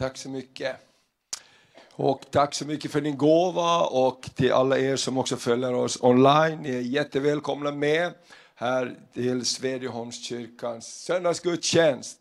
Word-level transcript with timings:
Tack 0.00 0.16
så 0.16 0.28
mycket. 0.28 0.76
Och 1.92 2.22
tack 2.30 2.54
så 2.54 2.66
mycket 2.66 2.90
för 2.90 3.00
din 3.00 3.16
gåva 3.16 3.80
och 3.80 4.30
till 4.34 4.52
alla 4.52 4.78
er 4.78 4.96
som 4.96 5.18
också 5.18 5.36
följer 5.36 5.74
oss 5.74 6.02
online. 6.02 6.58
Ni 6.62 6.70
är 6.70 6.80
jättevälkomna 6.80 7.70
med 7.70 8.12
här 8.54 8.96
till 9.14 9.44
Svedjeholmskyrkans 9.44 11.04
söndagsgudstjänst. 11.04 12.18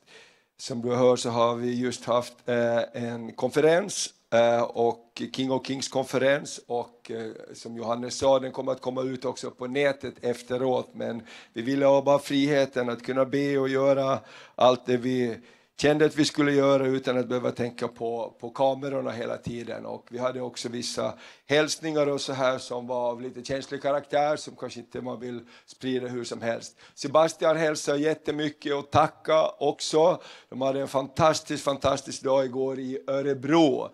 Som 0.58 0.82
du 0.82 0.96
hör 0.96 1.16
så 1.16 1.30
har 1.30 1.56
vi 1.56 1.80
just 1.80 2.06
haft 2.06 2.34
eh, 2.46 3.04
en 3.04 3.32
konferens 3.34 4.14
eh, 4.34 4.62
och 4.62 5.22
King 5.36 5.52
of 5.52 5.68
Kings 5.68 5.88
konferens 5.88 6.60
och 6.68 7.12
eh, 7.12 7.32
som 7.54 7.78
Johannes 7.78 8.18
sa, 8.18 8.40
den 8.40 8.52
kommer 8.52 8.72
att 8.72 8.82
komma 8.82 9.02
ut 9.02 9.26
också 9.26 9.52
på 9.52 9.68
nätet 9.68 10.14
efteråt. 10.22 10.90
Men 10.94 11.22
vi 11.54 11.62
ville 11.62 11.86
ha 11.86 12.02
bara 12.02 12.20
friheten 12.20 12.90
att 12.90 13.06
kunna 13.06 13.26
be 13.26 13.58
och 13.58 13.70
göra 13.70 14.20
allt 14.56 14.86
det 14.86 14.98
vi 14.98 15.38
kände 15.82 16.06
att 16.06 16.16
vi 16.16 16.26
skulle 16.26 16.52
göra 16.52 16.86
utan 16.88 17.18
att 17.18 17.28
behöva 17.28 17.52
tänka 17.52 17.88
på, 17.88 18.36
på 18.40 18.50
kamerorna 18.50 19.12
hela 19.12 19.38
tiden. 19.38 19.86
Och 19.86 20.06
vi 20.10 20.18
hade 20.18 20.42
också 20.42 20.70
vissa 20.70 21.14
hälsningar 21.48 22.08
och 22.08 22.22
så 22.22 22.34
här 22.34 22.58
som 22.58 22.88
var 22.88 23.10
av 23.10 23.22
lite 23.22 23.44
känslig 23.44 23.82
karaktär 23.82 24.36
som 24.36 24.56
kanske 24.56 24.80
inte 24.80 25.02
man 25.02 25.20
vill 25.20 25.40
sprida 25.66 26.08
hur 26.08 26.24
som 26.24 26.42
helst. 26.42 26.78
Sebastian 26.96 27.58
hälsar 27.58 27.96
jättemycket 27.96 28.74
och 28.74 28.92
tacka 28.92 29.50
också. 29.60 30.22
De 30.50 30.62
hade 30.62 30.82
en 30.82 30.88
fantastisk, 30.88 31.64
fantastisk 31.64 32.24
dag 32.24 32.46
igår 32.46 32.80
i 32.80 33.00
Örebro. 33.08 33.90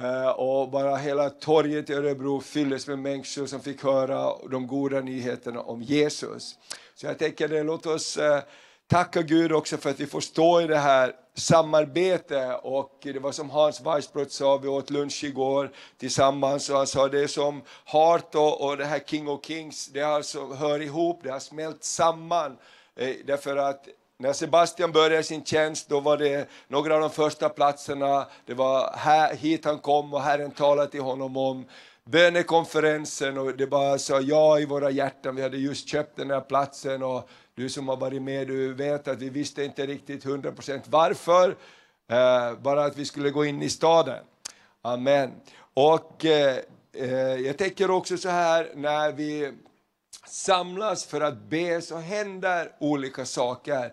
Eh, 0.00 0.30
och 0.30 0.70
bara 0.70 0.96
hela 0.96 1.30
torget 1.30 1.90
i 1.90 1.94
Örebro 1.94 2.40
fylldes 2.40 2.86
med 2.86 2.98
människor 2.98 3.46
som 3.46 3.60
fick 3.60 3.82
höra 3.82 4.48
de 4.50 4.66
goda 4.66 5.00
nyheterna 5.00 5.60
om 5.60 5.82
Jesus. 5.82 6.58
Så 6.94 7.06
jag 7.06 7.18
tänker, 7.18 7.64
låt 7.64 7.86
oss 7.86 8.16
eh, 8.16 8.40
tacka 8.88 9.22
Gud 9.22 9.52
också 9.52 9.76
för 9.76 9.90
att 9.90 10.00
vi 10.00 10.06
får 10.06 10.20
stå 10.20 10.60
i 10.60 10.66
det 10.66 10.78
här 10.78 11.12
samarbete 11.34 12.54
och 12.62 12.98
det 13.02 13.18
var 13.18 13.32
som 13.32 13.50
Hans 13.50 13.80
Weissbrott 13.80 14.32
sa, 14.32 14.56
vi 14.56 14.68
åt 14.68 14.90
lunch 14.90 15.24
igår 15.24 15.70
tillsammans 15.98 16.70
och 16.70 16.76
han 16.76 16.86
sa 16.86 17.08
det 17.08 17.20
är 17.20 17.26
som 17.26 17.62
Hart 17.84 18.34
och, 18.34 18.68
och 18.68 18.76
det 18.76 18.84
här 18.84 18.98
King 19.06 19.28
of 19.28 19.44
Kings, 19.44 19.86
det 19.86 20.02
alltså 20.02 20.54
hör 20.54 20.82
ihop, 20.82 21.20
det 21.22 21.30
har 21.30 21.38
smält 21.38 21.84
samman. 21.84 22.56
Eh, 22.96 23.14
därför 23.26 23.56
att 23.56 23.88
när 24.18 24.32
Sebastian 24.32 24.92
började 24.92 25.22
sin 25.22 25.44
tjänst 25.44 25.88
då 25.88 26.00
var 26.00 26.16
det 26.16 26.48
några 26.68 26.94
av 26.94 27.00
de 27.00 27.10
första 27.10 27.48
platserna, 27.48 28.26
det 28.46 28.54
var 28.54 28.92
här, 28.96 29.34
hit 29.34 29.64
han 29.64 29.78
kom 29.78 30.14
och 30.14 30.22
Herren 30.22 30.50
talade 30.50 30.90
till 30.90 31.00
honom 31.00 31.36
om 31.36 31.64
bönekonferensen 32.04 33.38
och 33.38 33.56
det 33.56 33.66
bara 33.66 33.98
sa 33.98 34.20
ja 34.20 34.58
i 34.58 34.66
våra 34.66 34.90
hjärtan. 34.90 35.36
Vi 35.36 35.42
hade 35.42 35.56
just 35.56 35.88
köpt 35.88 36.16
den 36.16 36.30
här 36.30 36.40
platsen 36.40 37.02
och 37.02 37.28
du 37.54 37.68
som 37.68 37.88
har 37.88 37.96
varit 37.96 38.22
med, 38.22 38.46
du 38.46 38.74
vet 38.74 39.08
att 39.08 39.22
vi 39.22 39.30
visste 39.30 39.64
inte 39.64 39.86
riktigt 39.86 40.24
100% 40.24 40.82
varför, 40.86 41.56
eh, 42.10 42.58
bara 42.58 42.84
att 42.84 42.96
vi 42.96 43.04
skulle 43.04 43.30
gå 43.30 43.44
in 43.44 43.62
i 43.62 43.70
staden. 43.70 44.24
Amen. 44.82 45.32
Och 45.74 46.24
eh, 46.24 46.58
eh, 46.92 47.34
jag 47.34 47.58
tänker 47.58 47.90
också 47.90 48.16
så 48.16 48.28
här, 48.28 48.72
när 48.74 49.12
vi 49.12 49.52
samlas 50.26 51.04
för 51.04 51.20
att 51.20 51.38
be 51.38 51.80
så 51.80 51.96
händer 51.96 52.72
olika 52.80 53.24
saker. 53.24 53.92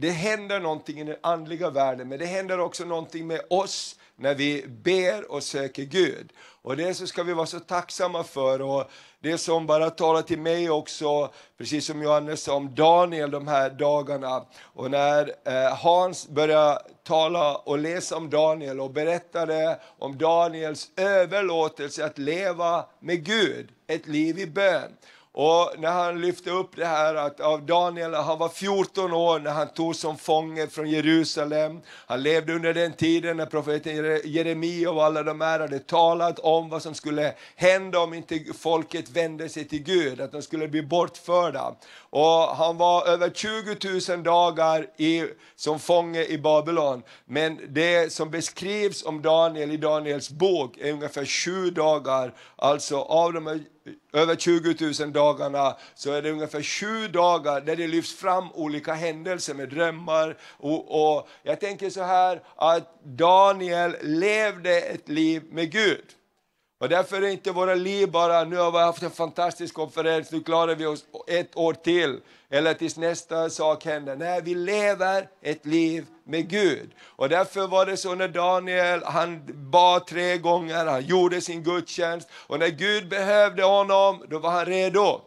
Det 0.00 0.10
händer 0.10 0.60
någonting 0.60 1.00
i 1.00 1.04
den 1.04 1.16
andliga 1.20 1.70
världen, 1.70 2.08
men 2.08 2.18
det 2.18 2.26
händer 2.26 2.60
också 2.60 2.84
någonting 2.84 3.26
med 3.26 3.40
oss 3.50 3.96
när 4.16 4.34
vi 4.34 4.64
ber 4.68 5.32
och 5.32 5.42
söker 5.42 5.82
Gud. 5.82 6.32
Och 6.62 6.76
det 6.76 6.94
så 6.94 7.06
ska 7.06 7.22
vi 7.22 7.32
vara 7.32 7.46
så 7.46 7.60
tacksamma 7.60 8.24
för. 8.24 8.62
Och 8.62 8.90
det 9.20 9.38
som 9.38 9.66
bara 9.66 9.90
talar 9.90 10.22
till 10.22 10.38
mig 10.38 10.70
också, 10.70 11.32
precis 11.58 11.86
som 11.86 12.02
Johannes 12.02 12.42
sa 12.42 12.54
om 12.54 12.74
Daniel 12.74 13.30
de 13.30 13.48
här 13.48 13.70
dagarna. 13.70 14.44
Och 14.60 14.90
när 14.90 15.34
eh, 15.44 15.76
Hans 15.76 16.28
började 16.28 16.82
tala 17.04 17.56
och 17.56 17.78
läsa 17.78 18.16
om 18.16 18.30
Daniel 18.30 18.80
och 18.80 18.90
berättade 18.90 19.80
om 19.98 20.18
Daniels 20.18 20.90
överlåtelse 20.96 22.04
att 22.04 22.18
leva 22.18 22.84
med 23.00 23.24
Gud, 23.24 23.68
ett 23.86 24.06
liv 24.06 24.38
i 24.38 24.46
bön. 24.46 24.92
Och 25.40 25.74
när 25.78 25.92
han 25.92 26.20
lyfte 26.20 26.50
upp 26.50 26.76
det 26.76 26.86
här 26.86 27.14
att 27.14 27.40
av 27.40 27.62
Daniel, 27.62 28.14
han 28.14 28.38
var 28.38 28.48
14 28.48 29.12
år 29.12 29.38
när 29.38 29.50
han 29.50 29.68
tog 29.68 29.96
som 29.96 30.16
fånge 30.16 30.66
från 30.66 30.90
Jerusalem. 30.90 31.80
Han 32.06 32.22
levde 32.22 32.54
under 32.54 32.74
den 32.74 32.92
tiden 32.92 33.36
när 33.36 33.46
profeten 33.46 34.20
Jeremia 34.24 34.90
och 34.90 35.04
alla 35.04 35.22
de 35.22 35.40
här 35.40 35.60
hade 35.60 35.78
talat 35.78 36.38
om 36.38 36.68
vad 36.68 36.82
som 36.82 36.94
skulle 36.94 37.34
hända 37.56 38.00
om 38.00 38.14
inte 38.14 38.40
folket 38.58 39.10
vände 39.10 39.48
sig 39.48 39.64
till 39.64 39.82
Gud, 39.82 40.20
att 40.20 40.32
de 40.32 40.42
skulle 40.42 40.68
bli 40.68 40.82
bortförda. 40.82 41.74
Och 42.10 42.56
han 42.56 42.76
var 42.76 43.06
över 43.06 43.30
20 43.30 44.12
000 44.14 44.22
dagar 44.22 44.86
i, 44.96 45.24
som 45.56 45.78
fånge 45.78 46.24
i 46.24 46.38
Babylon. 46.38 47.02
Men 47.24 47.60
det 47.68 48.12
som 48.12 48.30
beskrivs 48.30 49.04
om 49.04 49.22
Daniel 49.22 49.70
i 49.70 49.76
Daniels 49.76 50.30
bok 50.30 50.78
är 50.78 50.92
ungefär 50.92 51.24
sju 51.24 51.70
dagar, 51.70 52.34
alltså 52.56 52.96
av 52.98 53.32
de 53.32 53.64
över 54.12 54.36
20 54.36 55.04
000 55.04 55.12
dagarna 55.12 55.76
så 55.94 56.12
är 56.12 56.22
det 56.22 56.30
ungefär 56.30 56.62
sju 56.62 57.08
dagar 57.08 57.60
där 57.60 57.76
det 57.76 57.86
lyfts 57.86 58.14
fram 58.14 58.52
olika 58.52 58.92
händelser 58.92 59.54
med 59.54 59.68
drömmar. 59.68 60.38
Och, 60.58 61.14
och 61.16 61.28
jag 61.42 61.60
tänker 61.60 61.90
så 61.90 62.02
här 62.02 62.42
att 62.56 63.04
Daniel 63.04 63.96
levde 64.02 64.80
ett 64.80 65.08
liv 65.08 65.42
med 65.50 65.72
Gud. 65.72 66.04
Och 66.80 66.88
därför 66.88 67.22
är 67.22 67.28
inte 67.28 67.52
våra 67.52 67.74
liv 67.74 68.10
bara, 68.10 68.44
nu 68.44 68.56
har 68.56 68.72
vi 68.72 68.78
haft 68.78 69.02
en 69.02 69.10
fantastisk 69.10 69.74
konferens, 69.74 70.32
nu 70.32 70.40
klarar 70.40 70.74
vi 70.74 70.86
oss 70.86 71.04
ett 71.26 71.56
år 71.56 71.72
till, 71.72 72.20
eller 72.50 72.74
tills 72.74 72.96
nästa 72.96 73.50
sak 73.50 73.84
händer. 73.84 74.16
Nej, 74.16 74.42
vi 74.44 74.54
lever 74.54 75.28
ett 75.42 75.66
liv 75.66 76.06
med 76.24 76.50
Gud. 76.50 76.90
Och 77.04 77.28
därför 77.28 77.66
var 77.66 77.86
det 77.86 77.96
så 77.96 78.14
när 78.14 78.28
Daniel, 78.28 79.02
han 79.04 79.42
bad 79.70 80.06
tre 80.06 80.38
gånger, 80.38 80.86
han 80.86 81.06
gjorde 81.06 81.40
sin 81.40 81.62
gudstjänst, 81.62 82.28
och 82.32 82.58
när 82.58 82.68
Gud 82.68 83.08
behövde 83.08 83.62
honom, 83.62 84.24
då 84.28 84.38
var 84.38 84.50
han 84.50 84.66
redo. 84.66 85.20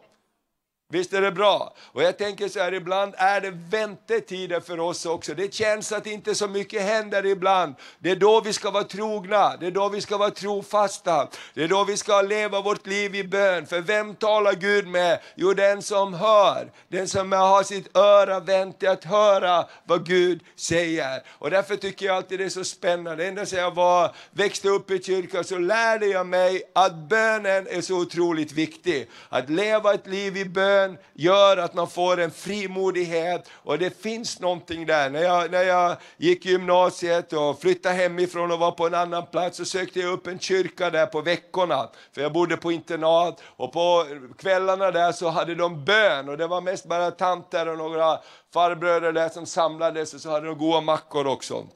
Visst 0.91 1.13
är 1.13 1.21
det 1.21 1.31
bra? 1.31 1.73
Och 1.81 2.03
jag 2.03 2.17
tänker 2.17 2.47
så 2.47 2.59
här, 2.59 2.73
ibland 2.73 3.13
är 3.17 3.41
det 3.41 3.51
väntetider 3.51 4.59
för 4.59 4.79
oss 4.79 5.05
också. 5.05 5.33
Det 5.33 5.53
känns 5.53 5.91
att 5.91 6.07
inte 6.07 6.35
så 6.35 6.47
mycket 6.47 6.81
händer 6.81 7.25
ibland. 7.25 7.75
Det 7.99 8.11
är 8.11 8.15
då 8.15 8.41
vi 8.41 8.53
ska 8.53 8.71
vara 8.71 8.83
trogna, 8.83 9.57
det 9.57 9.67
är 9.67 9.71
då 9.71 9.89
vi 9.89 10.01
ska 10.01 10.17
vara 10.17 10.29
trofasta. 10.29 11.27
Det 11.53 11.63
är 11.63 11.67
då 11.67 11.83
vi 11.83 11.97
ska 11.97 12.21
leva 12.21 12.61
vårt 12.61 12.87
liv 12.87 13.15
i 13.15 13.23
bön. 13.23 13.65
För 13.65 13.81
vem 13.81 14.15
talar 14.15 14.53
Gud 14.53 14.87
med? 14.87 15.19
Jo, 15.35 15.53
den 15.53 15.81
som 15.81 16.13
hör. 16.13 16.71
Den 16.87 17.07
som 17.07 17.31
har 17.31 17.63
sitt 17.63 17.97
öra 17.97 18.39
vänt 18.39 18.79
till 18.79 18.89
att 18.89 19.03
höra 19.03 19.65
vad 19.85 20.07
Gud 20.07 20.43
säger. 20.55 21.23
Och 21.29 21.49
därför 21.49 21.75
tycker 21.75 22.05
jag 22.05 22.15
alltid 22.15 22.39
det 22.39 22.45
är 22.45 22.49
så 22.49 22.63
spännande. 22.63 23.27
Ända 23.27 23.45
sedan 23.45 23.59
jag 23.59 23.75
var, 23.75 24.15
växte 24.31 24.69
upp 24.69 24.91
i 24.91 25.03
kyrkan 25.03 25.43
så 25.43 25.57
lärde 25.57 26.05
jag 26.05 26.27
mig 26.27 26.63
att 26.75 26.95
bönen 26.95 27.67
är 27.67 27.81
så 27.81 27.95
otroligt 27.95 28.51
viktig. 28.51 29.09
Att 29.29 29.49
leva 29.49 29.93
ett 29.93 30.07
liv 30.07 30.37
i 30.37 30.45
bön 30.45 30.80
Bibeln 30.81 30.97
gör 31.13 31.57
att 31.57 31.73
man 31.73 31.89
får 31.89 32.19
en 32.19 32.31
frimodighet 32.31 33.49
och 33.53 33.79
det 33.79 34.01
finns 34.01 34.39
någonting 34.39 34.85
där. 34.85 35.09
När 35.09 35.21
jag, 35.21 35.51
när 35.51 35.63
jag 35.63 35.95
gick 36.17 36.45
gymnasiet 36.45 37.33
och 37.33 37.61
flyttade 37.61 37.95
hemifrån 37.95 38.51
och 38.51 38.59
var 38.59 38.71
på 38.71 38.87
en 38.87 38.93
annan 38.93 39.25
plats 39.25 39.57
så 39.57 39.65
sökte 39.65 39.99
jag 39.99 40.13
upp 40.13 40.27
en 40.27 40.39
kyrka 40.39 40.89
där 40.89 41.05
på 41.05 41.21
veckorna. 41.21 41.89
För 42.13 42.21
jag 42.21 42.33
bodde 42.33 42.57
på 42.57 42.71
internat 42.71 43.41
och 43.45 43.73
på 43.73 44.05
kvällarna 44.37 44.91
där 44.91 45.11
så 45.11 45.29
hade 45.29 45.55
de 45.55 45.85
bön 45.85 46.29
och 46.29 46.37
det 46.37 46.47
var 46.47 46.61
mest 46.61 46.85
bara 46.85 47.11
tanter 47.11 47.67
och 47.67 47.77
några 47.77 48.19
farbröder 48.53 49.11
där 49.11 49.29
som 49.29 49.45
samlades 49.45 50.13
och 50.13 50.21
så 50.21 50.29
hade 50.29 50.47
de 50.47 50.57
goda 50.57 50.81
mackor 50.81 51.27
också. 51.27 51.67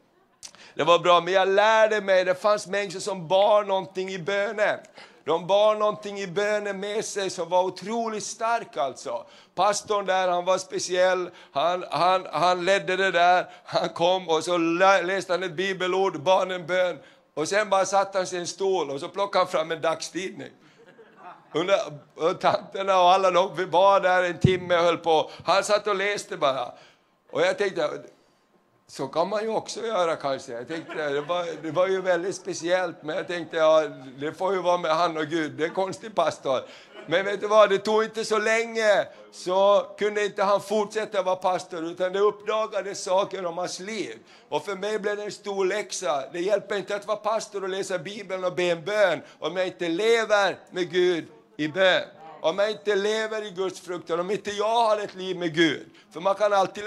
Det 0.76 0.84
var 0.84 1.00
bra, 1.00 1.22
men 1.22 1.34
jag 1.34 1.48
lärde 1.48 2.02
mig, 2.02 2.26
det 2.26 2.36
fanns 2.36 2.68
människor 2.68 3.00
som 3.00 3.28
bar 3.28 3.64
någonting 3.64 4.10
i 4.10 4.20
bönen. 4.20 4.80
De 5.26 5.48
bar 5.48 5.76
någonting 5.76 6.20
i 6.20 6.28
bönen 6.28 6.80
med 6.80 7.06
sig 7.06 7.30
som 7.30 7.50
var 7.50 7.64
otroligt 7.64 8.24
stark 8.24 8.78
alltså. 8.78 9.26
Pastorn 9.56 10.06
där, 10.06 10.28
han 10.28 10.46
var 10.46 10.58
speciell, 10.58 11.30
han, 11.52 11.86
han, 11.90 12.28
han 12.32 12.66
ledde 12.66 12.96
det 12.96 13.12
där, 13.12 13.50
han 13.64 13.90
kom 13.90 14.30
och 14.30 14.44
så 14.44 14.58
läste 14.58 15.34
han 15.34 15.44
ett 15.44 15.56
bibelord, 15.56 16.22
bar 16.22 16.48
en 16.48 16.68
bön. 16.68 17.00
Och 17.34 17.48
sen 17.48 17.70
bara 17.70 17.86
satte 17.86 18.18
han 18.18 18.28
sig 18.28 18.38
i 18.38 18.42
en 18.42 18.48
stol 18.48 18.90
och 18.90 19.00
så 19.00 19.10
plockade 19.10 19.46
han 19.46 19.52
fram 19.52 19.72
en 19.72 19.82
dagstidning. 19.82 20.52
och 22.16 22.40
tanterna 22.42 23.02
och 23.02 23.12
alla 23.12 23.32
de, 23.32 23.56
vi 23.56 23.66
var 23.66 24.00
där 24.00 24.24
en 24.24 24.40
timme 24.40 24.78
och 24.78 24.84
höll 24.84 24.98
på. 24.98 25.30
Han 25.46 25.64
satt 25.64 25.88
och 25.88 25.96
läste 25.96 26.38
bara. 26.38 26.72
Och 27.32 27.42
jag 27.42 27.58
tänkte, 27.58 27.90
så 28.88 29.08
kan 29.08 29.30
man 29.30 29.44
ju 29.44 29.50
också 29.50 29.86
göra 29.86 30.16
kanske. 30.16 30.52
Jag 30.52 30.68
tänkte, 30.68 31.10
det, 31.10 31.22
var, 31.22 31.46
det 31.64 31.72
var 31.72 31.88
ju 31.88 32.02
väldigt 32.02 32.36
speciellt, 32.36 33.04
men 33.04 33.16
jag 33.16 33.28
tänkte 33.28 33.58
ja, 33.58 33.84
det 34.20 34.34
får 34.34 34.54
ju 34.54 34.62
vara 34.62 34.78
med 34.78 34.92
han 34.92 35.18
och 35.18 35.26
Gud. 35.26 35.52
Det 35.52 35.64
är 35.64 35.68
en 35.68 35.74
konstig 35.74 36.16
pastor. 36.16 36.62
Men 37.08 37.26
vet 37.26 37.42
du 37.42 37.48
vad, 37.48 37.70
det 37.70 37.78
tog 37.78 38.04
inte 38.04 38.26
så 38.26 38.40
länge 38.40 39.08
så 39.32 39.86
kunde 39.98 40.26
inte 40.26 40.44
han 40.44 40.62
fortsätta 40.62 41.22
vara 41.22 41.36
pastor 41.36 41.86
utan 41.86 42.14
det 42.14 42.20
uppdagades 42.20 43.04
saker 43.04 43.46
om 43.46 43.58
hans 43.58 43.80
liv. 43.80 44.20
Och 44.50 44.66
för 44.66 44.76
mig 44.76 45.00
blev 45.00 45.18
det 45.18 45.24
en 45.24 45.32
stor 45.32 45.66
läxa. 45.66 46.24
Det 46.34 46.40
hjälper 46.40 46.78
inte 46.78 46.96
att 46.96 47.08
vara 47.08 47.18
pastor 47.18 47.64
och 47.64 47.70
läsa 47.70 48.00
Bibeln 48.00 48.44
och 48.44 48.56
be 48.56 48.64
en 48.64 48.86
bön 48.86 49.22
om 49.40 49.58
jag 49.58 49.68
inte 49.68 49.88
lever 49.88 50.58
med 50.72 50.92
Gud 50.92 51.26
i 51.58 51.68
bön 51.68 52.04
om 52.46 52.60
jag 52.60 52.72
inte 52.72 52.96
lever 52.96 53.48
i 53.48 53.50
Guds 53.50 53.80
fruktan, 53.80 54.20
om 54.20 54.32
inte 54.32 54.52
jag 54.52 54.70
har 54.70 55.00
ett 55.00 55.16
liv 55.16 55.38
med 55.38 55.56
Gud. 55.56 55.86
För 56.12 56.22
man 56.22 56.36
kan 56.36 56.54
alltid 56.54 56.84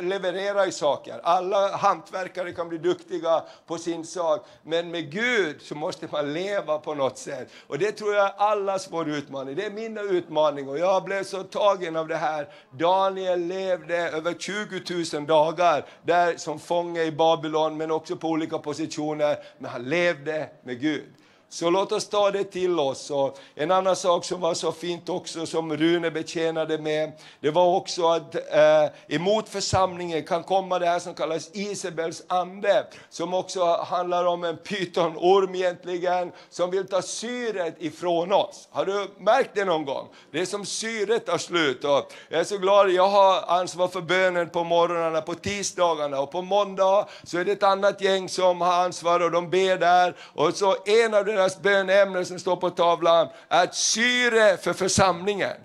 leverera 0.00 0.66
i 0.66 0.72
saker. 0.72 1.20
Alla 1.22 1.76
hantverkare 1.76 2.52
kan 2.52 2.68
bli 2.68 2.78
duktiga 2.78 3.42
på 3.66 3.78
sin 3.78 4.04
sak. 4.06 4.46
Men 4.62 4.90
med 4.90 5.12
Gud 5.12 5.62
så 5.62 5.74
måste 5.74 6.08
man 6.12 6.32
leva 6.32 6.78
på 6.78 6.94
något 6.94 7.18
sätt. 7.18 7.48
Och 7.66 7.78
det 7.78 7.92
tror 7.92 8.14
jag 8.14 8.26
är 8.26 8.34
allas 8.36 8.88
vår 8.90 9.08
utmaning. 9.08 9.56
Det 9.56 9.66
är 9.66 9.70
min 9.70 9.98
utmaning. 9.98 10.68
Och 10.68 10.78
jag 10.78 11.04
blev 11.04 11.24
så 11.24 11.42
tagen 11.42 11.96
av 11.96 12.08
det 12.08 12.16
här. 12.16 12.48
Daniel 12.72 13.40
levde 13.40 13.96
över 13.96 14.34
20 14.34 15.16
000 15.18 15.26
dagar 15.26 15.86
där 16.02 16.36
som 16.36 16.60
fånge 16.60 17.02
i 17.02 17.12
Babylon, 17.12 17.76
men 17.76 17.90
också 17.90 18.16
på 18.16 18.28
olika 18.28 18.58
positioner. 18.58 19.36
Men 19.58 19.70
han 19.70 19.82
levde 19.82 20.48
med 20.64 20.80
Gud. 20.80 21.14
Så 21.52 21.70
låt 21.70 21.92
oss 21.92 22.08
ta 22.08 22.30
det 22.30 22.44
till 22.44 22.78
oss. 22.78 23.10
Och 23.10 23.38
en 23.54 23.70
annan 23.70 23.96
sak 23.96 24.24
som 24.24 24.40
var 24.40 24.54
så 24.54 24.72
fint 24.72 25.08
också, 25.08 25.46
som 25.46 25.76
Rune 25.76 26.10
betjänade 26.10 26.78
med, 26.78 27.12
det 27.40 27.50
var 27.50 27.76
också 27.76 28.08
att 28.08 28.34
eh, 28.34 28.90
emot 29.08 29.48
församlingen 29.48 30.24
kan 30.24 30.42
komma 30.42 30.78
det 30.78 30.86
här 30.86 30.98
som 30.98 31.14
kallas 31.14 31.50
Isabels 31.52 32.22
ande, 32.26 32.86
som 33.08 33.34
också 33.34 33.64
handlar 33.64 34.24
om 34.24 34.44
en 34.44 34.56
pytonorm 34.56 35.54
egentligen, 35.54 36.32
som 36.50 36.70
vill 36.70 36.86
ta 36.86 37.02
syret 37.02 37.74
ifrån 37.78 38.32
oss. 38.32 38.68
Har 38.70 38.84
du 38.84 39.10
märkt 39.18 39.50
det 39.54 39.64
någon 39.64 39.84
gång? 39.84 40.08
Det 40.30 40.40
är 40.40 40.46
som 40.46 40.66
syret 40.66 41.26
tar 41.26 41.38
slut. 41.38 41.84
Och 41.84 42.12
jag 42.28 42.40
är 42.40 42.44
så 42.44 42.58
glad, 42.58 42.90
jag 42.90 43.08
har 43.08 43.60
ansvar 43.60 43.88
för 43.88 44.00
bönen 44.00 44.50
på 44.50 44.64
morgnarna, 44.64 45.20
på 45.20 45.34
tisdagarna 45.34 46.20
och 46.20 46.30
på 46.30 46.42
måndag 46.42 47.08
så 47.24 47.38
är 47.38 47.44
det 47.44 47.52
ett 47.52 47.62
annat 47.62 48.00
gäng 48.00 48.28
som 48.28 48.60
har 48.60 48.84
ansvar 48.84 49.20
och 49.20 49.30
de 49.30 49.50
ber 49.50 49.78
där. 49.78 50.16
Och 50.34 50.54
så 50.54 50.76
en 50.86 51.14
av 51.14 51.24
deras 51.40 51.62
bönämnen 51.62 52.26
som 52.26 52.38
står 52.38 52.56
på 52.56 52.70
tavlan 52.70 53.28
är 53.48 53.68
syre 53.72 54.56
för 54.56 54.72
församlingen. 54.72 55.56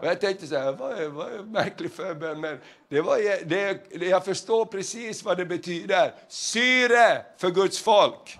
Och 0.00 0.06
jag 0.06 0.20
tänkte 0.20 0.46
så 0.46 0.58
här, 0.58 0.72
vad 0.72 0.98
är, 0.98 1.08
vad 1.08 1.32
är 1.32 1.38
märklig 1.38 1.92
förbön, 1.92 2.40
men 2.40 2.60
det 2.88 3.00
var, 3.00 3.44
det, 3.44 4.06
jag 4.06 4.24
förstår 4.24 4.64
precis 4.64 5.24
vad 5.24 5.36
det 5.36 5.46
betyder. 5.46 6.14
Syre 6.28 7.22
för 7.38 7.50
Guds 7.50 7.78
folk. 7.78 8.38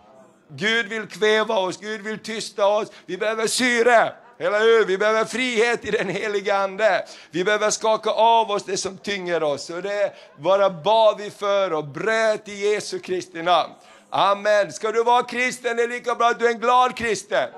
Gud 0.49 0.87
vill 0.87 1.06
kväva 1.06 1.59
oss, 1.59 1.81
Gud 1.81 2.00
vill 2.00 2.19
tysta 2.19 2.67
oss. 2.67 2.93
Vi 3.06 3.19
behöver 3.19 3.47
syre. 3.47 4.12
Eller 4.38 4.61
hur? 4.61 4.85
Vi 4.85 4.99
behöver 4.99 5.25
frihet 5.25 5.85
i 5.85 5.91
den 5.91 6.09
heliga 6.09 6.56
Ande. 6.56 7.05
Vi 7.31 7.44
behöver 7.44 7.70
skaka 7.70 8.11
av 8.11 8.50
oss 8.50 8.64
det 8.64 8.76
som 8.76 8.99
tynger 8.99 9.43
oss. 9.43 9.70
Och 9.70 9.82
det 9.82 10.12
bara 10.38 10.70
bad 10.70 11.19
vi 11.19 11.31
för 11.31 11.73
och 11.73 11.85
bröt 11.85 12.49
i 12.49 12.73
Jesu 12.73 12.99
Kristi 12.99 13.43
namn. 13.43 13.73
Amen. 14.14 14.73
Ska 14.73 14.93
du 14.93 15.05
vara 15.05 15.23
kristen 15.23 15.76
det 15.76 15.82
är 15.82 15.88
lika 15.88 16.14
bra 16.14 16.29
att 16.29 16.38
du 16.38 16.47
är 16.47 16.50
en 16.50 16.61
glad 16.61 16.97
kristen. 16.97 17.49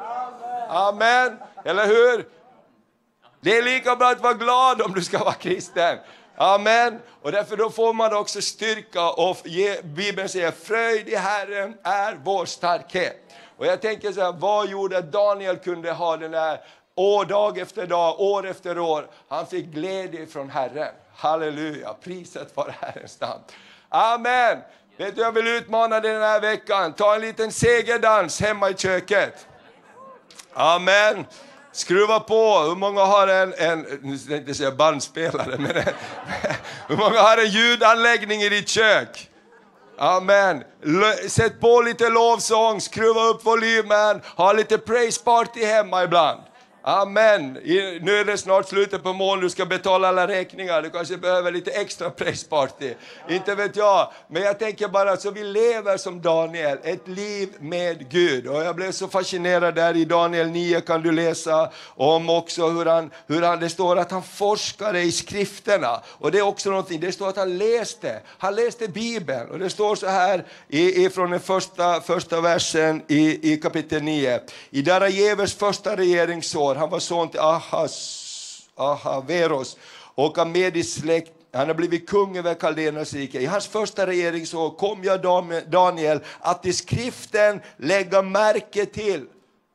Amen. 0.69 1.39
Eller 1.65 1.87
hur? 1.87 2.29
Det 3.41 3.59
är 3.59 3.63
lika 3.63 3.97
bra 3.97 4.11
att 4.11 4.21
vara 4.21 4.33
glad 4.33 4.83
om 4.83 4.93
du 4.93 5.03
ska 5.03 5.19
vara 5.19 5.35
kristen. 5.35 5.99
Amen. 6.37 7.01
Och 7.23 7.33
därför 7.33 7.57
då 7.57 7.71
får 7.71 7.93
man 7.93 8.17
också 8.17 8.41
styrka 8.41 9.11
och 9.11 9.37
ge, 9.45 9.83
Bibeln 9.83 10.29
säger 10.29 10.51
fröjd 10.51 11.09
i 11.09 11.17
Herren 11.17 11.75
är 11.83 12.19
vår 12.25 12.47
starkhet. 12.47 13.17
Och 13.57 13.67
jag 13.67 13.83
tänker 13.83 14.13
så 14.13 14.21
här, 14.21 14.33
vad 14.33 14.69
gjorde 14.69 14.99
att 14.99 15.13
Daniel 15.13 15.57
kunde 15.57 15.93
ha 15.93 16.17
den 16.17 16.31
där 16.31 16.61
år, 16.95 17.25
dag 17.25 17.59
efter 17.59 17.87
dag, 17.87 18.21
år 18.21 18.47
efter 18.47 18.79
år? 18.79 19.07
Han 19.29 19.47
fick 19.47 19.67
glädje 19.67 20.27
från 20.27 20.51
Herren. 20.51 20.95
Halleluja, 21.17 21.95
priset 22.03 22.57
var 22.57 22.75
Herrens 22.81 23.21
namn. 23.21 23.43
Amen. 23.89 24.59
Vet 24.97 25.17
du, 25.17 25.23
jag 25.23 25.33
vill 25.33 25.47
utmana 25.47 26.01
dig 26.01 26.13
den 26.13 26.23
här 26.23 26.41
veckan. 26.41 26.93
Ta 26.93 27.15
en 27.15 27.21
liten 27.21 27.53
segerdans 27.53 28.41
hemma 28.41 28.71
i 28.71 28.75
köket. 28.75 29.47
Amen. 30.53 31.27
Skruva 31.73 32.21
på. 32.21 32.59
Hur 32.59 32.75
många 32.75 33.05
har 33.05 33.29
en, 33.29 33.55
en 33.59 33.87
nu 34.03 34.19
ska 34.19 34.31
jag 34.33 34.41
inte 34.41 34.55
säga 34.55 34.71
bandspelare, 34.71 35.59
men 35.59 35.73
hur 36.89 36.97
många 36.97 37.21
har 37.21 37.39
en 37.39 37.49
ljudanläggning 37.49 38.43
i 38.43 38.49
ditt 38.49 38.69
kök? 38.69 39.31
Amen. 39.99 40.65
Sätt 41.29 41.61
på 41.61 41.81
lite 41.83 42.09
lovsång, 42.09 42.81
skruva 42.81 43.23
upp 43.23 43.45
volymen, 43.45 44.21
ha 44.37 44.53
lite 44.53 44.79
praise 44.79 45.25
party 45.25 45.65
hemma 45.65 46.05
ibland. 46.05 46.41
Amen. 46.87 47.53
Nu 48.01 48.17
är 48.21 48.25
det 48.25 48.39
snart 48.39 48.69
slutet 48.69 49.03
på 49.03 49.13
månaden, 49.13 49.45
du 49.45 49.51
ska 49.51 49.67
betala 49.67 50.09
alla 50.09 50.29
räkningar. 50.29 50.83
Du 50.83 50.91
kanske 50.91 51.17
behöver 51.17 51.53
lite 51.53 51.71
extra 51.71 52.11
pressparty. 52.11 52.95
Inte 53.29 53.55
vet 53.55 53.77
jag. 53.77 54.13
Men 54.29 54.43
jag 54.43 54.59
tänker 54.59 54.89
bara 54.89 55.17
så 55.17 55.31
vi 55.31 55.45
lever 55.45 55.97
som 55.97 56.23
Daniel, 56.23 56.79
ett 56.83 57.09
liv 57.09 57.49
med 57.61 58.11
Gud. 58.11 58.47
Och 58.47 58.65
jag 58.65 58.77
blev 58.77 58.93
så 58.93 59.09
fascinerad 59.09 59.75
där 59.75 59.97
i 59.97 60.05
Daniel 60.05 60.51
9 60.51 60.81
kan 60.81 61.03
du 61.03 61.13
läsa 61.13 61.71
om 61.87 62.31
också 62.31 62.69
hur 62.69 62.87
han, 62.87 63.11
hur 63.27 63.43
han, 63.43 63.61
det 63.61 63.69
står 63.69 63.99
att 63.99 64.11
han 64.11 64.23
forskade 64.23 65.01
i 65.01 65.13
skrifterna. 65.13 66.01
Och 66.07 66.31
det 66.31 66.39
är 66.39 66.43
också 66.43 66.71
någonting, 66.71 67.01
det 67.01 67.13
står 67.13 67.29
att 67.29 67.37
han 67.37 67.59
läste, 67.59 68.21
han 68.39 68.55
läste 68.55 68.89
Bibeln. 68.89 69.51
Och 69.51 69.59
det 69.59 69.71
står 69.71 69.95
så 69.97 70.07
här 70.07 70.45
i, 70.69 71.09
från 71.09 71.31
den 71.31 71.41
första, 71.41 72.01
första 72.01 72.41
versen 72.41 73.03
i, 73.09 73.53
i 73.53 73.57
kapitel 73.57 74.03
9. 74.03 74.41
I 74.71 74.83
Darajevers 74.83 75.55
första 75.55 75.97
regeringsår 75.97 76.74
år. 76.75 76.79
Han 76.79 76.91
var 76.91 76.99
son 76.99 77.29
till 77.29 77.41
Ahas, 77.41 78.69
Ahaveros 78.75 79.77
och 80.15 80.39
Amedis 80.39 80.95
släkt. 80.95 81.33
Han 81.53 81.67
har 81.67 81.75
blivit 81.75 82.09
kung 82.09 82.37
över 82.37 82.55
Kaldenas 82.55 83.13
rike. 83.13 83.41
I 83.41 83.47
hans 83.47 83.67
första 83.67 84.07
regeringsår 84.07 84.71
kom 84.71 85.05
jag 85.05 85.21
Daniel 85.71 86.21
att 86.41 86.67
i 86.67 86.73
skriften 86.73 87.61
lägga 87.77 88.23
märke 88.23 88.87
till. 88.87 89.27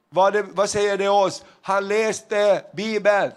Vad, 0.09 0.33
det, 0.33 0.45
vad 0.53 0.69
säger 0.69 0.97
det 0.97 1.09
oss? 1.09 1.43
Han 1.61 1.87
läste 1.87 2.63
Bibeln. 2.73 3.31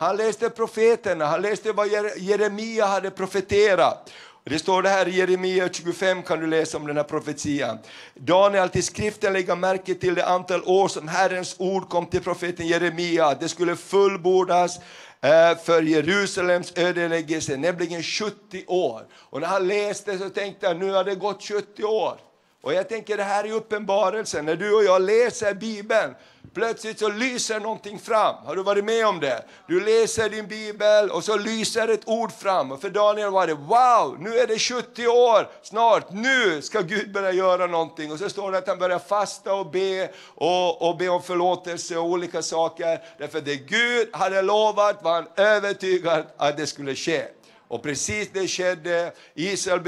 Han 0.00 0.16
läste 0.16 0.50
profeterna, 0.50 1.26
han 1.26 1.42
läste 1.42 1.72
vad 1.72 1.88
Jeremia 2.16 2.86
hade 2.86 3.10
profeterat. 3.10 4.10
Det 4.48 4.58
står 4.58 4.82
det 4.82 4.88
här 4.88 5.08
i 5.08 5.16
Jeremia 5.16 5.68
25 5.72 6.22
kan 6.22 6.40
du 6.40 6.46
läsa 6.46 6.76
om 6.76 6.86
den 6.86 6.96
här 6.96 7.04
profetian. 7.04 7.78
Daniel 8.14 8.68
till 8.68 8.84
skriften 8.84 9.32
lägga 9.32 9.54
märke 9.54 9.94
till 9.94 10.14
det 10.14 10.26
antal 10.26 10.62
år 10.64 10.88
som 10.88 11.08
Herrens 11.08 11.56
ord 11.58 11.88
kom 11.88 12.06
till 12.06 12.22
profeten 12.22 12.66
Jeremia. 12.66 13.34
Det 13.34 13.48
skulle 13.48 13.76
fullbordas 13.76 14.78
eh, 15.20 15.58
för 15.64 15.82
Jerusalems 15.82 16.72
ödeläggelse, 16.76 17.56
nämligen 17.56 18.02
70 18.02 18.64
år. 18.66 19.02
Och 19.12 19.40
när 19.40 19.48
han 19.48 19.68
läste 19.68 20.18
så 20.18 20.30
tänkte 20.30 20.66
jag, 20.66 20.76
nu 20.76 20.90
har 20.90 21.04
det 21.04 21.14
gått 21.14 21.42
70 21.42 21.84
år. 21.84 22.27
Och 22.62 22.74
jag 22.74 22.88
tänker 22.88 23.16
det 23.16 23.22
här 23.22 23.44
är 23.44 23.52
uppenbarelsen, 23.52 24.44
när 24.44 24.56
du 24.56 24.74
och 24.74 24.84
jag 24.84 25.02
läser 25.02 25.54
Bibeln, 25.54 26.14
plötsligt 26.54 26.98
så 26.98 27.08
lyser 27.08 27.60
någonting 27.60 27.98
fram. 27.98 28.34
Har 28.44 28.56
du 28.56 28.62
varit 28.62 28.84
med 28.84 29.06
om 29.06 29.20
det? 29.20 29.44
Du 29.66 29.80
läser 29.80 30.28
din 30.28 30.46
bibel 30.46 31.10
och 31.10 31.24
så 31.24 31.36
lyser 31.36 31.88
ett 31.88 32.08
ord 32.08 32.32
fram. 32.32 32.72
Och 32.72 32.80
för 32.80 32.90
Daniel 32.90 33.30
var 33.30 33.46
det, 33.46 33.54
wow, 33.54 34.16
nu 34.20 34.38
är 34.38 34.46
det 34.46 34.58
70 34.58 35.06
år 35.06 35.48
snart, 35.62 36.12
nu 36.12 36.62
ska 36.62 36.80
Gud 36.80 37.12
börja 37.12 37.32
göra 37.32 37.66
någonting. 37.66 38.12
Och 38.12 38.18
så 38.18 38.28
står 38.28 38.52
det 38.52 38.58
att 38.58 38.68
han 38.68 38.78
börjar 38.78 38.98
fasta 38.98 39.54
och 39.54 39.70
be 39.70 40.10
och, 40.34 40.88
och 40.88 40.96
be 40.96 41.08
om 41.08 41.22
förlåtelse 41.22 41.96
och 41.96 42.04
olika 42.04 42.42
saker. 42.42 43.02
Därför 43.18 43.40
det 43.40 43.56
Gud 43.56 44.08
hade 44.12 44.42
lovat 44.42 45.02
var 45.02 45.12
han 45.12 45.26
övertygad 45.36 46.24
att 46.36 46.56
det 46.56 46.66
skulle 46.66 46.94
ske. 46.94 47.24
Och 47.68 47.82
precis 47.82 48.28
det 48.32 48.48
skedde. 48.48 49.12
Israel 49.34 49.80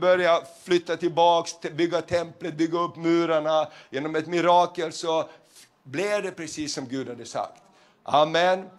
började 0.00 0.46
flytta 0.64 0.96
tillbaks, 0.96 1.60
bygga 1.60 2.02
templet, 2.02 2.54
bygga 2.54 2.78
upp 2.78 2.96
murarna. 2.96 3.68
Genom 3.90 4.16
ett 4.16 4.26
mirakel 4.26 4.92
så 4.92 5.28
blev 5.82 6.22
det 6.22 6.30
precis 6.30 6.74
som 6.74 6.88
Gud 6.88 7.08
hade 7.08 7.26
sagt. 7.26 7.62
Amen. 8.02 8.70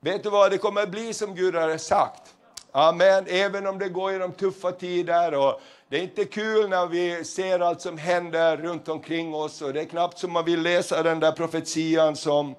Vet 0.00 0.22
du 0.22 0.30
vad, 0.30 0.50
det 0.50 0.58
kommer 0.58 0.82
att 0.82 0.90
bli 0.90 1.14
som 1.14 1.34
Gud 1.34 1.54
hade 1.54 1.78
sagt. 1.78 2.34
Amen, 2.74 3.24
även 3.28 3.66
om 3.66 3.78
det 3.78 3.88
går 3.88 4.12
genom 4.12 4.32
tuffa 4.32 4.72
tider. 4.72 5.34
Och 5.34 5.60
det 5.88 5.98
är 5.98 6.02
inte 6.02 6.24
kul 6.24 6.68
när 6.68 6.86
vi 6.86 7.24
ser 7.24 7.60
allt 7.60 7.80
som 7.80 7.98
händer 7.98 8.56
runt 8.56 8.88
omkring 8.88 9.34
oss. 9.34 9.62
Och 9.62 9.72
det 9.72 9.80
är 9.80 9.84
knappt 9.84 10.18
som 10.18 10.32
man 10.32 10.44
vill 10.44 10.62
läsa 10.62 11.02
den 11.02 11.20
där 11.20 11.32
profetian 11.32 12.16
som 12.16 12.54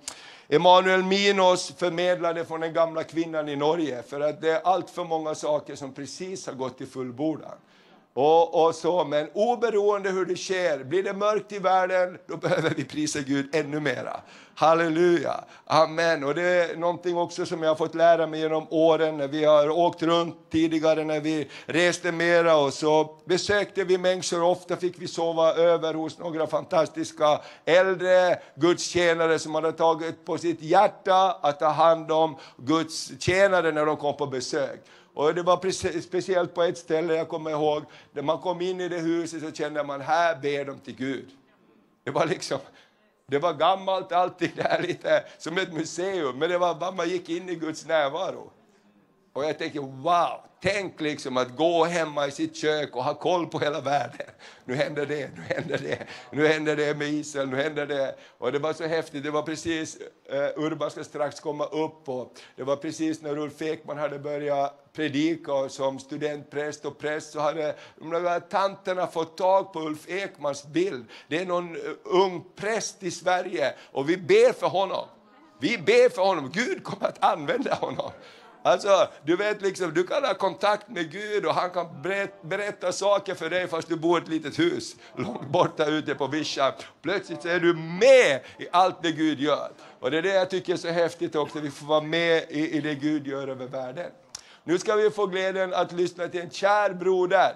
Emanuel 0.53 1.03
Minos 1.03 1.73
förmedlade 1.77 2.45
från 2.45 2.59
den 2.59 2.73
gamla 2.73 3.03
kvinnan 3.03 3.49
i 3.49 3.55
Norge. 3.55 4.03
För 4.03 4.21
att 4.21 4.41
det 4.41 4.51
är 4.51 4.61
allt 4.63 4.89
för 4.89 5.03
många 5.03 5.35
saker 5.35 5.75
som 5.75 5.93
precis 5.93 6.47
har 6.47 6.53
gått 6.53 6.77
till 6.77 6.87
fullbordan. 6.87 7.57
Och, 8.15 8.65
och, 8.65 8.75
så, 8.75 9.03
men 9.03 9.29
oberoende 9.33 10.09
hur 10.09 10.25
det 10.25 10.35
sker, 10.35 10.83
blir 10.83 11.03
det 11.03 11.13
mörkt 11.13 11.51
i 11.51 11.59
världen, 11.59 12.17
då 12.27 12.37
behöver 12.37 12.69
vi 12.69 12.83
prisa 12.83 13.19
Gud 13.19 13.55
ännu 13.55 13.79
mera. 13.79 14.21
Halleluja, 14.55 15.43
amen. 15.65 16.23
Och 16.23 16.35
det 16.35 16.41
är 16.41 16.75
någonting 16.75 17.17
också 17.17 17.45
som 17.45 17.63
jag 17.63 17.69
har 17.69 17.75
fått 17.75 17.95
lära 17.95 18.27
mig 18.27 18.39
genom 18.39 18.67
åren, 18.69 19.17
när 19.17 19.27
vi 19.27 19.45
har 19.45 19.69
åkt 19.69 20.03
runt 20.03 20.35
tidigare, 20.51 21.03
när 21.03 21.19
vi 21.19 21.49
reste 21.65 22.11
mera 22.11 22.57
och 22.57 22.73
så 22.73 23.17
besökte 23.25 23.83
vi 23.83 23.97
människor, 23.97 24.43
ofta 24.43 24.75
fick 24.75 25.01
vi 25.01 25.07
sova 25.07 25.53
över 25.53 25.93
hos 25.93 26.19
några 26.19 26.47
fantastiska 26.47 27.41
äldre 27.65 28.39
gudstjänare 28.55 29.39
som 29.39 29.55
hade 29.55 29.71
tagit 29.71 30.25
på 30.25 30.37
sitt 30.37 30.61
hjärta 30.61 31.31
att 31.41 31.59
ta 31.59 31.69
hand 31.69 32.11
om 32.11 32.37
Guds 32.57 33.11
tjänare 33.19 33.71
när 33.71 33.85
de 33.85 33.97
kom 33.97 34.17
på 34.17 34.25
besök. 34.25 34.81
Och 35.13 35.35
det 35.35 35.41
var 35.41 36.01
speciellt 36.01 36.53
på 36.53 36.63
ett 36.63 36.77
ställe, 36.77 37.15
jag 37.15 37.29
kommer 37.29 37.51
ihåg, 37.51 37.83
när 38.11 38.21
man 38.21 38.39
kom 38.39 38.61
in 38.61 38.81
i 38.81 38.89
det 38.89 38.99
huset 38.99 39.41
så 39.41 39.51
kände 39.51 39.83
man, 39.83 40.01
här 40.01 40.35
ber 40.35 40.65
de 40.65 40.79
till 40.79 40.95
Gud. 40.95 41.29
Det 42.03 42.11
var 42.11 42.25
liksom, 42.25 42.59
Det 43.25 43.39
var 43.39 43.53
gammalt 43.53 44.11
allting, 44.11 44.51
där, 44.55 44.81
lite 44.81 45.23
som 45.37 45.57
ett 45.57 45.73
museum, 45.73 46.37
men 46.37 46.49
det 46.49 46.57
var 46.57 46.91
man 46.91 47.09
gick 47.09 47.29
in 47.29 47.49
i 47.49 47.55
Guds 47.55 47.85
närvaro. 47.85 48.51
Och 49.33 49.43
jag 49.43 49.57
tänker, 49.57 49.79
wow, 49.79 50.41
tänk 50.61 51.01
liksom 51.01 51.37
att 51.37 51.55
gå 51.55 51.83
hemma 51.83 52.27
i 52.27 52.31
sitt 52.31 52.55
kök 52.55 52.95
och 52.95 53.03
ha 53.03 53.13
koll 53.13 53.47
på 53.47 53.59
hela 53.59 53.81
världen. 53.81 54.27
Nu 54.65 54.75
händer 54.75 55.05
det, 55.05 55.29
nu 55.35 55.41
händer 55.41 55.77
det, 55.77 56.07
nu 56.31 56.47
händer 56.47 56.75
det 56.75 56.97
med 56.97 57.07
Israel, 57.07 57.49
nu 57.49 57.55
händer 57.55 57.85
det. 57.85 58.15
Och 58.37 58.51
det 58.51 58.59
var 58.59 58.73
så 58.73 58.83
häftigt, 58.83 59.23
det 59.23 59.31
var 59.31 59.41
precis, 59.41 59.97
uh, 60.33 60.63
Urban 60.63 60.91
ska 60.91 61.03
strax 61.03 61.39
komma 61.39 61.65
upp 61.65 62.09
och 62.09 62.39
det 62.55 62.63
var 62.63 62.75
precis 62.75 63.21
när 63.21 63.37
Ulf 63.37 63.61
Ekman 63.61 63.97
hade 63.97 64.19
börjat 64.19 64.93
predika 64.93 65.53
och 65.53 65.71
som 65.71 65.99
studentpräst 65.99 66.85
och 66.85 66.97
präst 66.97 67.31
så 67.31 67.39
hade 67.39 67.75
de 67.95 68.09
där 68.09 68.39
tanterna 68.39 69.07
fått 69.07 69.37
tag 69.37 69.73
på 69.73 69.79
Ulf 69.79 70.09
Ekmans 70.09 70.65
bild. 70.67 71.05
Det 71.27 71.39
är 71.39 71.45
någon 71.45 71.75
uh, 71.75 71.81
ung 72.03 72.43
präst 72.55 73.03
i 73.03 73.11
Sverige 73.11 73.73
och 73.91 74.09
vi 74.09 74.17
ber 74.17 74.53
för 74.53 74.67
honom. 74.67 75.05
Vi 75.59 75.77
ber 75.77 76.09
för 76.09 76.21
honom, 76.21 76.51
Gud 76.53 76.83
kommer 76.83 77.07
att 77.07 77.23
använda 77.23 77.73
honom. 77.73 78.11
Alltså, 78.65 79.07
du 79.23 79.35
vet 79.35 79.61
liksom, 79.61 79.93
du 79.93 80.03
kan 80.03 80.23
ha 80.23 80.33
kontakt 80.33 80.89
med 80.89 81.11
Gud 81.11 81.45
och 81.45 81.53
han 81.53 81.69
kan 81.69 81.87
berätta 82.41 82.91
saker 82.91 83.35
för 83.35 83.49
dig 83.49 83.67
fast 83.67 83.87
du 83.87 83.95
bor 83.95 84.19
i 84.19 84.21
ett 84.21 84.27
litet 84.27 84.59
hus 84.59 84.95
långt 85.15 85.47
borta 85.47 85.85
ute 85.85 86.15
på 86.15 86.27
vischan. 86.27 86.71
Plötsligt 87.01 87.45
är 87.45 87.59
du 87.59 87.73
med 87.73 88.39
i 88.57 88.67
allt 88.71 89.03
det 89.03 89.11
Gud 89.11 89.39
gör. 89.39 89.71
Och 89.99 90.11
det 90.11 90.17
är 90.17 90.21
det 90.21 90.33
jag 90.33 90.49
tycker 90.49 90.73
är 90.73 90.77
så 90.77 90.87
häftigt 90.87 91.35
också, 91.35 91.59
vi 91.59 91.71
får 91.71 91.85
vara 91.85 92.01
med 92.01 92.45
i, 92.49 92.77
i 92.77 92.81
det 92.81 92.95
Gud 92.95 93.27
gör 93.27 93.47
över 93.47 93.67
världen. 93.67 94.11
Nu 94.63 94.79
ska 94.79 94.95
vi 94.95 95.09
få 95.09 95.25
glädjen 95.25 95.73
att 95.73 95.91
lyssna 95.91 96.27
till 96.27 96.41
en 96.41 96.49
kär 96.49 96.93
broder, 96.93 97.55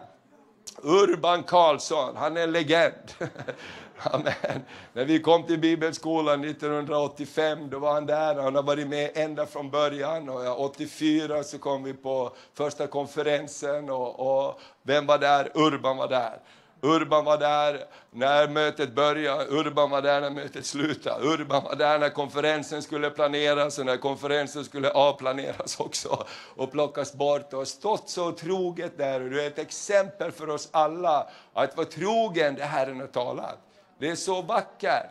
Urban 0.83 1.43
Karlsson, 1.43 2.15
han 2.17 2.37
är 2.37 2.41
en 2.41 2.51
legend. 2.51 2.93
Amen. 4.03 4.65
När 4.93 5.05
vi 5.05 5.19
kom 5.19 5.43
till 5.43 5.59
Bibelskolan 5.59 6.43
1985, 6.43 7.69
då 7.69 7.79
var 7.79 7.93
han 7.93 8.05
där. 8.05 8.35
Han 8.35 8.55
har 8.55 8.63
varit 8.63 8.87
med 8.87 9.11
ända 9.13 9.45
från 9.45 9.69
början. 9.69 10.29
Och 10.29 10.61
84 10.61 11.43
så 11.43 11.57
kom 11.59 11.83
vi 11.83 11.93
på 11.93 12.31
första 12.53 12.87
konferensen. 12.87 13.89
Och, 13.89 14.47
och 14.47 14.59
vem 14.83 15.05
var 15.05 15.17
där? 15.17 15.51
Urban 15.53 15.97
var 15.97 16.07
där. 16.07 16.39
Urban 16.81 17.25
var 17.25 17.37
där 17.37 17.85
när 18.11 18.47
mötet 18.47 18.95
började, 18.95 19.45
Urban 19.45 19.89
var 19.89 20.01
där 20.01 20.21
när 20.21 20.29
mötet 20.29 20.65
slutade. 20.65 21.27
Urban 21.27 21.63
var 21.63 21.75
där 21.75 21.99
när 21.99 22.09
konferensen 22.09 22.81
skulle 22.81 23.09
planeras 23.09 23.79
och 23.79 23.85
när 23.85 23.97
konferensen 23.97 24.63
skulle 24.63 24.91
avplaneras 24.91 25.79
också 25.79 26.25
och 26.55 26.71
plockas 26.71 27.13
bort. 27.13 27.53
Och 27.53 27.67
stått 27.67 28.09
så 28.09 28.31
troget 28.31 28.97
där. 28.97 29.21
Och 29.21 29.29
du 29.29 29.41
är 29.41 29.47
ett 29.47 29.59
exempel 29.59 30.31
för 30.31 30.49
oss 30.49 30.69
alla 30.71 31.29
att 31.53 31.77
vara 31.77 31.87
trogen 31.87 32.55
det 32.55 32.63
Herren 32.63 32.99
har 32.99 33.07
talat. 33.07 33.66
Det 33.99 34.09
är 34.09 34.15
så 34.15 34.41
vackert. 34.41 35.05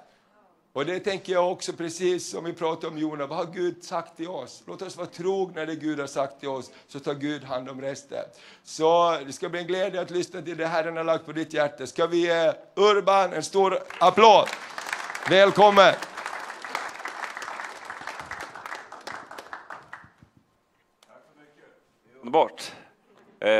Och 0.72 0.86
det 0.86 1.00
tänker 1.00 1.32
jag 1.32 1.52
också, 1.52 1.72
precis 1.72 2.30
som 2.30 2.44
vi 2.44 2.52
pratade 2.52 2.86
om 2.86 2.98
Jona, 2.98 3.26
vad 3.26 3.38
har 3.38 3.52
Gud 3.52 3.84
sagt 3.84 4.16
till 4.16 4.28
oss? 4.28 4.62
Låt 4.66 4.82
oss 4.82 4.96
vara 4.96 5.06
trogna 5.06 5.64
det 5.64 5.74
Gud 5.74 6.00
har 6.00 6.06
sagt 6.06 6.40
till 6.40 6.48
oss, 6.48 6.70
så 6.88 7.00
tar 7.00 7.14
Gud 7.14 7.44
hand 7.44 7.68
om 7.68 7.80
resten. 7.80 8.24
Så 8.62 9.18
det 9.26 9.32
ska 9.32 9.48
bli 9.48 9.60
en 9.60 9.66
glädje 9.66 10.00
att 10.00 10.10
lyssna 10.10 10.42
till 10.42 10.56
det 10.56 10.66
Herren 10.66 10.96
har 10.96 11.04
lagt 11.04 11.26
på 11.26 11.32
ditt 11.32 11.52
hjärta. 11.52 11.86
Ska 11.86 12.06
vi 12.06 12.16
ge 12.16 12.52
Urban 12.74 13.32
en 13.32 13.42
stor 13.42 13.78
applåd? 13.98 14.48
Välkommen! 15.30 15.94
Underbart. 22.20 22.72
Eh, 23.40 23.50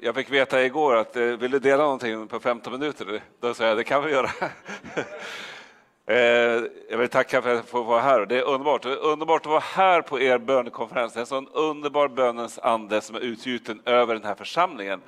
jag 0.00 0.14
fick 0.14 0.30
veta 0.30 0.64
igår 0.64 0.96
att 0.96 1.16
eh, 1.16 1.22
vill 1.22 1.50
du 1.50 1.58
dela 1.58 1.82
någonting 1.82 2.28
på 2.28 2.40
15 2.40 2.72
minuter? 2.72 3.22
Då 3.40 3.54
sa 3.54 3.64
jag 3.64 3.76
det 3.76 3.84
kan 3.84 4.04
vi 4.04 4.12
göra. 4.12 4.30
Eh, 6.06 6.62
jag 6.90 6.98
vill 6.98 7.08
tacka 7.08 7.42
för 7.42 7.54
att 7.54 7.68
få 7.68 7.82
vara 7.82 8.00
här. 8.00 8.26
Det 8.26 8.38
är 8.38 8.42
underbart. 8.42 8.82
Det 8.82 8.92
är 8.92 9.04
underbart 9.04 9.40
att 9.40 9.50
vara 9.50 9.60
här 9.60 10.02
på 10.02 10.20
er 10.20 10.38
bönekonferens. 10.38 11.12
Det 11.12 11.18
är 11.18 11.20
en 11.20 11.26
sån 11.26 11.48
underbar 11.48 12.08
bönens 12.08 12.58
ande 12.58 13.00
som 13.00 13.16
är 13.16 13.20
utgjuten 13.20 13.80
över 13.84 14.14
den 14.14 14.24
här 14.24 14.34
församlingen. 14.34 15.00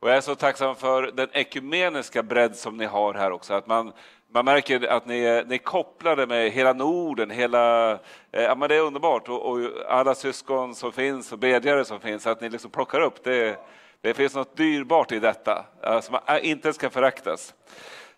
Och 0.00 0.08
jag 0.08 0.16
är 0.16 0.20
så 0.20 0.34
tacksam 0.34 0.74
för 0.74 1.02
den 1.02 1.28
ekumeniska 1.32 2.22
bredd 2.22 2.56
som 2.56 2.76
ni 2.76 2.84
har 2.84 3.14
här 3.14 3.30
också. 3.30 3.54
Att 3.54 3.66
man, 3.66 3.92
man 4.32 4.44
märker 4.44 4.86
att 4.88 5.06
ni 5.06 5.44
ni 5.46 5.58
kopplade 5.58 6.26
med 6.26 6.50
hela 6.50 6.72
Norden, 6.72 7.30
hela, 7.30 7.92
eh, 7.92 7.98
ja, 8.42 8.54
men 8.54 8.68
det 8.68 8.76
är 8.76 8.80
underbart. 8.80 9.28
Och, 9.28 9.46
och, 9.46 9.58
alla 9.88 10.14
syskon 10.14 10.74
som 10.74 10.92
finns 10.92 11.32
och 11.32 11.38
bedjare 11.38 11.84
som 11.84 12.00
finns, 12.00 12.26
att 12.26 12.40
ni 12.40 12.48
liksom 12.48 12.70
plockar 12.70 13.00
upp 13.00 13.24
det. 13.24 13.58
Det 14.00 14.14
finns 14.14 14.34
något 14.34 14.56
dyrbart 14.56 15.12
i 15.12 15.18
detta 15.18 15.64
som 16.02 16.18
inte 16.42 16.72
ska 16.72 16.90
föraktas. 16.90 17.54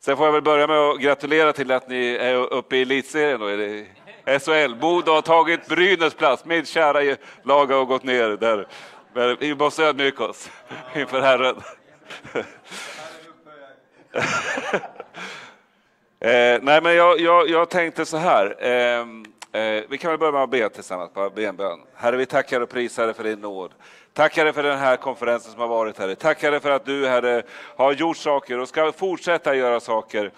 Sen 0.00 0.16
får 0.16 0.26
jag 0.26 0.32
väl 0.32 0.42
börja 0.42 0.66
med 0.66 0.76
att 0.76 1.00
gratulera 1.00 1.52
till 1.52 1.72
att 1.72 1.88
ni 1.88 2.14
är 2.14 2.34
uppe 2.34 2.76
i 2.76 2.82
elitserien. 2.82 3.40
Då, 3.40 3.50
i 3.50 3.86
SHL. 4.26 4.74
Bodo 4.80 5.12
har 5.12 5.22
tagit 5.22 5.68
Brynäs 5.68 6.14
plats. 6.14 6.44
Mitt 6.44 6.68
kära 6.68 7.16
lag 7.42 7.66
har 7.66 7.84
gått 7.84 8.04
ner 8.04 8.28
där. 8.28 8.66
Men 9.14 9.36
vi 9.40 9.54
måste 9.54 9.84
ödmjuka 9.84 10.24
oss 10.24 10.50
inför 10.94 11.20
Herren. 11.20 11.56
eh, 16.20 16.58
nej, 16.62 16.82
men 16.82 16.94
jag, 16.94 17.20
jag, 17.20 17.48
jag 17.48 17.70
tänkte 17.70 18.06
så 18.06 18.16
här. 18.16 18.56
Eh, 18.58 19.00
eh, 19.62 19.84
vi 19.88 19.98
kan 19.98 20.10
väl 20.10 20.18
börja 20.18 20.32
med 20.32 20.42
att 20.42 20.50
be 20.50 20.68
tillsammans, 20.68 21.14
bara 21.14 21.30
be 21.30 21.46
en 21.46 21.56
bön. 21.56 21.80
Herre, 21.94 22.16
vi 22.16 22.26
tackar 22.26 22.60
och 22.60 22.68
prisar 22.68 23.04
dig 23.04 23.14
för 23.14 23.24
din 23.24 23.40
nåd. 23.40 23.70
Tackar 24.12 24.44
dig 24.44 24.52
för 24.52 24.62
den 24.62 24.78
här 24.78 24.96
konferensen 24.96 25.52
som 25.52 25.60
har 25.60 25.68
varit, 25.68 25.98
Herre. 25.98 26.14
Tackar 26.14 26.50
dig 26.50 26.60
för 26.60 26.70
att 26.70 26.84
du, 26.84 27.06
Herre, 27.06 27.42
har 27.76 27.92
gjort 27.92 28.16
saker 28.16 28.58
och 28.58 28.68
ska 28.68 28.92
fortsätta 28.92 29.54
göra 29.54 29.80
saker. 29.80 30.30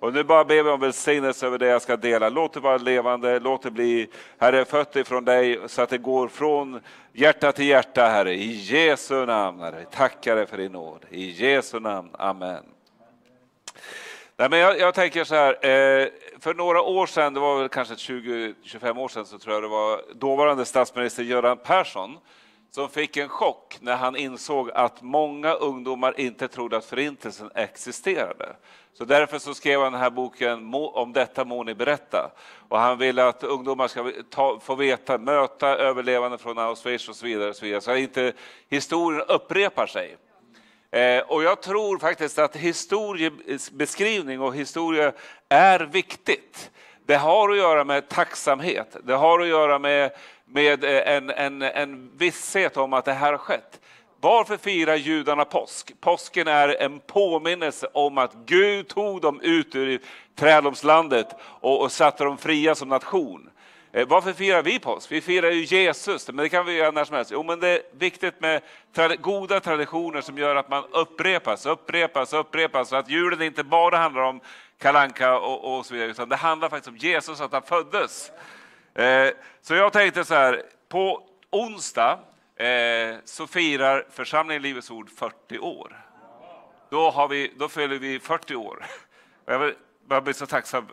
Och 0.00 0.14
nu 0.14 0.24
bara 0.24 0.44
ber 0.44 0.62
vi 0.62 0.70
om 0.70 0.80
välsignelse 0.80 1.46
över 1.46 1.58
det 1.58 1.66
jag 1.66 1.82
ska 1.82 1.96
dela. 1.96 2.28
Låt 2.28 2.52
det 2.52 2.60
vara 2.60 2.76
levande, 2.76 3.38
låt 3.38 3.62
det 3.62 3.70
bli, 3.70 4.08
Herre, 4.38 4.64
fött 4.64 4.96
ifrån 4.96 5.24
dig 5.24 5.60
så 5.66 5.82
att 5.82 5.90
det 5.90 5.98
går 5.98 6.28
från 6.28 6.80
hjärta 7.12 7.52
till 7.52 7.66
hjärta, 7.66 8.06
Herre. 8.06 8.34
I 8.34 8.52
Jesu 8.52 9.26
namn, 9.26 9.60
Herre. 9.60 9.84
Tackar 9.90 10.36
dig 10.36 10.46
för 10.46 10.56
din 10.56 10.72
nåd. 10.72 11.04
I 11.10 11.30
Jesu 11.30 11.80
namn. 11.80 12.10
Amen. 12.12 12.64
Nej, 14.40 14.50
men 14.50 14.58
jag, 14.58 14.78
jag 14.78 14.94
tänker 14.94 15.24
så 15.24 15.34
här, 15.34 15.52
eh, 15.52 16.08
för 16.38 16.54
några 16.54 16.82
år 16.82 17.06
sedan, 17.06 17.34
det 17.34 17.40
var 17.40 17.58
väl 17.58 17.68
kanske 17.68 17.94
20-25 17.94 18.98
år 18.98 19.08
sedan, 19.08 19.26
så 19.26 19.38
tror 19.38 19.54
jag 19.54 19.62
det 19.62 19.68
var 19.68 20.02
dåvarande 20.14 20.64
statsminister 20.64 21.22
Göran 21.22 21.56
Persson 21.56 22.18
som 22.70 22.88
fick 22.88 23.16
en 23.16 23.28
chock 23.28 23.78
när 23.80 23.96
han 23.96 24.16
insåg 24.16 24.70
att 24.70 25.02
många 25.02 25.52
ungdomar 25.52 26.20
inte 26.20 26.48
trodde 26.48 26.76
att 26.76 26.84
Förintelsen 26.84 27.50
existerade. 27.54 28.56
Så 28.92 29.04
därför 29.04 29.38
så 29.38 29.54
skrev 29.54 29.80
han 29.80 29.92
den 29.92 30.00
här 30.00 30.10
boken 30.10 30.74
Om 30.74 31.12
detta 31.12 31.44
må 31.44 31.62
ni 31.62 31.74
berätta. 31.74 32.30
Och 32.68 32.78
han 32.78 32.98
ville 32.98 33.28
att 33.28 33.44
ungdomar 33.44 33.88
ska 33.88 34.12
ta, 34.30 34.60
få 34.60 34.74
veta, 34.74 35.18
möta 35.18 35.68
överlevande 35.68 36.38
från 36.38 36.58
Auschwitz 36.58 37.08
och 37.08 37.16
så 37.16 37.26
vidare, 37.26 37.48
och 37.48 37.56
så, 37.56 37.64
vidare, 37.64 37.80
så 37.80 37.90
att 37.90 37.98
inte 37.98 38.32
historien 38.68 39.22
upprepar 39.28 39.86
sig. 39.86 40.16
Eh, 40.92 41.18
och 41.18 41.42
jag 41.42 41.62
tror 41.62 41.98
faktiskt 41.98 42.38
att 42.38 42.56
historiebeskrivning 42.56 44.40
och 44.40 44.54
historia 44.54 45.12
är 45.48 45.80
viktigt. 45.80 46.70
Det 47.06 47.16
har 47.16 47.50
att 47.50 47.56
göra 47.56 47.84
med 47.84 48.08
tacksamhet, 48.08 48.96
det 49.04 49.14
har 49.14 49.40
att 49.40 49.48
göra 49.48 49.78
med 49.78 50.10
med 50.52 50.84
eh, 50.84 51.16
en, 51.16 51.30
en, 51.30 51.62
en 51.62 52.10
visshet 52.16 52.76
om 52.76 52.92
att 52.92 53.04
det 53.04 53.12
här 53.12 53.32
har 53.32 53.38
skett. 53.38 53.80
Varför 54.20 54.56
firar 54.56 54.96
judarna 54.96 55.44
påsk? 55.44 55.92
Påsken 56.00 56.48
är 56.48 56.68
en 56.82 57.00
påminnelse 57.00 57.88
om 57.92 58.18
att 58.18 58.34
Gud 58.34 58.88
tog 58.88 59.20
dem 59.20 59.40
ut 59.40 59.74
ur 59.74 60.00
trädomslandet 60.36 61.26
och, 61.40 61.82
och 61.82 61.92
satte 61.92 62.24
dem 62.24 62.38
fria 62.38 62.74
som 62.74 62.88
nation. 62.88 63.49
Eh, 63.92 64.08
varför 64.08 64.32
firar 64.32 64.62
vi 64.62 64.78
påsk? 64.78 65.12
Vi 65.12 65.20
firar 65.20 65.50
ju 65.50 65.64
Jesus, 65.64 66.28
men 66.28 66.36
det 66.36 66.48
kan 66.48 66.66
vi 66.66 66.72
göra 66.72 66.90
när 66.90 67.04
som 67.04 67.16
helst. 67.16 67.30
Jo, 67.30 67.42
men 67.42 67.60
det 67.60 67.68
är 67.68 67.82
viktigt 67.92 68.40
med 68.40 68.62
goda 69.20 69.60
traditioner 69.60 70.20
som 70.20 70.38
gör 70.38 70.56
att 70.56 70.68
man 70.68 70.84
upprepas, 70.90 71.66
upprepas, 71.66 72.32
upprepas, 72.32 72.88
så 72.88 72.96
att 72.96 73.10
julen 73.10 73.42
inte 73.42 73.64
bara 73.64 73.96
handlar 73.96 74.22
om 74.22 74.40
kalanka 74.78 75.38
och, 75.38 75.78
och 75.78 75.86
så 75.86 75.94
vidare, 75.94 76.10
utan 76.10 76.28
det 76.28 76.36
handlar 76.36 76.68
faktiskt 76.68 76.88
om 76.88 76.96
Jesus, 76.96 77.40
att 77.40 77.52
han 77.52 77.62
föddes. 77.62 78.32
Eh, 78.94 79.28
så 79.62 79.74
jag 79.74 79.92
tänkte 79.92 80.24
så 80.24 80.34
här, 80.34 80.62
på 80.88 81.22
onsdag 81.50 82.18
eh, 82.56 83.16
så 83.24 83.46
firar 83.46 84.06
församlingen 84.10 84.62
Livets 84.62 84.90
Ord 84.90 85.10
40 85.10 85.58
år. 85.58 86.06
Då, 86.90 87.10
har 87.10 87.28
vi, 87.28 87.52
då 87.56 87.68
fyller 87.68 87.98
vi 87.98 88.20
40 88.20 88.54
år. 88.54 88.86
Jag 90.08 90.24
blir 90.24 90.32
så 90.32 90.46
tacksam 90.46 90.86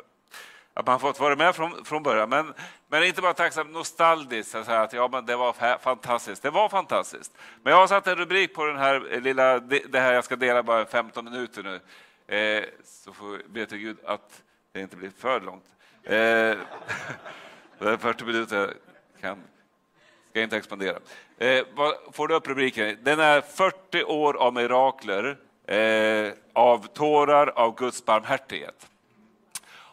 att 0.78 0.88
man 0.88 1.00
fått 1.00 1.20
vara 1.20 1.36
med 1.36 1.56
från, 1.56 1.86
från 1.86 2.04
början. 2.04 2.30
Men, 2.30 2.54
men 2.88 3.04
inte 3.04 3.22
bara 3.22 3.34
tacksam, 3.34 3.72
nostalgiskt. 3.72 4.56
Att 4.56 4.66
säga 4.66 4.82
att 4.82 4.94
ja, 4.94 5.10
men 5.12 5.26
det 5.26 5.36
var 5.36 5.78
fantastiskt. 5.78 6.44
Det 6.44 6.50
var 6.50 6.70
fantastiskt. 6.70 7.38
Men 7.64 7.74
jag 7.74 7.80
har 7.80 7.88
satt 7.88 8.08
en 8.08 8.16
rubrik 8.16 8.54
på 8.54 8.66
den 8.66 8.78
här 8.78 9.20
lilla, 9.22 9.60
det 9.60 10.00
här 10.00 10.14
jag 10.14 10.24
ska 10.24 10.36
dela 10.36 10.64
bara 10.64 10.86
15 10.86 11.26
minuter 11.26 11.64
nu. 11.64 11.80
Eh, 12.36 12.64
så 12.84 13.14
får 13.14 13.28
vi 13.28 13.44
be 13.48 13.66
till 13.66 13.78
Gud 13.78 13.98
att 14.06 14.44
det 14.72 14.82
inte 14.82 14.96
blir 14.96 15.12
för 15.18 15.42
långt. 15.42 15.66
Eh, 16.04 16.58
40 17.98 18.26
minuter 18.26 18.74
kan, 19.22 19.44
ska 20.30 20.42
inte 20.42 20.58
expandera. 20.58 20.98
Eh, 21.38 21.66
vad, 21.76 21.96
får 22.12 22.28
du 22.28 22.36
upp 22.36 22.48
rubriken? 22.48 22.98
Den 23.04 23.20
är 23.20 23.42
40 23.42 24.04
år 24.04 24.38
av 24.38 24.54
mirakler, 24.54 25.38
eh, 25.68 26.34
av 26.54 26.88
tårar, 26.88 27.48
av 27.48 27.76
Guds 27.76 28.06
barmhärtighet. 28.06 28.88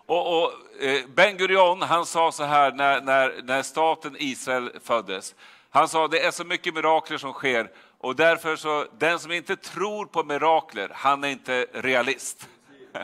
Och, 0.07 0.43
och 0.43 0.53
eh, 0.81 1.07
Ben 1.07 1.37
Gurion 1.37 1.83
han 1.83 2.07
sa 2.07 2.33
så 2.33 2.45
här 2.45 2.73
när, 2.73 3.01
när, 3.01 3.43
när 3.43 3.63
staten 3.63 4.17
Israel 4.19 4.71
föddes. 4.85 5.35
Han 5.71 5.89
sa 5.89 6.09
det 6.09 6.21
är 6.21 6.31
så 6.31 6.45
mycket 6.45 6.75
mirakler 6.75 7.19
som 7.19 7.33
sker 7.33 7.71
och 7.99 8.17
därför 8.17 8.57
så, 8.57 8.87
den 8.99 9.19
som 9.19 9.33
inte 9.33 9.57
tror 9.57 10.07
på 10.07 10.25
mirakler, 10.25 10.91
han 10.95 11.25
är 11.25 11.29
inte 11.29 11.67
realist. 11.73 12.49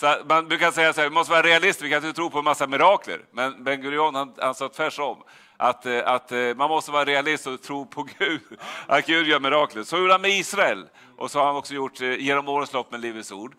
Så 0.00 0.16
man 0.28 0.48
brukar 0.48 0.70
säga 0.70 0.92
så 0.92 1.00
här, 1.00 1.08
vi 1.08 1.14
måste 1.14 1.32
vara 1.32 1.42
realister, 1.42 1.84
vi 1.84 1.90
kan 1.90 2.04
inte 2.04 2.16
tro 2.16 2.30
på 2.30 2.38
en 2.38 2.44
massa 2.44 2.66
mirakler. 2.66 3.20
Men 3.30 3.64
Ben 3.64 3.82
Gurion 3.82 4.14
han, 4.14 4.34
han 4.38 4.54
sa 4.54 4.68
tvärtom. 4.68 5.22
Att, 5.56 5.86
eh, 5.86 6.00
att 6.04 6.32
eh, 6.32 6.54
man 6.56 6.70
måste 6.70 6.90
vara 6.90 7.04
realist 7.04 7.46
och 7.46 7.62
tro 7.62 7.86
på 7.86 8.06
Gud, 8.18 8.40
att 8.86 9.06
Gud 9.06 9.26
gör 9.26 9.40
mirakler. 9.40 9.82
Så 9.82 9.98
gjorde 9.98 10.12
han 10.12 10.20
med 10.20 10.30
Israel 10.30 10.86
och 11.16 11.30
så 11.30 11.38
har 11.38 11.46
han 11.46 11.56
också 11.56 11.74
gjort 11.74 12.00
genom 12.00 12.48
årens 12.48 12.72
lopp 12.72 12.90
med 12.90 13.00
Livets 13.00 13.32
Ord. 13.32 13.54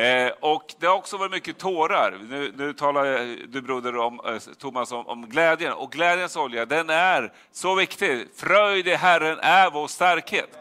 Eh, 0.00 0.32
och 0.40 0.74
det 0.78 0.86
har 0.86 0.94
också 0.94 1.16
varit 1.16 1.32
mycket 1.32 1.58
tårar. 1.58 2.18
Nu, 2.28 2.52
nu 2.56 2.72
talar 2.72 3.36
du 3.46 3.60
broder 3.62 3.96
om, 3.96 4.20
eh, 4.26 4.38
Thomas 4.58 4.92
om, 4.92 5.06
om, 5.06 5.28
glädjen 5.28 5.72
och 5.72 5.92
glädjens 5.92 6.36
olja, 6.36 6.66
den 6.66 6.90
är 6.90 7.32
så 7.52 7.74
viktig. 7.74 8.26
Fröjd 8.36 8.88
i 8.88 8.94
Herren 8.94 9.38
är 9.42 9.70
vår 9.70 9.88
starkhet. 9.88 10.58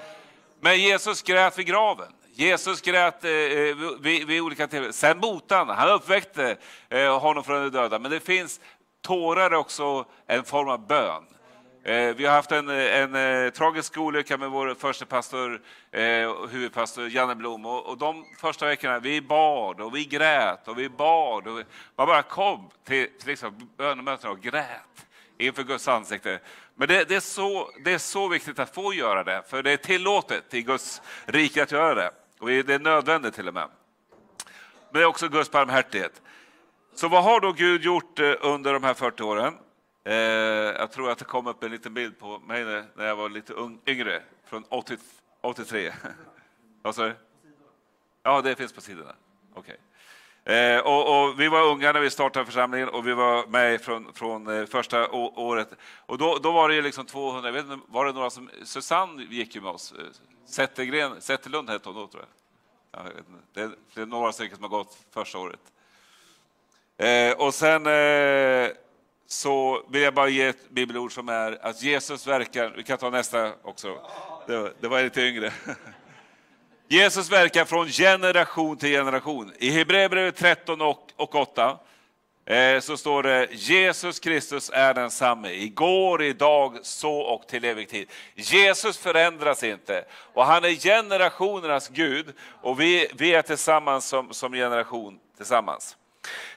Men 0.60 0.80
Jesus 0.80 1.22
grät 1.22 1.60
vid 1.60 1.66
graven. 1.66 2.08
Jesus 2.34 2.82
grät 2.82 3.24
eh, 3.24 3.32
eh 3.32 3.76
vid, 4.00 4.28
vid, 4.28 4.42
olika 4.42 4.68
tillfällen. 4.68 4.94
Sen 4.94 5.20
botade 5.20 5.66
han, 5.66 5.78
han 5.78 5.90
uppväckte 5.90 6.58
eh, 6.90 7.20
honom 7.20 7.44
från 7.44 7.64
de 7.64 7.70
döda. 7.70 8.00
Men 8.00 8.12
det 8.12 8.20
finns 8.20 8.60
tårar 9.02 9.54
också 9.54 10.06
en 10.28 10.44
form 10.44 10.70
av 10.70 10.88
bön. 10.88 11.24
Eh, 11.84 12.16
vi 12.16 12.26
har 12.26 12.34
haft 12.34 12.52
en, 12.52 12.70
eh, 12.70 13.02
en, 13.02 13.16
eh, 13.16 13.50
tragisk 13.50 13.98
olycka 13.98 14.38
med 14.38 14.50
vår 14.50 14.76
första 14.76 15.06
pastor, 15.06 15.62
eh, 15.92 16.48
huvudpastor 16.50 17.10
Janne 17.10 17.36
Blom. 17.36 17.66
Och, 17.66 17.86
och, 17.86 17.98
de 17.98 18.26
första 18.38 18.66
veckorna 18.66 19.00
vi 19.00 19.22
bad 19.22 19.82
och 19.82 19.96
vi 19.96 20.06
grät 20.06 20.68
och 20.68 20.80
vi 20.80 20.90
bad. 20.90 21.48
Och 21.48 21.60
vi, 21.60 21.64
man 21.96 22.08
bara 22.08 22.22
kom 22.22 22.70
till, 22.84 23.08
till 23.20 23.28
liksom 23.28 23.70
bönemötena 23.78 24.32
och 24.32 24.42
grät 24.42 25.06
inför 25.38 25.64
Guds 25.64 25.88
ansikte. 25.88 26.40
Men 26.76 26.88
det, 26.88 27.04
det, 27.04 27.16
är 27.16 27.20
så, 27.20 27.70
det 27.84 27.94
är 27.94 27.98
så 27.98 28.28
viktigt 28.28 28.60
att 28.60 28.76
få 28.76 28.94
göra 28.94 29.24
det, 29.24 29.44
för 29.50 29.64
det 29.64 29.72
är 29.72 29.78
tillåtet 29.78 30.54
i 30.54 30.62
Guds 30.62 31.02
rike 31.26 31.64
att 31.64 31.72
göra 31.72 31.96
det. 31.96 32.12
Och 32.40 32.48
det 32.48 32.70
är 32.70 32.80
nödvändigt 32.80 33.34
till 33.34 33.48
och 33.48 33.54
med. 33.54 33.68
Men 34.92 35.00
det 35.00 35.02
är 35.02 35.06
också 35.06 35.28
Guds 35.28 35.52
barmhärtighet. 35.52 36.22
Så 36.96 37.08
vad 37.08 37.24
har 37.24 37.40
då 37.40 37.52
Gud 37.52 37.84
gjort 37.84 38.20
eh, 38.20 38.34
under 38.42 38.74
de 38.74 38.84
här 38.84 38.94
40 38.94 39.24
åren? 39.24 39.54
Eh, 40.04 40.14
jag 40.14 40.92
tror 40.92 41.12
att 41.12 41.18
det 41.18 41.26
kom 41.26 41.48
upp 41.48 41.64
en 41.64 41.72
liten 41.72 41.94
bild 41.94 42.20
på 42.20 42.40
mig 42.40 42.64
när 42.96 43.06
jag 43.06 43.16
var 43.16 43.30
lite 43.30 43.54
yngre, 43.88 44.22
från 44.46 44.64
80, 44.70 44.98
83. 45.42 45.94
Vad 46.82 46.96
sa 46.96 47.06
du? 47.06 47.16
Ja, 48.24 48.42
det 48.42 48.56
finns 48.56 48.74
på 48.74 48.82
sidorna. 48.82 49.16
Okay. 49.56 49.76
Eh, 50.56 50.80
och, 50.80 51.24
och, 51.24 51.40
vi 51.40 51.48
var 51.48 51.62
unga 51.62 51.92
när 51.92 52.00
vi 52.00 52.10
startade 52.10 52.46
församlingen 52.46 52.90
och 52.90 53.08
vi 53.08 53.14
var 53.14 53.48
med 53.48 53.82
från, 53.82 54.14
från 54.14 54.48
eh, 54.48 54.66
första 54.66 55.12
året. 55.12 55.70
Och 56.06 56.18
då, 56.18 56.38
då 56.38 56.52
var 56.52 56.70
det 56.70 56.82
liksom 56.82 57.06
200, 57.06 57.52
vet 57.52 57.66
inte, 57.66 57.80
var 57.88 58.06
det 58.06 58.12
några 58.12 58.30
som, 58.30 58.50
Susanne 58.64 59.24
gick 59.24 59.56
ju 59.56 59.62
med 59.62 59.72
oss, 59.72 59.92
eh, 59.92 60.06
Zettergren, 60.46 61.22
Zetterlund 61.22 61.70
hette 61.70 61.90
hon 61.90 61.96
då 61.96 62.08
tror 62.08 62.26
jag. 62.92 63.06
jag 63.06 63.14
det, 63.54 63.62
är, 63.62 63.72
det 63.94 64.02
är 64.02 64.06
några 64.06 64.32
stycken 64.32 64.56
som 64.56 64.64
har 64.64 64.70
gått 64.70 64.98
första 65.12 65.38
året. 65.38 65.60
Eh, 66.98 67.32
och 67.38 67.54
sen 67.54 67.86
eh, 67.86 68.70
så 69.32 69.84
vill 69.90 70.02
jag 70.02 70.14
bara 70.14 70.30
ge 70.30 70.44
ett 70.44 70.70
bibelord 70.70 71.14
som 71.14 71.30
är 71.30 71.66
att 71.66 71.82
Jesus 71.82 72.28
verkar, 72.28 72.74
vi 72.78 72.84
kan 72.84 72.98
ta 72.98 73.10
nästa 73.10 73.52
också, 73.64 73.98
det, 74.48 74.74
det 74.80 74.88
var 74.88 75.04
lite 75.04 75.22
yngre. 75.22 75.54
Jesus 76.88 77.32
verkar 77.32 77.66
från 77.66 77.88
generation 77.88 78.78
till 78.78 78.90
generation. 78.90 79.54
I 79.58 79.70
Hebreerbrevet 79.70 80.36
13 80.36 80.82
och, 80.82 81.12
och 81.16 81.36
8 81.36 81.78
eh, 82.46 82.80
så 82.80 82.98
står 82.98 83.24
det 83.24 83.48
Jesus 83.52 84.20
Kristus 84.20 84.72
är 84.74 84.94
densamme, 84.94 85.50
igår, 85.50 86.24
idag, 86.24 86.78
så 86.82 87.20
och 87.20 87.48
till 87.48 87.66
evig 87.66 87.90
tid. 87.90 88.10
Jesus 88.36 88.98
förändras 88.98 89.64
inte 89.64 90.06
och 90.34 90.46
han 90.46 90.64
är 90.64 90.70
generationernas 90.70 91.90
Gud 91.90 92.34
och 92.62 92.82
vi, 92.82 93.08
vi 93.14 93.34
är 93.34 93.42
tillsammans 93.42 94.06
som, 94.06 94.34
som 94.34 94.54
generation 94.54 95.20
tillsammans. 95.38 95.98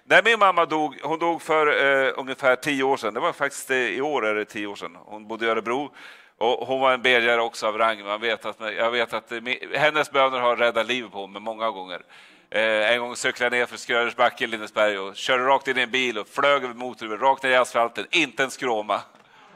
När 0.05 0.23
min 0.23 0.39
mamma 0.39 0.67
dog, 0.67 0.99
hon 1.03 1.19
dog 1.19 1.43
för 1.43 1.67
eh, 1.67 2.13
ungefär 2.17 2.57
tio 2.57 2.83
år 2.83 2.97
sedan, 2.97 3.15
det 3.15 3.21
var 3.21 3.33
faktiskt 3.33 3.71
eh, 3.71 3.77
i 3.77 4.01
år 4.01 4.27
är 4.27 4.35
det 4.35 4.45
tio 4.45 4.67
år 4.67 4.77
sedan, 4.77 4.97
hon 5.05 5.29
bodde 5.29 5.47
i 5.47 5.49
Örebro. 5.49 5.91
Och 6.39 6.67
hon 6.67 6.81
var 6.81 6.93
en 6.93 7.03
bedjare 7.03 7.41
också 7.41 7.67
av 7.67 7.79
rang. 7.79 8.05
Man 8.05 8.21
vet 8.21 8.45
att, 8.45 8.57
jag 8.61 8.91
vet 8.91 9.13
att 9.13 9.33
eh, 9.33 9.41
hennes 9.75 10.11
böner 10.11 10.41
har 10.41 10.57
räddat 10.57 10.87
livet 10.87 11.13
på 11.13 11.27
mig 11.27 11.43
många 11.43 11.71
gånger. 11.71 12.03
Eh, 12.51 12.93
en 12.93 13.01
gång 13.01 13.17
cyklade 13.17 13.57
jag 13.57 13.61
ner 13.61 13.67
för 13.67 13.77
Skröders 13.77 14.17
backe 14.17 14.45
i 14.45 14.47
Lindesberg 14.47 14.99
och 14.99 15.17
körde 15.17 15.45
rakt 15.45 15.69
in 15.69 15.79
i 15.79 15.81
en 15.81 15.91
bil 15.91 16.19
och 16.19 16.29
flög 16.29 16.65
över 16.65 16.75
motorhuven, 16.75 17.19
rakt 17.19 17.43
ner 17.43 17.51
i 17.51 17.57
asfalten, 17.57 18.07
inte 18.11 18.45
en 18.45 18.51
skråma. 18.51 19.01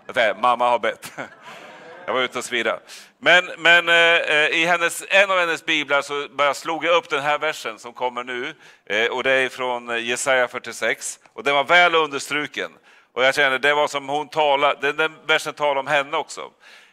Jag 0.06 0.14
tänkte, 0.14 0.42
mamma 0.42 0.68
har 0.70 0.78
bett. 0.78 1.12
Jag 2.06 2.14
var 2.14 2.22
ute 2.22 2.38
och 2.38 2.44
svira. 2.44 2.78
Men, 3.18 3.50
men 3.58 3.88
eh, 3.88 3.94
eh, 3.94 4.48
i 4.48 4.64
hennes, 4.64 5.04
en 5.08 5.30
av 5.30 5.38
hennes 5.38 5.64
biblar 5.64 6.02
så 6.02 6.26
bara 6.30 6.54
slog 6.54 6.84
jag 6.84 6.96
upp 6.96 7.08
den 7.08 7.22
här 7.22 7.38
versen 7.38 7.78
som 7.78 7.92
kommer 7.92 8.24
nu. 8.24 8.54
Eh, 8.86 9.06
och 9.06 9.22
det 9.22 9.30
är 9.30 9.48
från 9.48 9.90
eh, 9.90 9.96
Jesaja 9.96 10.48
46. 10.48 11.18
Och 11.32 11.44
den 11.44 11.54
var 11.54 11.64
väl 11.64 11.94
understruken. 11.94 12.70
Och 13.12 13.24
jag 13.24 13.34
känner 13.34 13.58
det 13.58 13.74
var 13.74 13.88
som 13.88 14.08
hon 14.08 14.28
talade, 14.28 14.80
den, 14.80 14.96
den 14.96 15.12
versen 15.26 15.54
talar 15.54 15.80
om 15.80 15.86
henne 15.86 16.16
också. 16.16 16.50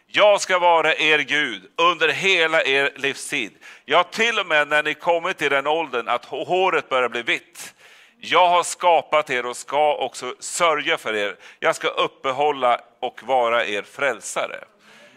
Jag 0.07 0.41
ska 0.41 0.59
vara 0.59 0.95
er 0.95 1.19
Gud 1.19 1.61
under 1.77 2.09
hela 2.09 2.63
er 2.63 2.93
livstid. 2.95 3.51
Ja, 3.85 4.03
till 4.03 4.39
och 4.39 4.47
med 4.47 4.67
när 4.67 4.83
ni 4.83 4.93
kommit 4.93 5.37
till 5.37 5.51
den 5.51 5.67
åldern 5.67 6.07
att 6.07 6.25
håret 6.25 6.89
börjar 6.89 7.09
bli 7.09 7.21
vitt. 7.21 7.73
Jag 8.19 8.47
har 8.47 8.63
skapat 8.63 9.29
er 9.29 9.45
och 9.45 9.57
ska 9.57 9.95
också 9.95 10.35
sörja 10.39 10.97
för 10.97 11.15
er. 11.15 11.35
Jag 11.59 11.75
ska 11.75 11.87
uppehålla 11.87 12.79
och 12.99 13.23
vara 13.23 13.65
er 13.65 13.81
frälsare. 13.81 14.63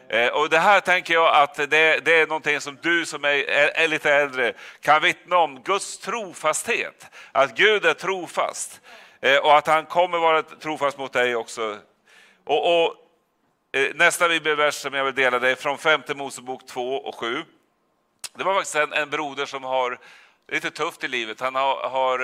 Eh, 0.09 0.29
och 0.29 0.51
det 0.51 0.59
här 0.59 0.81
tänker 0.81 1.15
jag 1.15 1.37
att 1.37 1.55
det, 1.55 1.67
det, 2.05 2.21
är 2.21 2.27
någonting 2.27 2.61
som 2.61 2.79
du 2.83 3.07
som 3.07 3.25
är, 3.25 3.29
är, 3.29 3.89
lite 3.89 4.13
äldre 4.13 4.53
kan 4.81 5.03
vittna 5.03 5.37
om, 5.37 5.63
Guds 5.63 5.99
trofasthet. 5.99 7.07
Att 7.33 7.57
Gud 7.57 7.85
är 7.85 7.95
trofast 7.95 8.81
eh, 9.21 9.37
och 9.37 9.57
att 9.57 9.67
han 9.67 9.87
kommer 9.87 10.19
vara 10.19 10.43
trofast 10.43 10.99
mot 10.99 11.13
dig 11.13 11.37
också. 11.37 11.79
Och, 12.45 12.85
och 12.85 12.95
eh, 13.73 13.95
Nästa 13.95 14.29
bibelvers 14.29 14.75
som 14.75 14.95
jag 14.95 15.05
vill 15.05 15.15
dela 15.15 15.39
dig 15.39 15.57
från 15.57 15.79
femte 15.79 16.15
Mosebok 16.15 16.67
2 16.67 16.97
och 16.97 17.15
7. 17.15 17.45
Det 18.35 18.45
var 18.45 18.55
faktiskt 18.55 18.77
en, 18.77 18.93
en 18.93 19.11
broder 19.11 19.47
som 19.47 19.65
har 19.65 19.99
lite 20.53 20.71
tufft 20.71 21.05
i 21.05 21.09
livet. 21.09 21.41
Han 21.41 21.55
har, 21.55 21.89
har 21.89 22.19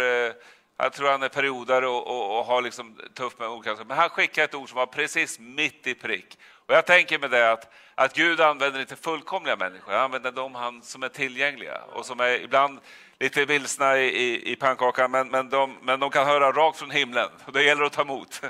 jag 0.77 0.93
tror 0.93 1.11
han 1.11 1.23
är 1.23 1.29
periodare 1.29 1.89
och, 1.89 2.07
och, 2.07 2.39
och 2.39 2.45
har 2.45 2.63
liksom 2.63 3.01
tufft 3.15 3.39
med 3.39 3.49
olika 3.49 3.71
saker. 3.71 3.85
Men 3.85 3.99
han 3.99 4.09
skickade 4.09 4.45
ett 4.45 4.55
ord 4.55 4.69
som 4.69 4.77
var 4.77 4.87
precis 4.87 5.39
mitt 5.39 5.87
i 5.87 5.95
prick. 5.95 6.39
Och 6.73 6.77
jag 6.77 6.87
tänker 6.87 7.19
med 7.19 7.31
det 7.31 7.53
att, 7.53 7.73
att 7.95 8.15
Gud 8.15 8.41
använder 8.41 8.81
inte 8.81 8.97
fullkomliga 8.97 9.57
människor, 9.57 9.93
han 9.93 10.01
använder 10.01 10.33
de 10.33 10.55
han, 10.55 10.83
som 10.83 11.03
är 11.03 11.09
tillgängliga 11.09 11.81
och 11.93 12.07
som 12.07 12.21
är 12.21 12.45
ibland 12.45 12.79
lite 13.21 13.45
vilsna 13.45 13.99
i, 13.99 14.07
i, 14.07 14.53
i 14.53 14.57
pannkakan, 14.57 15.11
men, 15.11 15.29
men, 15.29 15.49
de, 15.49 15.77
men 15.83 16.01
de 16.01 16.11
kan 16.11 16.27
höra 16.27 16.53
rakt 16.53 16.79
från 16.79 16.91
himlen 16.91 17.29
och 17.45 17.53
det 17.53 17.63
gäller 17.63 17.83
att 17.83 17.93
ta 17.93 18.03
emot. 18.03 18.41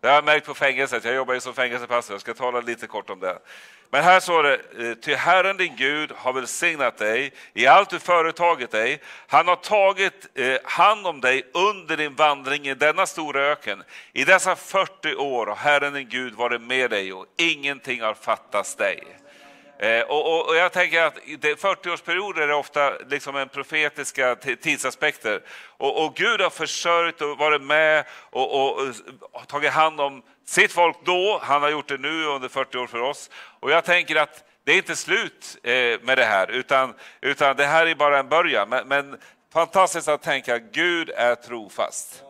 Det 0.00 0.08
har 0.08 0.14
jag 0.14 0.24
märkt 0.24 0.46
på 0.46 0.54
fängelset, 0.54 1.04
jag 1.04 1.14
jobbar 1.14 1.34
ju 1.34 1.40
som 1.40 1.54
fängelsepastor, 1.54 2.14
jag 2.14 2.20
ska 2.20 2.34
tala 2.34 2.60
lite 2.60 2.86
kort 2.86 3.10
om 3.10 3.20
det. 3.20 3.38
Men 3.90 4.04
här 4.04 4.20
står 4.20 4.42
det, 4.42 4.58
ty 4.76 4.94
till 4.94 5.16
Herren 5.16 5.56
din 5.56 5.76
Gud 5.76 6.12
har 6.16 6.32
välsignat 6.32 6.98
dig 6.98 7.32
i 7.54 7.66
allt 7.66 7.90
du 7.90 7.98
företagit 7.98 8.70
dig. 8.70 9.00
Han 9.26 9.48
har 9.48 9.56
tagit 9.56 10.28
eh, 10.34 10.56
hand 10.64 11.06
om 11.06 11.20
dig 11.20 11.42
under 11.54 11.96
din 11.96 12.14
vandring 12.14 12.68
i 12.68 12.74
denna 12.74 13.06
stora 13.06 13.40
öken. 13.40 13.82
I 14.12 14.24
dessa 14.24 14.56
40 14.56 15.14
år 15.14 15.46
har 15.46 15.54
Herren 15.54 15.92
din 15.92 16.08
Gud 16.08 16.34
varit 16.34 16.60
med 16.60 16.90
dig 16.90 17.12
och 17.12 17.26
ingenting 17.36 18.02
har 18.02 18.14
fattats 18.14 18.74
dig. 18.74 19.04
Eh, 19.78 20.00
och, 20.00 20.26
och, 20.26 20.48
och, 20.48 20.56
jag 20.56 20.72
tänker 20.72 21.02
att 21.02 21.18
40-årsperioder 21.18 22.40
är 22.40 22.52
ofta 22.52 22.92
liksom 23.08 23.36
en 23.36 23.48
profetiska 23.48 24.36
tidsaspekter. 24.36 25.40
Och, 25.76 26.04
och 26.04 26.14
Gud 26.14 26.40
har 26.40 26.50
försörjt 26.50 27.20
och 27.20 27.38
varit 27.38 27.62
med 27.62 28.04
och, 28.30 28.72
och, 28.72 28.94
tagit 29.46 29.72
hand 29.72 30.00
om 30.00 30.22
sitt 30.46 30.72
folk 30.72 30.96
då, 31.04 31.40
han 31.42 31.62
har 31.62 31.68
gjort 31.70 31.88
det 31.88 31.98
nu 31.98 32.24
under 32.24 32.48
40 32.48 32.78
år 32.78 32.86
för 32.86 33.00
oss. 33.00 33.30
Och 33.60 33.70
jag 33.70 33.84
tänker 33.84 34.16
att 34.16 34.44
det 34.64 34.72
är 34.72 34.76
inte 34.76 34.96
slut 34.96 35.58
eh, 35.62 35.72
med 36.02 36.18
det 36.18 36.24
här, 36.24 36.50
utan, 36.50 36.94
utan 37.20 37.56
det 37.56 37.66
här 37.66 37.86
är 37.86 37.94
bara 37.94 38.18
en 38.18 38.28
början. 38.28 38.68
Men, 38.68 38.88
men 38.88 39.16
fantastiskt 39.52 40.08
att 40.08 40.22
tänka, 40.22 40.54
att 40.54 40.62
Gud 40.72 41.10
är 41.10 41.34
trofast. 41.34 42.22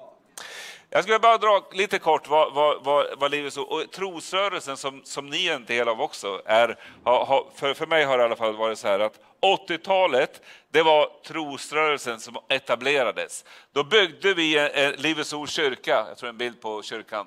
Jag 0.90 1.02
skulle 1.02 1.18
bara 1.18 1.38
dra 1.38 1.68
lite 1.72 1.98
kort 1.98 2.28
vad, 2.28 2.54
vad, 2.54 2.84
vad, 2.84 3.06
vad 3.18 3.30
Livets 3.30 3.56
och 3.56 3.90
trosrörelsen 3.92 4.76
som, 4.76 5.00
som 5.04 5.26
ni 5.26 5.46
är 5.46 5.54
en 5.54 5.64
del 5.64 5.88
av 5.88 6.00
också, 6.00 6.42
är, 6.44 6.78
har, 7.04 7.46
för, 7.54 7.74
för 7.74 7.86
mig 7.86 8.04
har 8.04 8.18
det 8.18 8.22
i 8.22 8.26
alla 8.26 8.36
fall 8.36 8.56
varit 8.56 8.78
så 8.78 8.88
här 8.88 9.00
att 9.00 9.20
80-talet, 9.40 10.42
det 10.70 10.82
var 10.82 11.10
trosrörelsen 11.26 12.20
som 12.20 12.36
etablerades. 12.48 13.44
Då 13.72 13.84
byggde 13.84 14.34
vi 14.34 14.58
en, 14.58 14.70
en 14.72 14.92
Livets 14.92 15.32
Ords 15.32 15.52
kyrka, 15.52 16.04
jag 16.08 16.18
tror 16.18 16.28
en 16.28 16.38
bild 16.38 16.60
på 16.60 16.82
kyrkan. 16.82 17.26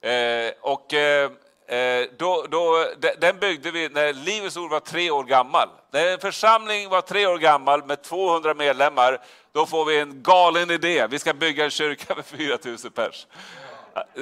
Eh, 0.00 0.52
och 0.60 0.94
eh, 0.94 1.30
Eh, 1.70 2.08
då, 2.16 2.46
då, 2.50 2.86
den 3.18 3.38
byggde 3.38 3.70
vi 3.70 3.88
när 3.88 4.12
Livets 4.12 4.56
Ord 4.56 4.70
var 4.70 4.80
tre 4.80 5.10
år 5.10 5.24
gammal. 5.24 5.68
När 5.90 6.06
en 6.06 6.18
församling 6.18 6.88
var 6.88 7.00
tre 7.00 7.26
år 7.26 7.38
gammal 7.38 7.84
med 7.84 8.02
200 8.02 8.54
medlemmar, 8.54 9.18
då 9.52 9.66
får 9.66 9.84
vi 9.84 10.00
en 10.00 10.22
galen 10.22 10.70
idé. 10.70 11.06
Vi 11.10 11.18
ska 11.18 11.34
bygga 11.34 11.64
en 11.64 11.70
kyrka 11.70 12.14
med 12.14 12.24
4 12.24 12.58
000 12.64 12.76
pers. 12.76 13.26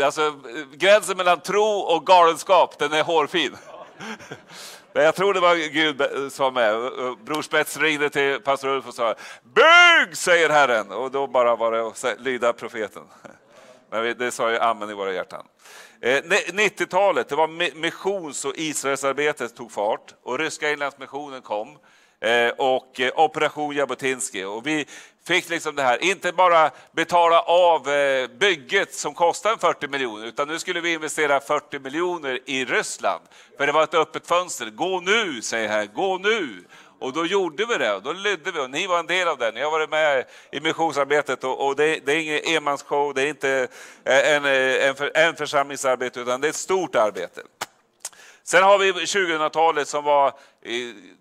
Alltså, 0.05 0.35
gränsen 0.73 1.17
mellan 1.17 1.41
tro 1.41 1.65
och 1.65 2.07
galenskap, 2.07 2.79
den 2.79 2.93
är 2.93 3.03
hårfin. 3.03 3.57
Men 4.93 5.05
jag 5.05 5.15
tror 5.15 5.35
det 5.35 5.41
var 5.41 5.55
Gud 5.55 6.03
som 6.33 6.45
var 6.45 6.51
med. 6.51 6.93
Bror 7.25 7.43
Spets 7.43 7.77
ringde 7.77 8.11
till 8.11 8.41
pastor 8.41 8.69
Ulf 8.69 8.89
och 8.89 8.95
sa 8.95 9.15
Bygg, 9.43 10.17
säger 10.17 10.51
Herren. 10.51 10.93
Och 10.93 11.11
då 11.11 11.27
bara 11.27 11.57
var 11.57 11.73
det 11.73 11.87
att 11.87 12.21
lyda 12.21 12.53
profeten. 12.53 13.03
Men 13.91 14.19
det 14.19 14.31
sa 14.31 14.51
ju 14.51 14.59
amen 14.59 14.91
i 14.91 14.95
våra 14.95 15.13
hjärtan. 15.13 15.45
Eh, 16.01 16.23
90-talet, 16.23 17.29
det 17.29 17.37
var 17.37 17.75
missions 17.75 18.45
och 18.45 18.53
Israelsarbetet 18.57 19.57
tog 19.57 19.73
fart 19.73 20.15
och 20.23 20.39
ryska 20.39 20.71
inlandsmissionen 20.71 21.43
kom 21.43 21.79
eh, 22.21 22.49
och 22.59 23.01
eh, 23.01 23.11
Operation 23.17 23.75
Jabotinsky. 23.75 24.45
Och 24.45 24.67
vi 24.67 24.87
fick 25.27 25.49
liksom 25.49 25.77
det 25.77 25.83
här, 25.83 26.05
inte 26.05 26.33
bara 26.33 26.71
betala 26.93 27.41
av 27.41 27.89
bygget 28.39 28.95
som 28.95 29.15
kostade 29.15 29.59
40 29.59 29.89
miljoner, 29.89 30.27
utan 30.27 30.49
nu 30.49 30.59
skulle 30.59 30.81
vi 30.81 30.93
investera 30.93 31.41
40 31.41 31.79
miljoner 31.79 32.41
i 32.45 32.65
Ryssland. 32.65 33.21
För 33.57 33.67
det 33.67 33.73
var 33.73 33.83
ett 33.83 33.95
öppet 33.95 34.27
fönster. 34.27 34.71
Gå 34.71 35.01
nu, 35.01 35.43
säger 35.43 35.69
här, 35.69 35.87
gå 35.87 36.19
nu! 36.19 36.65
Och 36.99 37.13
då 37.13 37.27
gjorde 37.27 37.67
vi 37.67 37.79
det, 37.79 37.95
och 37.95 38.03
då 38.03 38.13
lydde 38.13 38.51
vi, 38.51 38.61
och 38.61 38.71
ni 38.71 38.87
var 38.87 38.99
en 38.99 39.07
del 39.07 39.29
av 39.29 39.39
det. 39.39 39.53
Ni 39.53 39.61
har 39.61 39.71
varit 39.71 39.91
med 39.91 40.25
i 40.53 40.61
missionsarbetet 40.61 41.45
och, 41.45 41.67
och 41.67 41.77
det, 41.77 42.07
det, 42.07 42.13
är 42.13 42.17
ingen 42.17 42.41
enmansshow, 42.45 43.15
det 43.15 43.23
är 43.23 43.27
inte 43.27 43.69
eh, 44.05 44.35
en, 44.35 44.45
eh, 44.45 44.89
en, 44.89 44.95
för, 44.95 45.17
en 45.17 45.37
församlingsarbete, 45.37 46.21
utan 46.21 46.41
det 46.41 46.47
är 46.47 46.51
ett 46.51 46.57
stort 46.57 46.95
arbete. 46.95 47.43
Sen 48.43 48.63
har 48.63 48.79
vi 48.79 48.93
2000-talet 48.93 49.89
som 49.89 50.05
var, 50.05 50.33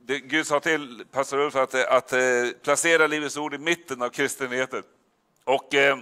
Gud 0.06 0.48
sa 0.48 0.60
till 0.60 1.06
pastor 1.12 1.40
Ulf 1.40 1.56
att, 1.56 1.76
att 1.76 2.14
eh, 2.14 2.20
placera 2.64 3.08
Livets 3.08 3.38
Ord 3.38 3.54
i 3.54 3.58
mitten 3.58 4.02
av 4.02 4.10
kristenheten. 4.10 4.84
Och 5.44 5.76
eh, 5.76 5.98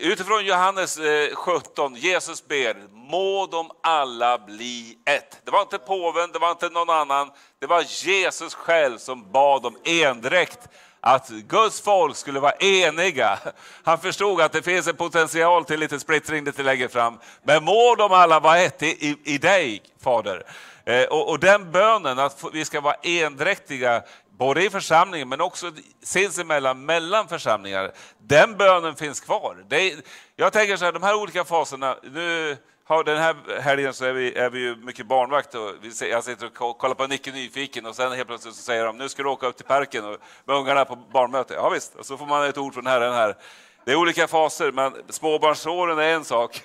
Utifrån 0.00 0.44
Johannes 0.44 0.98
eh, 0.98 1.34
17, 1.34 1.94
Jesus 1.94 2.46
ber, 2.46 2.76
må 2.92 3.46
de 3.46 3.70
alla 3.82 4.38
bli 4.38 4.98
ett. 5.04 5.40
Det 5.44 5.50
var 5.50 5.62
inte 5.62 5.78
påven, 5.78 6.32
det 6.32 6.38
var 6.38 6.50
inte 6.50 6.68
någon 6.68 6.90
annan, 6.90 7.30
det 7.60 7.66
var 7.66 7.82
Jesus 8.06 8.54
själv 8.54 8.98
som 8.98 9.32
bad 9.32 9.66
om 9.66 9.76
endräkt 9.84 10.68
att 11.06 11.28
Guds 11.28 11.80
folk 11.80 12.16
skulle 12.16 12.40
vara 12.40 12.52
eniga. 12.52 13.38
Han 13.84 13.98
förstod 13.98 14.40
att 14.40 14.52
det 14.52 14.62
finns 14.62 14.86
en 14.86 14.96
potential 14.96 15.64
till 15.64 15.80
lite 15.80 16.00
splittring 16.00 16.44
lite 16.44 16.62
längre 16.62 16.88
fram. 16.88 17.18
Men 17.42 17.64
må 17.64 17.94
de 17.94 18.12
alla 18.12 18.40
vara 18.40 18.58
ett 18.58 18.82
i, 18.82 18.86
i, 18.86 19.34
i 19.34 19.38
dig, 19.38 19.82
Fader. 20.02 20.42
Eh, 20.86 21.04
och, 21.04 21.28
och, 21.30 21.38
den 21.38 21.72
bönen, 21.72 22.18
att 22.18 22.44
vi 22.52 22.64
ska 22.64 22.80
vara 22.80 22.94
endräktiga 23.02 24.02
både 24.38 24.64
i 24.64 24.70
församlingen 24.70 25.28
men 25.28 25.40
också 25.40 25.72
sinsemellan 26.02 26.84
mellan 26.84 27.28
församlingar. 27.28 27.92
Den 28.18 28.56
bönen 28.56 28.96
finns 28.96 29.20
kvar. 29.20 29.64
Är, 29.70 29.94
jag 30.36 30.52
tänker 30.52 30.76
så 30.76 30.84
här, 30.84 30.92
de 30.92 31.02
här 31.02 31.14
olika 31.14 31.44
faserna, 31.44 31.96
nu 32.02 32.56
har 32.86 33.04
den 33.04 33.18
här 33.18 33.60
helgen 33.60 33.94
så 33.94 34.04
är 34.04 34.12
vi, 34.12 34.34
är 34.34 34.50
vi 34.50 34.58
ju 34.58 34.76
mycket 34.76 35.06
barnvakt 35.06 35.54
och 35.54 35.72
vi, 35.80 36.10
jag 36.10 36.24
sitter 36.24 36.50
och 36.60 36.78
kollar 36.78 36.94
på 36.94 37.06
Nicke 37.06 37.32
Nyfiken 37.32 37.86
och 37.86 37.96
sen 37.96 38.12
helt 38.12 38.28
plötsligt 38.28 38.54
så 38.54 38.62
säger 38.62 38.84
de 38.84 38.98
nu 38.98 39.08
ska 39.08 39.22
du 39.22 39.28
åka 39.28 39.46
upp 39.46 39.56
till 39.56 39.66
parken 39.66 40.04
och, 40.04 40.16
med 40.44 40.56
ungarna 40.56 40.84
på 40.84 40.96
barnmöte. 40.96 41.54
Ja 41.54 41.68
visst, 41.68 41.94
och 41.94 42.06
så 42.06 42.16
får 42.16 42.26
man 42.26 42.44
ett 42.44 42.58
ord 42.58 42.74
från 42.74 42.86
Herren 42.86 43.14
här. 43.14 43.36
Det 43.84 43.92
är 43.92 43.96
olika 43.96 44.28
faser, 44.28 44.72
men 44.72 44.92
småbarnsåren 45.08 45.98
är 45.98 46.02
en 46.02 46.24
sak 46.24 46.62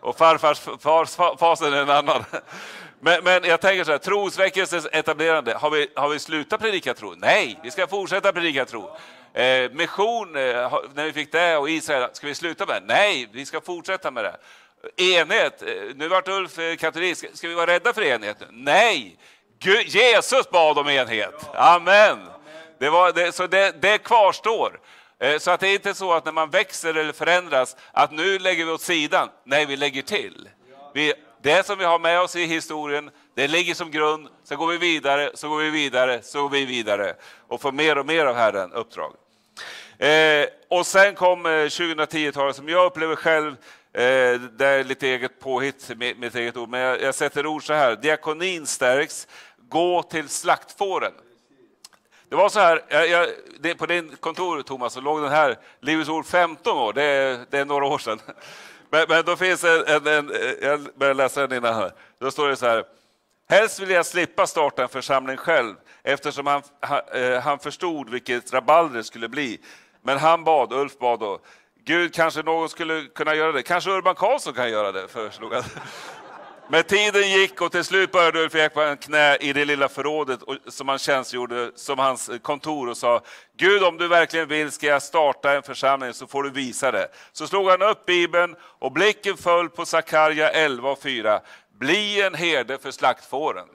och 0.00 0.16
farfarsfasen 0.16 1.72
är 1.72 1.82
en 1.82 1.90
annan. 1.90 2.24
Men, 3.04 3.24
men 3.24 3.44
jag 3.44 3.60
tänker 3.60 3.84
så 3.84 3.90
här, 3.90 3.98
trosväckelsens 3.98 4.88
etablerande, 4.92 5.54
har 5.54 5.70
vi, 5.70 5.88
har 5.94 6.08
vi 6.08 6.18
slutat 6.18 6.60
predika 6.60 6.94
tro? 6.94 7.14
Nej, 7.16 7.58
vi 7.62 7.70
ska 7.70 7.86
fortsätta 7.86 8.32
predika 8.32 8.64
tro. 8.64 8.96
Eh, 9.34 9.70
mission, 9.72 10.36
eh, 10.36 10.72
när 10.94 11.04
vi 11.04 11.12
fick 11.12 11.32
det 11.32 11.56
och 11.56 11.70
Israel, 11.70 12.08
ska 12.12 12.26
vi 12.26 12.34
sluta 12.34 12.66
med 12.66 12.82
det? 12.82 12.86
Nej, 12.86 13.28
vi 13.32 13.46
ska 13.46 13.60
fortsätta 13.60 14.10
med 14.10 14.24
det. 14.24 14.36
Enhet, 14.96 15.62
eh, 15.62 15.68
nu 15.94 16.08
vart 16.08 16.28
Ulf 16.28 16.58
eh, 16.58 16.76
katolik, 16.76 17.16
ska, 17.16 17.26
ska 17.32 17.48
vi 17.48 17.54
vara 17.54 17.66
rädda 17.66 17.92
för 17.92 18.02
enhet? 18.02 18.36
Nej, 18.50 19.16
Gud, 19.58 19.86
Jesus 19.86 20.50
bad 20.50 20.78
om 20.78 20.88
enhet. 20.88 21.50
Amen. 21.54 22.18
Det 22.78 22.90
var, 22.90 23.12
det, 23.12 23.32
så 23.32 23.46
det, 23.46 23.82
det 23.82 23.98
kvarstår. 23.98 24.80
Eh, 25.20 25.38
så 25.38 25.50
att 25.50 25.60
det 25.60 25.68
är 25.68 25.74
inte 25.74 25.94
så 25.94 26.12
att 26.12 26.24
när 26.24 26.32
man 26.32 26.50
växer 26.50 26.94
eller 26.94 27.12
förändras, 27.12 27.76
att 27.92 28.12
nu 28.12 28.38
lägger 28.38 28.64
vi 28.64 28.70
åt 28.70 28.82
sidan. 28.82 29.28
Nej, 29.44 29.66
vi 29.66 29.76
lägger 29.76 30.02
till. 30.02 30.48
Vi 30.94 31.14
det 31.42 31.66
som 31.66 31.78
vi 31.78 31.84
har 31.84 31.98
med 31.98 32.20
oss 32.20 32.36
i 32.36 32.44
historien, 32.44 33.10
det 33.34 33.48
ligger 33.48 33.74
som 33.74 33.90
grund. 33.90 34.28
Så 34.44 34.56
går 34.56 34.66
vi 34.66 34.78
vidare, 34.78 35.30
så 35.34 35.48
går 35.48 35.58
vi 35.58 35.70
vidare, 35.70 36.22
så 36.22 36.42
går 36.42 36.48
vi 36.48 36.64
vidare 36.64 37.14
och 37.48 37.60
får 37.60 37.72
mer 37.72 37.98
och 37.98 38.06
mer 38.06 38.26
av 38.26 38.36
Herren 38.36 38.72
uppdrag. 38.72 39.12
Eh, 39.98 40.46
och 40.68 40.86
sen 40.86 41.14
kom 41.14 41.46
eh, 41.46 41.50
2010-talet 41.50 42.56
som 42.56 42.68
jag 42.68 42.86
upplever 42.86 43.16
själv, 43.16 43.50
eh, 43.92 44.40
det 44.40 44.66
är 44.66 44.84
lite 44.84 45.08
eget 45.08 45.40
påhitt, 45.40 45.90
mitt, 45.96 46.18
mitt 46.18 46.34
eget 46.34 46.56
ord, 46.56 46.68
men 46.68 46.80
jag, 46.80 47.02
jag 47.02 47.14
sätter 47.14 47.46
ord 47.46 47.66
så 47.66 47.72
här. 47.72 47.96
Diakonin 47.96 48.66
stärks, 48.66 49.28
gå 49.58 50.02
till 50.02 50.28
slaktfåren. 50.28 51.12
Det 52.28 52.36
var 52.36 52.48
så 52.48 52.60
här, 52.60 52.82
jag, 52.88 53.08
jag, 53.08 53.28
det, 53.60 53.74
på 53.74 53.86
din 53.86 54.16
kontor 54.20 54.62
Thomas, 54.62 54.92
så 54.92 55.00
låg 55.00 55.22
den 55.22 55.32
här 55.32 55.58
Livets 55.80 56.08
Ord 56.08 56.26
15 56.26 56.78
år, 56.78 56.92
det, 56.92 57.40
det 57.50 57.58
är 57.58 57.64
några 57.64 57.86
år 57.86 57.98
sedan. 57.98 58.20
Men, 58.92 59.04
men 59.08 59.24
då 59.24 59.36
finns 59.36 59.64
en, 59.64 59.84
en, 59.86 60.06
en, 60.06 60.32
jag 60.62 60.80
börjar 60.94 61.14
läsa 61.14 61.46
den 61.46 61.58
innan 61.58 61.74
här. 61.74 61.92
Då 62.18 62.30
står 62.30 62.48
det 62.48 62.56
så 62.56 62.66
här. 62.66 62.84
Helst 63.48 63.80
vill 63.80 63.90
jag 63.90 64.06
slippa 64.06 64.46
starta 64.46 64.82
en 64.82 64.88
församling 64.88 65.36
själv 65.36 65.74
eftersom 66.02 66.46
han, 66.46 66.62
han, 66.80 67.00
eh, 67.12 67.40
han 67.40 67.58
förstod 67.58 68.10
vilket 68.10 68.52
rabalder 68.52 68.96
det 68.96 69.04
skulle 69.04 69.28
bli. 69.28 69.60
Men 70.02 70.18
han 70.18 70.44
bad, 70.44 70.72
Ulf 70.72 70.98
bad 70.98 71.20
då, 71.20 71.40
Gud 71.84 72.14
kanske 72.14 72.42
någon 72.42 72.68
skulle 72.68 73.06
kunna 73.14 73.34
göra 73.34 73.52
det. 73.52 73.62
Kanske 73.62 73.90
Urban 73.90 74.14
Karlsson 74.14 74.54
kan 74.54 74.70
göra 74.70 74.92
det, 74.92 75.08
föreslog 75.08 75.52
han. 75.52 75.62
Men 76.72 76.84
tiden 76.84 77.30
gick 77.30 77.60
och 77.60 77.72
till 77.72 77.84
slut 77.84 78.12
började 78.12 78.42
Ulf 78.42 78.54
Ekman 78.54 78.96
knä 78.96 79.36
i 79.36 79.52
det 79.52 79.64
lilla 79.64 79.88
förrådet 79.88 80.40
som 80.68 80.88
han 80.88 80.98
tjänstgjorde 80.98 81.70
som 81.74 81.98
hans 81.98 82.30
kontor 82.42 82.88
och 82.88 82.96
sa 82.96 83.20
Gud 83.56 83.82
om 83.82 83.96
du 83.98 84.08
verkligen 84.08 84.48
vill 84.48 84.70
ska 84.70 84.86
jag 84.86 85.02
starta 85.02 85.52
en 85.52 85.62
församling 85.62 86.12
så 86.12 86.26
får 86.26 86.42
du 86.42 86.50
visa 86.50 86.90
det. 86.90 87.08
Så 87.32 87.46
slog 87.46 87.68
han 87.68 87.82
upp 87.82 88.06
Bibeln 88.06 88.56
och 88.60 88.92
blicken 88.92 89.36
föll 89.36 89.68
på 89.68 89.86
Sakarja 89.86 90.50
11 90.50 90.90
och 90.90 91.02
4. 91.02 91.40
Bli 91.78 92.22
en 92.22 92.34
herde 92.34 92.78
för 92.78 92.90
slaktfåren. 92.90 93.66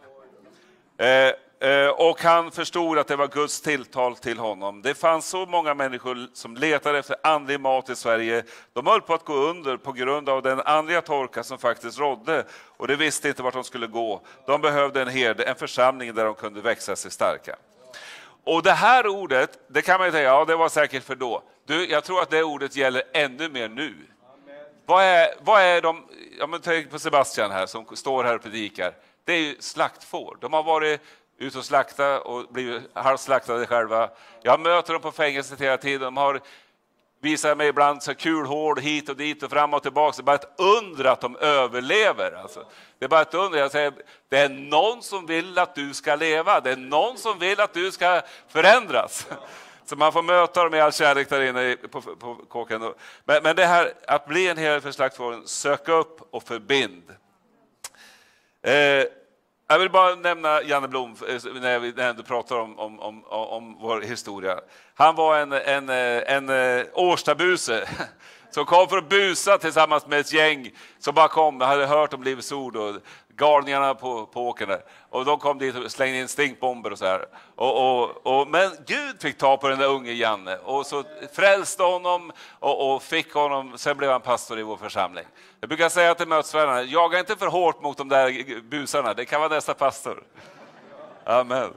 Eh, 0.97 1.31
Eh, 1.59 1.87
och 1.87 2.21
han 2.21 2.51
förstod 2.51 2.97
att 2.97 3.07
det 3.07 3.15
var 3.15 3.27
Guds 3.27 3.61
tilltal 3.61 4.15
till 4.15 4.37
honom. 4.37 4.81
Det 4.81 4.93
fanns 4.93 5.27
så 5.27 5.45
många 5.45 5.73
människor 5.73 6.27
som 6.33 6.55
letade 6.55 6.99
efter 6.99 7.15
andlig 7.23 7.59
mat 7.59 7.89
i 7.89 7.95
Sverige. 7.95 8.43
De 8.73 8.87
höll 8.87 9.01
på 9.01 9.13
att 9.13 9.25
gå 9.25 9.33
under 9.33 9.77
på 9.77 9.91
grund 9.91 10.29
av 10.29 10.41
den 10.41 10.61
andliga 10.61 11.01
torka 11.01 11.43
som 11.43 11.57
faktiskt 11.57 11.99
rådde. 11.99 12.45
Och 12.77 12.87
de 12.87 12.95
visste 12.95 13.27
inte 13.27 13.43
vart 13.43 13.53
de 13.53 13.63
skulle 13.63 13.87
gå. 13.87 14.21
De 14.47 14.61
behövde 14.61 15.01
en 15.01 15.07
herde, 15.07 15.43
en 15.43 15.55
församling 15.55 16.15
där 16.15 16.25
de 16.25 16.35
kunde 16.35 16.61
växa 16.61 16.95
sig 16.95 17.11
starka. 17.11 17.55
Och 18.43 18.63
det 18.63 18.71
här 18.71 19.07
ordet, 19.07 19.59
det 19.67 19.81
kan 19.81 19.99
man 19.99 20.07
ju 20.07 20.11
säga, 20.11 20.29
ja 20.29 20.45
det 20.45 20.55
var 20.55 20.69
säkert 20.69 21.03
för 21.03 21.15
då. 21.15 21.43
Du, 21.65 21.89
jag 21.89 22.03
tror 22.03 22.21
att 22.21 22.29
det 22.29 22.43
ordet 22.43 22.75
gäller 22.75 23.03
ännu 23.13 23.49
mer 23.49 23.69
nu. 23.69 23.95
Vad 24.85 25.03
är, 25.03 25.27
vad 25.39 25.61
är 25.61 25.81
de, 25.81 26.07
ja 26.39 26.47
men 26.47 26.61
tänk 26.61 26.91
på 26.91 26.99
Sebastian 26.99 27.51
här 27.51 27.65
som 27.65 27.85
står 27.95 28.23
här 28.23 28.35
och 28.35 28.41
predikar. 28.41 28.93
Det 29.25 29.33
är 29.33 29.39
ju 29.39 29.55
slaktfår. 29.59 30.37
De 30.41 30.53
har 30.53 30.63
varit 30.63 31.01
ut 31.37 31.55
och 31.55 31.65
slakta 31.65 32.21
och 32.21 32.45
blivit 32.49 32.83
halvslaktade 32.93 33.65
själva. 33.67 34.09
Jag 34.41 34.59
möter 34.59 34.93
dem 34.93 35.01
på 35.01 35.11
fängelset 35.11 35.61
hela 35.61 35.77
tiden. 35.77 36.01
De 36.01 36.17
har 36.17 36.41
visat 37.21 37.57
mig 37.57 37.67
ibland 37.67 38.03
så 38.03 38.15
kulhål 38.15 38.79
hit 38.79 39.09
och 39.09 39.17
dit 39.17 39.43
och 39.43 39.51
fram 39.51 39.73
och 39.73 39.83
tillbaka. 39.83 40.15
Det 40.15 40.21
är 40.21 40.23
bara 40.23 40.35
ett 40.35 40.59
under 40.59 41.05
att 41.05 41.21
de 41.21 41.35
överlever. 41.35 42.31
Alltså. 42.31 42.65
Det 42.99 43.05
är 43.05 43.09
bara 43.09 43.21
ett 43.21 43.33
under. 43.33 43.59
Jag 43.59 43.71
säger, 43.71 43.93
det 44.29 44.37
är 44.37 44.49
någon 44.49 45.03
som 45.03 45.25
vill 45.25 45.59
att 45.59 45.75
du 45.75 45.93
ska 45.93 46.15
leva. 46.15 46.59
Det 46.59 46.71
är 46.71 46.77
någon 46.77 47.17
som 47.17 47.39
vill 47.39 47.59
att 47.59 47.73
du 47.73 47.91
ska 47.91 48.21
förändras. 48.47 49.27
Så 49.85 49.95
man 49.95 50.13
får 50.13 50.21
möta 50.21 50.63
dem 50.63 50.73
i 50.73 50.79
all 50.79 50.93
kärlek 50.93 51.29
där 51.29 51.41
inne 51.41 51.75
på, 51.75 52.01
på 52.01 52.35
kåken. 52.35 52.93
Men, 53.25 53.43
men 53.43 53.55
det 53.55 53.65
här 53.65 53.93
att 54.07 54.27
bli 54.27 54.47
en 54.47 54.57
hel 54.57 54.81
för 54.81 54.91
slaktfåren, 54.91 55.47
sök 55.47 55.87
upp 55.87 56.27
och 56.31 56.43
förbind. 56.43 57.03
Eh, 58.61 59.03
jag 59.69 59.79
vill 59.79 59.89
bara 59.89 60.15
nämna 60.15 60.63
Janne 60.63 60.87
Blom 60.87 61.15
eh, 61.27 61.53
när 61.61 61.79
vi 61.79 62.01
ändå 62.01 62.23
pratar 62.23 62.55
om, 62.55 62.79
om, 62.79 62.99
om, 62.99 63.23
om 63.29 63.77
vår 63.79 64.01
historia. 64.01 64.59
Han 64.93 65.15
var 65.15 65.37
en, 65.37 65.51
en, 65.51 65.89
eh, 65.89 66.35
en, 66.35 66.49
eh, 66.49 66.85
Årstabuse 66.93 67.89
som 68.49 68.65
kom 68.65 68.89
för 68.89 68.97
att 68.97 69.09
busa 69.09 69.57
tillsammans 69.57 70.07
med 70.07 70.19
ett 70.19 70.33
gäng 70.33 70.71
som 70.99 71.15
bara 71.15 71.27
kom, 71.27 71.61
hade 71.61 71.85
hört 71.85 72.13
om 72.13 72.23
Livets 72.23 72.51
ord 72.51 72.75
och 72.75 72.95
galningarna 73.37 73.95
på, 73.95 74.25
på 74.25 74.47
åkern 74.47 74.69
där. 74.69 74.81
Och 75.09 75.25
de 75.25 75.39
kom 75.39 75.57
dit 75.57 75.75
och 75.75 75.91
slängde 75.91 76.17
in 76.17 76.27
stinkbomber 76.27 76.91
och 76.91 76.97
så 76.97 77.05
här. 77.05 77.25
Och, 77.55 78.01
och, 78.01 78.27
och, 78.27 78.47
men 78.47 78.71
Gud 78.87 79.21
fick 79.21 79.37
ta 79.37 79.57
på 79.57 79.67
den 79.67 79.79
där 79.79 79.87
unge 79.87 80.11
Janne 80.11 80.57
och 80.57 80.85
så 80.85 81.03
frälste 81.33 81.83
honom 81.83 82.31
och, 82.59 82.95
och 82.95 83.03
fick 83.03 83.33
honom, 83.33 83.77
sen 83.77 83.97
blev 83.97 84.11
han 84.11 84.21
pastor 84.21 84.59
i 84.59 84.63
vår 84.63 84.77
församling. 84.77 85.25
Jag 85.59 85.69
brukar 85.69 85.89
säga 85.89 86.15
till 86.15 86.27
mötesvärdarna, 86.27 86.83
jaga 86.83 87.19
inte 87.19 87.35
för 87.35 87.47
hårt 87.47 87.81
mot 87.81 87.97
de 87.97 88.09
där 88.09 88.61
busarna, 88.61 89.13
det 89.13 89.25
kan 89.25 89.41
vara 89.41 89.53
nästa 89.53 89.73
pastor. 89.73 90.23
Amen. 91.23 91.73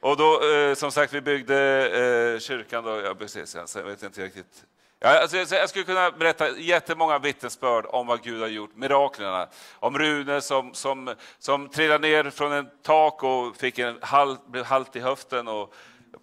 Och 0.00 0.16
då, 0.16 0.40
eh, 0.50 0.74
som 0.74 0.92
sagt, 0.92 1.12
vi 1.12 1.20
byggde 1.20 2.34
eh, 2.34 2.40
kyrkan 2.40 2.84
då, 2.84 3.00
ja 3.00 3.14
precis, 3.14 3.56
jag 3.74 3.82
vet 3.82 4.02
inte 4.02 4.22
riktigt 4.22 4.64
Ja, 5.02 5.20
alltså, 5.20 5.36
jag 5.36 5.68
skulle 5.68 5.84
kunna 5.84 6.10
berätta 6.10 6.58
jättemånga 6.58 7.18
vittnesbörd 7.18 7.86
om 7.88 8.06
vad 8.06 8.22
Gud 8.22 8.40
har 8.40 8.48
gjort, 8.48 8.76
miraklerna. 8.76 9.48
Om 9.78 9.98
Rune 9.98 10.40
som, 10.40 10.74
som, 10.74 11.14
som 11.38 11.68
trillade 11.68 12.08
ner 12.08 12.30
från 12.30 12.52
en 12.52 12.68
tak 12.82 13.22
och 13.22 13.56
fick 13.56 13.78
en 13.78 13.98
halt, 14.02 14.46
blev 14.46 14.64
halt 14.64 14.96
i 14.96 15.00
höften. 15.00 15.48
Och 15.48 15.74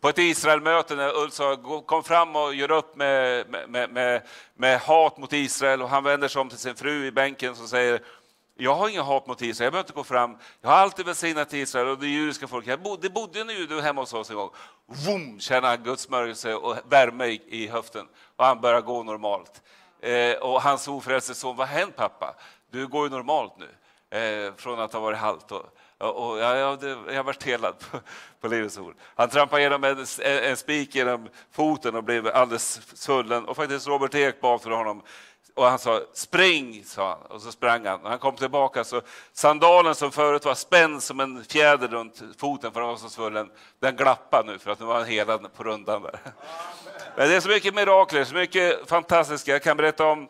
på 0.02 0.10
ett 0.10 0.18
Israelmöte 0.18 0.96
när 0.96 1.18
Ulf 1.18 1.34
kom 1.86 2.04
fram 2.04 2.36
och 2.36 2.56
gör 2.56 2.72
upp 2.72 2.96
med, 2.96 3.50
med, 3.50 3.90
med, 3.90 4.22
med, 4.56 4.80
hat 4.80 5.18
mot 5.18 5.34
Israel 5.34 5.82
och 5.82 5.90
han 5.90 6.04
vänder 6.04 6.28
sig 6.28 6.40
om 6.40 6.50
till 6.50 6.58
sin 6.58 6.76
fru 6.76 7.06
i 7.06 7.12
bänken 7.12 7.52
och 7.52 7.58
säger 7.58 8.02
jag 8.58 8.76
har 8.76 8.90
inga 8.90 9.02
hat 9.02 9.28
mot 9.28 9.42
Israel, 9.42 9.66
jag 9.66 9.74
behöver 9.74 9.88
inte 9.88 9.94
gå 9.94 10.04
fram. 10.04 10.38
Jag 10.62 10.70
har 10.70 10.78
alltid 10.78 11.06
välsignat 11.06 11.54
Israel 11.54 11.88
och 11.88 12.00
det 12.00 12.08
judiska 12.08 12.48
folket. 12.48 12.80
det 13.02 13.10
bodde 13.10 13.42
en 13.42 13.50
jude 13.50 13.82
hemma 13.82 14.02
hos 14.02 14.14
oss 14.14 14.30
en 14.30 14.36
gång. 14.36 14.50
Vroom, 14.86 15.40
känner 15.40 15.68
han 15.68 15.84
Guds 15.84 16.04
smörjelse 16.04 16.56
och 16.56 16.78
värme 16.90 17.26
i, 17.26 17.42
i 17.48 17.68
höften 17.68 18.08
och 18.36 18.46
han 18.46 18.62
börjar 18.62 18.82
gå 18.82 19.04
normalt. 19.04 19.62
Eh, 20.02 20.36
och 20.38 20.62
hans 20.62 20.88
ofrälse 20.88 21.36
son, 21.36 21.56
vad 21.56 21.68
hänt 21.68 21.96
pappa? 21.96 22.36
Du 22.72 22.88
går 22.88 23.04
ju 23.04 23.10
normalt 23.10 23.54
nu, 23.58 23.70
eh, 24.20 24.54
från 24.58 24.80
att 24.80 24.94
ha 24.94 25.00
varit 25.00 25.18
halt. 25.18 25.52
Och, 25.52 25.66
och, 26.00 26.40
ja, 26.40 26.56
ja, 26.56 26.78
jag, 26.82 26.98
jag 27.08 27.16
har 27.16 27.24
varit 27.24 27.44
helad 27.44 27.76
på, 27.80 28.00
på 28.42 28.48
Livets 28.48 28.78
ord. 28.78 28.96
Han 29.16 29.30
trampade 29.30 29.62
genom 29.62 29.84
en, 29.84 30.06
en 30.24 30.58
spik 30.58 30.96
genom 30.96 31.30
foten 31.52 31.96
och 31.96 32.04
blev 32.04 32.28
alldeles 32.28 32.98
svullen. 32.98 33.46
Och 33.46 33.56
faktiskt 33.56 33.88
Robert 33.88 34.16
Ek 34.16 34.42
bad 34.42 34.62
för 34.62 34.72
honom 34.72 35.02
och 35.58 35.66
han 35.66 35.80
sa 35.80 36.02
spring, 36.14 36.84
sa 36.86 37.10
han, 37.10 37.22
och 37.22 37.42
så 37.42 37.52
sprang 37.52 37.86
han. 37.86 38.00
När 38.02 38.10
han 38.10 38.20
kom 38.20 38.36
tillbaka 38.36 38.84
så 38.84 39.02
sandalen 39.34 39.96
som 39.96 40.12
förut 40.12 40.46
var 40.46 40.56
spänd 40.56 41.04
som 41.04 41.20
en 41.20 41.44
fjäder 41.44 41.88
runt 41.88 42.22
foten 42.38 42.72
för 42.72 42.80
den 42.80 42.90
var 42.90 42.98
så 42.98 43.10
svullen, 43.10 43.50
den 43.80 43.96
glappade 43.96 44.52
nu 44.52 44.60
för 44.60 44.72
att 44.72 44.80
nu 44.80 44.86
var 44.86 44.96
han 44.96 45.06
helad 45.06 45.54
på 45.56 45.64
rundan 45.64 46.02
där. 46.02 46.20
Men 47.16 47.30
det 47.30 47.36
är 47.36 47.40
så 47.40 47.50
mycket 47.50 47.76
mirakler, 47.76 48.24
så 48.24 48.36
mycket 48.36 48.90
fantastiska. 48.90 49.52
Jag 49.52 49.64
kan 49.64 49.78
berätta 49.78 50.06
om 50.06 50.30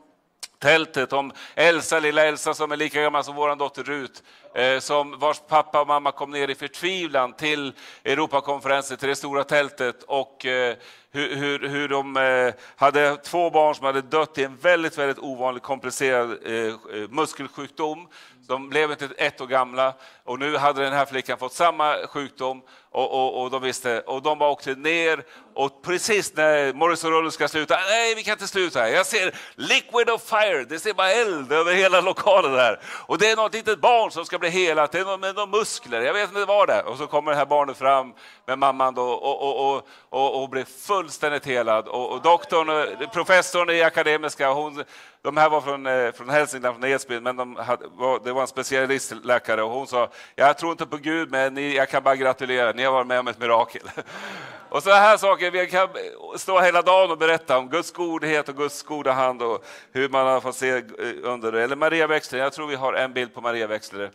tältet, 0.60 1.14
om 1.14 1.32
Elsa, 1.56 2.00
lilla 2.00 2.26
Elsa 2.26 2.54
som 2.54 2.72
är 2.72 2.78
lika 2.78 3.02
gammal 3.02 3.24
som 3.24 3.36
vår 3.36 3.56
dotter 3.56 3.84
Rut, 3.84 4.24
eh, 4.56 4.80
som 4.80 5.20
vars 5.20 5.42
pappa 5.48 5.82
och 5.82 5.88
mamma 5.88 6.12
kom 6.12 6.32
ner 6.32 6.48
i 6.48 6.56
förtvivlan 6.56 7.34
till 7.34 7.74
Europakonferensen, 8.04 8.98
till 8.98 9.10
det 9.10 9.16
stora 9.16 9.44
tältet 9.44 10.04
och 10.04 10.46
eh, 10.46 10.76
hur, 11.12 11.36
hur, 11.36 11.68
hur 11.68 11.88
de 11.88 12.18
eh, 12.18 12.54
hade 12.76 13.18
två 13.18 13.50
barn 13.50 13.76
som 13.76 13.86
hade 13.86 14.02
dött 14.02 14.38
i 14.38 14.44
en 14.44 14.58
väldigt, 14.58 14.98
väldigt 14.98 15.20
ovanlig 15.20 15.64
komplicerad 15.64 16.38
eh, 16.46 16.54
eh, 16.54 16.74
muskelsjukdom. 17.10 18.08
De 18.48 18.70
blev 18.70 18.92
inte 18.92 19.10
ett 19.18 19.42
år 19.42 19.48
gamla 19.48 19.94
och 20.28 20.40
nu 20.40 20.58
hade 20.58 20.84
den 20.84 20.94
här 20.94 21.06
flickan 21.06 21.38
fått 21.38 21.54
samma 21.54 21.96
sjukdom 22.08 22.62
och, 22.92 23.14
och, 23.14 23.42
och 23.42 23.52
de 23.52 23.62
visste, 23.62 24.00
och 24.00 24.22
de 24.22 24.40
bara 24.40 24.50
åkte 24.50 24.76
ner 24.76 25.24
och 25.54 25.82
precis 25.82 26.36
när 26.36 26.74
Morris 26.74 27.04
och 27.04 27.12
Rulle 27.12 27.32
ska 27.32 27.48
sluta, 27.48 27.78
nej 27.90 28.16
vi 28.16 28.24
kan 28.24 28.32
inte 28.32 28.48
sluta, 28.48 28.90
jag 28.90 29.06
ser 29.06 29.36
liquid 29.56 30.10
of 30.10 30.30
fire, 30.30 30.64
det 30.64 30.80
ser 30.80 30.94
bara 30.94 31.12
eld 31.12 31.52
över 31.52 31.74
hela 31.74 32.02
lokalen 32.02 32.54
där. 32.54 32.80
Och 33.06 33.18
det 33.18 33.32
är 33.32 33.36
något 33.36 33.54
litet 33.54 33.80
barn 33.82 34.12
som 34.12 34.26
ska 34.26 34.40
bli 34.40 34.50
helat, 34.50 34.92
det 34.92 35.00
är 35.00 35.06
något 35.06 35.20
med 35.20 35.36
några 35.36 35.58
muskler, 35.58 36.02
jag 36.02 36.14
vet 36.14 36.30
inte 36.30 36.46
vad 36.46 36.68
det 36.68 36.74
är. 36.74 36.86
Och 36.86 36.98
så 36.98 37.08
kommer 37.08 37.32
det 37.32 37.38
här 37.38 37.46
barnet 37.46 37.78
fram 37.78 38.14
med 38.46 38.60
mamman 38.60 38.94
då 38.94 39.04
och, 39.04 39.42
och, 39.42 39.76
och, 39.76 39.88
och, 40.10 40.42
och 40.42 40.50
blir 40.50 40.66
fullständigt 40.88 41.46
helad. 41.46 41.88
Och, 41.88 42.12
och 42.12 42.22
doktorn, 42.22 43.08
professorn 43.14 43.70
i 43.70 43.84
akademiska, 43.84 44.52
hon, 44.52 44.84
de 45.22 45.38
här 45.38 45.50
var 45.50 45.62
från, 45.62 45.86
eh, 45.86 46.12
från 46.12 46.30
Hälsingland, 46.30 46.76
från 46.76 46.92
Edsbyn, 46.92 47.24
men 47.24 47.36
de 47.36 47.56
hade, 47.56 47.86
det 48.24 48.34
var 48.34 48.42
en 48.42 48.48
specialistläkare 48.48 49.64
och 49.64 49.72
hon 49.72 49.88
sa, 49.88 50.10
jag 50.36 50.58
tror 50.58 50.72
inte 50.72 50.86
på 50.86 50.98
Gud, 50.98 51.32
men 51.32 51.54
ni, 51.54 51.76
jag 51.76 51.90
kan 51.90 52.04
bara 52.04 52.16
gratulera, 52.16 52.72
ni 52.72 52.84
har 52.84 52.92
varit 52.92 53.08
med 53.08 53.20
om 53.20 53.28
ett 53.28 53.40
mirakel. 53.40 53.82
Och 54.70 54.84
sådana 54.84 55.02
här 55.02 55.18
saker, 55.18 55.52
vi 55.52 55.68
kan 55.68 55.88
stå 56.36 56.60
hela 56.60 56.82
dagen 56.82 57.12
och 57.12 57.18
berätta 57.18 57.58
om 57.58 57.70
Guds 57.70 57.92
godhet 57.92 58.50
och 58.50 58.58
Guds 58.58 58.84
goda 58.84 59.12
hand 59.12 59.42
och 59.42 59.66
hur 59.92 60.10
man 60.10 60.28
har 60.28 60.42
fått 60.42 60.56
se 60.56 60.70
eh, 60.70 60.84
under 61.24 61.52
det. 61.52 61.64
Eller 61.64 61.76
Maria 61.76 62.08
Wexler, 62.08 62.40
jag 62.40 62.54
tror 62.54 62.68
vi 62.68 62.76
har 62.76 62.94
en 62.94 63.14
bild 63.14 63.34
på 63.34 63.42
Maria 63.42 63.68
Wexler. 63.68 64.12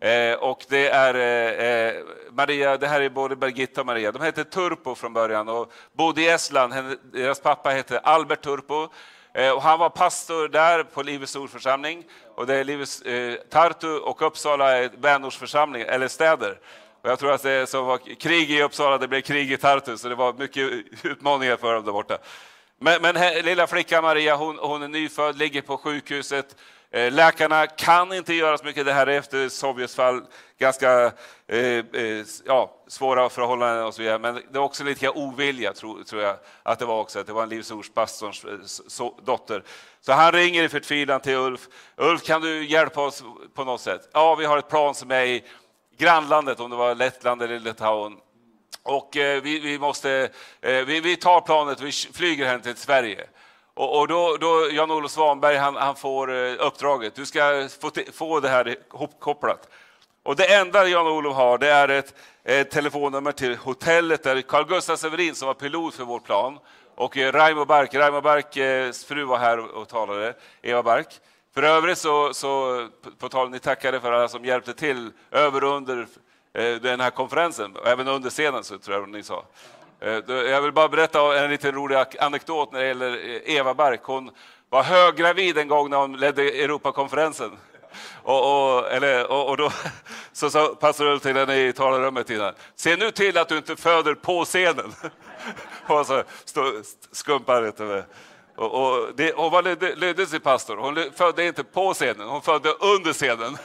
Eh, 0.00 0.34
och 0.34 0.64
det 0.68 0.88
är 0.88 1.14
eh, 1.14 1.66
eh, 1.66 1.94
Maria, 2.30 2.76
det 2.76 2.86
här 2.86 3.00
är 3.00 3.08
både 3.10 3.36
Birgitta 3.36 3.80
och 3.80 3.86
Maria. 3.86 4.12
De 4.12 4.22
hette 4.22 4.44
Turpo 4.44 4.94
från 4.94 5.12
början 5.12 5.48
och 5.48 5.72
bodde 5.92 6.22
i 6.22 6.28
Estland. 6.28 6.74
Deras 7.12 7.40
pappa 7.40 7.70
hette 7.70 7.98
Albert 7.98 8.42
Turpo. 8.42 8.88
Eh, 9.38 9.50
och 9.50 9.62
han 9.62 9.78
var 9.78 9.90
pastor 9.90 10.48
där 10.48 10.82
på 10.82 11.02
Livets 11.02 11.36
Ordförsamling. 11.36 12.04
Och 12.34 12.46
det 12.46 12.54
är 12.54 12.64
Livets, 12.64 13.02
eh, 13.02 13.34
Tartu 13.34 13.98
och 13.98 14.22
Uppsala 14.22 14.78
är 14.78 14.90
vänortsförsamlingar, 14.96 15.86
eller 15.86 16.08
städer. 16.08 16.58
Och 17.02 17.10
jag 17.10 17.18
tror 17.18 17.32
att 17.32 17.42
det 17.42 17.68
som 17.68 17.86
var 17.86 17.98
krig 18.14 18.50
i 18.50 18.62
Uppsala, 18.62 18.98
det 18.98 19.08
blev 19.08 19.20
krig 19.20 19.52
i 19.52 19.56
Tartu, 19.56 19.96
så 19.96 20.08
det 20.08 20.14
var 20.14 20.32
mycket 20.32 20.70
utmaningar 21.02 21.56
för 21.56 21.74
dem 21.74 21.84
där 21.84 21.92
borta. 21.92 22.18
Men, 22.80 23.02
men 23.02 23.44
lilla 23.44 23.66
flickan 23.66 24.02
Maria, 24.02 24.36
hon, 24.36 24.58
hon 24.58 24.82
är 24.82 24.88
nyfödd, 24.88 25.38
ligger 25.38 25.62
på 25.62 25.76
sjukhuset. 25.76 26.56
Eh, 26.90 27.12
läkarna 27.12 27.66
kan 27.66 28.12
inte 28.12 28.34
göra 28.34 28.58
så 28.58 28.64
mycket. 28.64 28.86
Det 28.86 28.92
här 28.92 29.06
är 29.06 29.18
efter 29.18 29.48
Sovjets 29.48 29.94
fall, 29.94 30.22
ganska 30.58 31.12
eh, 31.46 31.58
eh 31.58 32.24
ja, 32.46 32.84
svåra 32.86 33.28
förhållanden 33.28 33.84
och 33.84 33.94
så 33.94 34.02
vidare. 34.02 34.18
Men 34.18 34.34
det 34.34 34.58
är 34.58 34.62
också 34.62 34.84
lite 34.84 35.08
ovilja, 35.08 35.72
tror, 35.72 36.02
tror 36.04 36.22
jag 36.22 36.36
att 36.62 36.78
det 36.78 36.84
var 36.84 37.00
också. 37.00 37.18
Att 37.18 37.26
det 37.26 37.32
var 37.32 37.42
en 37.42 37.48
livsordspastorns 37.48 38.44
eh, 38.44 39.24
dotter. 39.24 39.62
Så 40.00 40.12
han 40.12 40.32
ringer 40.32 40.62
i 40.62 40.68
förtvivlan 40.68 41.20
till 41.20 41.34
Ulf. 41.34 41.68
Ulf, 41.96 42.22
kan 42.22 42.40
du 42.40 42.64
hjälpa 42.64 43.00
oss 43.00 43.24
på 43.54 43.64
något 43.64 43.80
sätt? 43.80 44.08
Ja, 44.12 44.34
vi 44.34 44.44
har 44.44 44.58
ett 44.58 44.68
plan 44.68 44.94
som 44.94 45.10
är 45.10 45.24
i 45.24 45.44
grannlandet, 45.98 46.60
om 46.60 46.70
det 46.70 46.76
var 46.76 46.94
Lettland 46.94 47.42
eller 47.42 47.58
Litauen. 47.58 48.16
Och 48.82 49.16
eh, 49.16 49.42
vi, 49.42 49.58
vi, 49.58 49.78
måste, 49.78 50.28
eh, 50.60 50.72
vi, 50.72 51.00
vi, 51.00 51.16
tar 51.16 51.40
planet 51.40 51.80
och 51.80 51.86
vi 51.86 51.92
flyger 51.92 52.46
hem 52.46 52.60
till 52.60 52.76
Sverige. 52.76 53.26
Och, 53.78 53.98
och 53.98 54.08
då, 54.08 54.36
då 54.36 54.70
Jan-Olof 54.70 55.10
Svanberg 55.10 55.56
han, 55.56 55.76
han, 55.76 55.96
får 55.96 56.34
eh, 56.34 56.54
uppdraget, 56.58 57.14
du 57.14 57.26
ska 57.26 57.68
få, 57.80 57.90
få 58.12 58.40
det 58.40 58.48
här 58.48 58.76
hopkopplat. 58.90 59.68
Och 60.22 60.36
det 60.36 60.54
enda 60.54 60.88
Jan-Olof 60.88 61.36
har 61.36 61.58
det 61.58 61.68
är 61.68 61.88
ett, 61.88 62.14
ett, 62.44 62.70
telefonnummer 62.70 63.32
till 63.32 63.56
hotellet 63.56 64.22
där 64.22 64.40
Carl 64.42 64.66
Gustaf 64.66 64.98
Severin 64.98 65.34
som 65.34 65.46
var 65.46 65.54
pilot 65.54 65.94
för 65.94 66.04
vårt 66.04 66.24
plan 66.24 66.58
och 66.94 67.16
eh, 67.16 67.32
Raimo 67.32 67.64
Bark, 67.64 67.94
Raimo 67.94 68.20
Barks 68.20 68.56
eh, 68.56 68.92
fru 68.92 69.24
var 69.24 69.38
här 69.38 69.76
och 69.76 69.88
talade, 69.88 70.34
Eva 70.62 70.82
Bark. 70.82 71.20
För 71.54 71.62
övrigt 71.62 71.98
så, 71.98 72.34
så 72.34 72.88
på 73.18 73.28
tal 73.28 73.50
ni 73.50 73.58
tackade 73.58 74.00
för 74.00 74.12
alla 74.12 74.28
som 74.28 74.44
hjälpte 74.44 74.74
till 74.74 75.10
över 75.30 75.64
och 75.64 75.76
under 75.76 76.06
eh, 76.52 76.74
den 76.74 77.00
här 77.00 77.10
konferensen, 77.10 77.76
och 77.76 77.86
även 77.86 78.08
under 78.08 78.30
scenen 78.30 78.64
så 78.64 78.78
tror 78.78 78.96
jag 78.96 79.08
ni 79.08 79.22
sa. 79.22 79.44
Eh, 80.00 80.22
jag 80.28 80.62
vill 80.62 80.72
bara 80.72 80.88
berätta 80.88 81.38
en 81.44 81.50
liten 81.50 81.72
rolig 81.72 81.96
anekdot 82.20 82.72
när 82.72 82.80
det 82.80 82.86
gäller 82.86 83.12
eh, 83.12 83.56
Eva 83.56 83.74
Bark. 83.74 84.00
Hon 84.02 84.30
var 84.68 84.82
höggravid 84.82 85.58
en 85.58 85.68
gång 85.68 85.90
när 85.90 85.96
hon 85.96 86.16
ledde 86.16 86.42
Europakonferensen. 86.42 87.50
Och, 88.22 88.76
och, 88.76 88.92
eller, 88.92 89.30
och, 89.30 89.48
och 89.48 89.56
då 89.56 89.72
så 90.32 90.50
sa 90.50 90.76
pastor 90.80 91.06
Ulf 91.06 91.22
till 91.22 91.36
henne 91.36 91.56
i 91.56 91.72
talarrummet 91.72 92.30
innan, 92.30 92.54
se 92.76 92.96
nu 92.96 93.10
till 93.10 93.38
att 93.38 93.48
du 93.48 93.56
inte 93.56 93.76
föder 93.76 94.14
på 94.14 94.44
scenen. 94.44 94.92
Och 95.86 96.06
så 96.06 96.22
skumpar 97.12 97.62
lite 97.62 98.04
och, 98.56 98.74
och, 98.74 99.08
det, 99.16 99.34
hon 99.36 99.50
var 99.50 99.96
lydelsepastor. 99.96 100.76
Hon 100.76 101.12
födde 101.16 101.46
inte 101.46 101.64
på 101.64 101.94
scenen, 101.94 102.28
hon 102.28 102.42
födde 102.42 102.70
under 102.70 103.12
scenen 103.12 103.58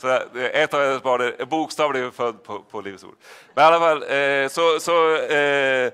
så 0.00 0.08
eh, 0.08 0.22
ett 0.34 0.74
av 0.74 0.80
hennes 0.80 1.02
barn 1.02 1.20
är 1.20 1.44
bokstavligen 1.44 2.12
född 2.12 2.42
på, 2.42 2.58
på 2.58 2.80
Livets 2.80 3.04
Ord. 3.04 3.14
Men 3.54 3.64
i 3.64 3.66
alla 3.66 3.78
fall, 3.78 4.02
eh, 4.02 4.48
så, 4.48 4.80
så 4.80 5.16
eh, 5.16 5.92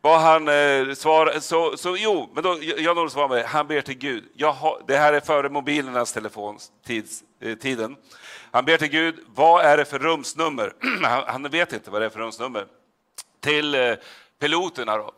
var 0.00 0.18
han 0.18 0.48
eh, 0.48 0.94
svar, 0.94 1.40
så, 1.40 1.76
så 1.76 1.96
jo, 1.96 2.30
men 2.34 2.42
då, 2.42 2.58
Jan-Olof 2.62 3.12
svarade, 3.12 3.46
han 3.46 3.66
ber 3.66 3.80
till 3.80 3.98
Gud. 3.98 4.24
Har, 4.42 4.82
det 4.86 4.96
här 4.96 5.12
är 5.12 5.20
före 5.20 5.48
mobilernas 5.48 6.12
telefontiden. 6.12 7.16
Eh, 7.40 7.90
han 8.50 8.64
ber 8.64 8.76
till 8.76 8.88
Gud, 8.88 9.18
vad 9.26 9.64
är 9.64 9.76
det 9.76 9.84
för 9.84 9.98
rumsnummer? 9.98 10.72
han, 11.02 11.24
han, 11.26 11.42
vet 11.42 11.72
inte 11.72 11.90
vad 11.90 12.02
det 12.02 12.04
är 12.04 12.10
för 12.10 12.20
rumsnummer. 12.20 12.66
Till 13.40 13.74
eh, 13.74 13.94
piloterna 14.40 14.96
då. 14.96 15.12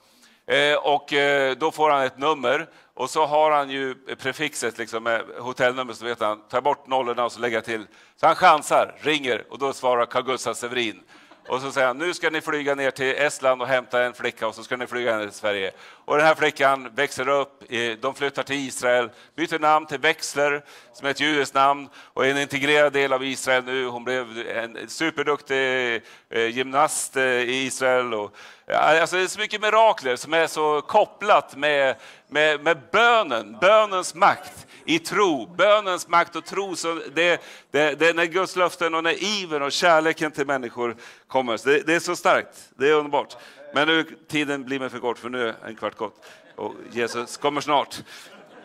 Eh, 0.55 0.77
och 0.77 1.13
eh, 1.13 1.57
då 1.57 1.71
får 1.71 1.91
han 1.91 2.03
ett 2.03 2.19
nummer 2.19 2.69
och 3.03 3.11
så 3.11 3.27
har 3.27 3.51
han 3.51 3.71
ju 3.71 3.95
prefixet 3.95 4.79
liksom 4.79 5.03
med 5.03 5.25
hotellnummer 5.39 5.93
så 5.93 6.05
vet 6.05 6.21
han, 6.21 6.41
ta 6.49 6.61
bort 6.61 6.87
nollorna 6.87 7.25
och 7.25 7.33
så 7.33 7.41
lägger 7.41 7.61
till. 7.61 7.87
Så 8.17 8.27
han 8.27 8.35
chansar, 8.37 8.95
ringer 9.01 9.45
och 9.51 9.59
då 9.59 9.73
svarar 9.73 10.07
Carl 10.07 10.25
Gustaf 10.25 10.57
Severin. 10.57 11.01
Och 11.49 11.61
så 11.61 11.73
säger 11.73 11.87
han, 11.87 11.99
nu 11.99 12.15
ska 12.15 12.31
ni 12.31 12.41
flyga 12.41 12.75
ner 12.75 12.91
till 12.91 13.15
Estland 13.17 13.63
och 13.63 13.69
hämta 13.69 14.03
en 14.03 14.13
flicka 14.15 14.47
och 14.47 14.55
så 14.55 14.63
ska 14.63 14.77
ni 14.77 14.87
flyga 14.87 15.17
ner 15.17 15.25
till 15.25 15.35
Sverige. 15.35 15.73
Och 16.05 16.17
den 16.17 16.27
här 16.27 16.35
flickan 16.35 16.95
växer 16.95 17.29
upp, 17.29 17.63
de 18.01 18.15
flyttar 18.15 18.43
till 18.43 18.57
Israel, 18.57 19.11
byter 19.37 19.59
namn 19.59 19.87
till 19.87 19.99
Växler, 19.99 20.65
som 20.93 21.07
är 21.07 21.11
ett 21.11 21.21
judiskt 21.21 21.55
namn, 21.55 21.89
och 21.97 22.27
är 22.27 22.31
en 22.31 22.39
integrerad 22.39 22.93
del 22.93 23.13
av 23.13 23.25
Israel 23.25 23.65
nu. 23.65 23.87
Hon 23.87 24.05
blev 24.05 24.49
en 24.49 24.89
superduktig 24.89 25.95
eh, 26.31 26.47
gymnast 26.47 27.17
eh, 27.17 27.25
i 27.25 27.65
Israel. 27.67 28.15
Och, 28.15 28.35
eh, 28.67 29.01
alltså 29.01 29.17
det 29.17 29.23
är 29.23 29.27
så 29.27 29.41
mycket 29.41 29.61
mirakler 29.61 30.17
som 30.17 30.35
är 30.35 30.47
så 30.47 30.81
kopplat 30.81 31.57
med, 31.57 31.97
med, 32.29 32.61
med 32.65 32.79
bönen, 32.93 33.57
bönens 33.61 34.15
makt 34.15 34.67
i 34.85 34.99
tro. 34.99 35.47
Bönens 35.47 36.09
makt 36.09 36.37
och 36.37 36.45
tro, 36.45 36.77
så 36.77 37.01
det, 37.15 37.41
det, 37.71 37.95
det 37.99 38.09
är 38.09 38.15
när 38.15 38.27
Guds 38.27 38.57
löften 38.57 38.95
och 38.95 39.05
när 39.05 39.25
ivern 39.25 39.63
och 39.63 39.73
kärleken 39.73 40.31
till 40.31 40.47
människor 40.47 40.97
kommer. 41.27 41.61
Det, 41.65 41.87
det, 41.87 41.95
är 41.95 42.01
så 42.01 42.17
starkt, 42.17 42.71
det 42.77 42.89
är 42.89 42.95
underbart. 42.95 43.37
Men 43.75 43.89
nu, 43.89 44.05
tiden 44.29 44.65
blir 44.65 44.81
mig 44.81 44.91
för 44.91 44.99
kort, 44.99 45.19
för 45.19 45.29
nu 45.29 45.49
är 45.49 45.55
en 45.67 45.77
kvart 45.77 45.97
gått 45.97 46.25
och 46.57 46.75
Jesus 46.93 47.37
kommer 47.37 47.61
snart. 47.61 48.03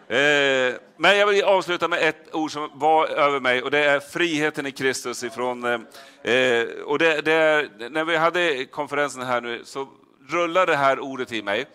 Eh, 0.07 0.75
men 0.97 1.17
jag 1.17 1.27
vill 1.27 1.43
avsluta 1.43 1.87
med 1.87 2.09
ett 2.09 2.35
ord 2.35 2.51
som 2.51 2.69
var 2.73 3.07
över 3.07 3.39
mig 3.39 3.61
och 3.63 3.71
det 3.71 3.85
är 3.85 3.99
friheten 3.99 4.65
i 4.65 4.71
Kristus. 4.71 5.23
Ifrån, 5.23 5.63
eh, 5.63 6.33
eh 6.33 6.67
och 6.85 6.99
det, 6.99 7.21
det 7.21 7.33
är, 7.33 7.89
när 7.89 8.05
vi 8.05 8.17
hade 8.17 8.65
konferensen 8.65 9.21
här 9.21 9.41
nu 9.41 9.61
så 9.65 9.87
rullade 10.29 10.71
det 10.71 10.77
här 10.77 10.99
ordet 10.99 11.31
i 11.31 11.41
mig. 11.41 11.65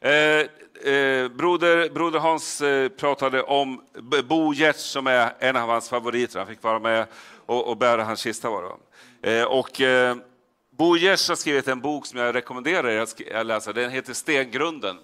Eh, 0.00 0.46
eh, 0.84 1.28
broder, 1.28 1.90
broder 1.90 2.18
Hans 2.18 2.60
eh, 2.60 2.88
pratade 2.88 3.42
om 3.42 3.82
Bo 4.28 4.54
Giertz 4.54 4.82
som 4.82 5.06
är 5.06 5.34
en 5.38 5.56
av 5.56 5.68
hans 5.68 5.88
favoriter. 5.88 6.38
Han 6.38 6.48
fick 6.48 6.62
vara 6.62 6.78
med 6.78 7.06
och, 7.46 7.68
och 7.68 7.76
bära 7.76 8.04
hans 8.04 8.20
kista. 8.20 8.50
Var 8.50 8.76
eh, 9.22 9.42
och, 9.42 9.80
eh, 9.80 10.16
Bo 10.70 10.96
Giertz 10.96 11.28
har 11.28 11.36
skrivit 11.36 11.68
en 11.68 11.80
bok 11.80 12.06
som 12.06 12.18
jag 12.18 12.34
rekommenderar 12.34 12.88
er 12.88 13.00
att 13.00 13.46
läsa. 13.46 13.72
Den 13.72 13.90
heter 13.90 14.12
Stengrunden. 14.12 14.98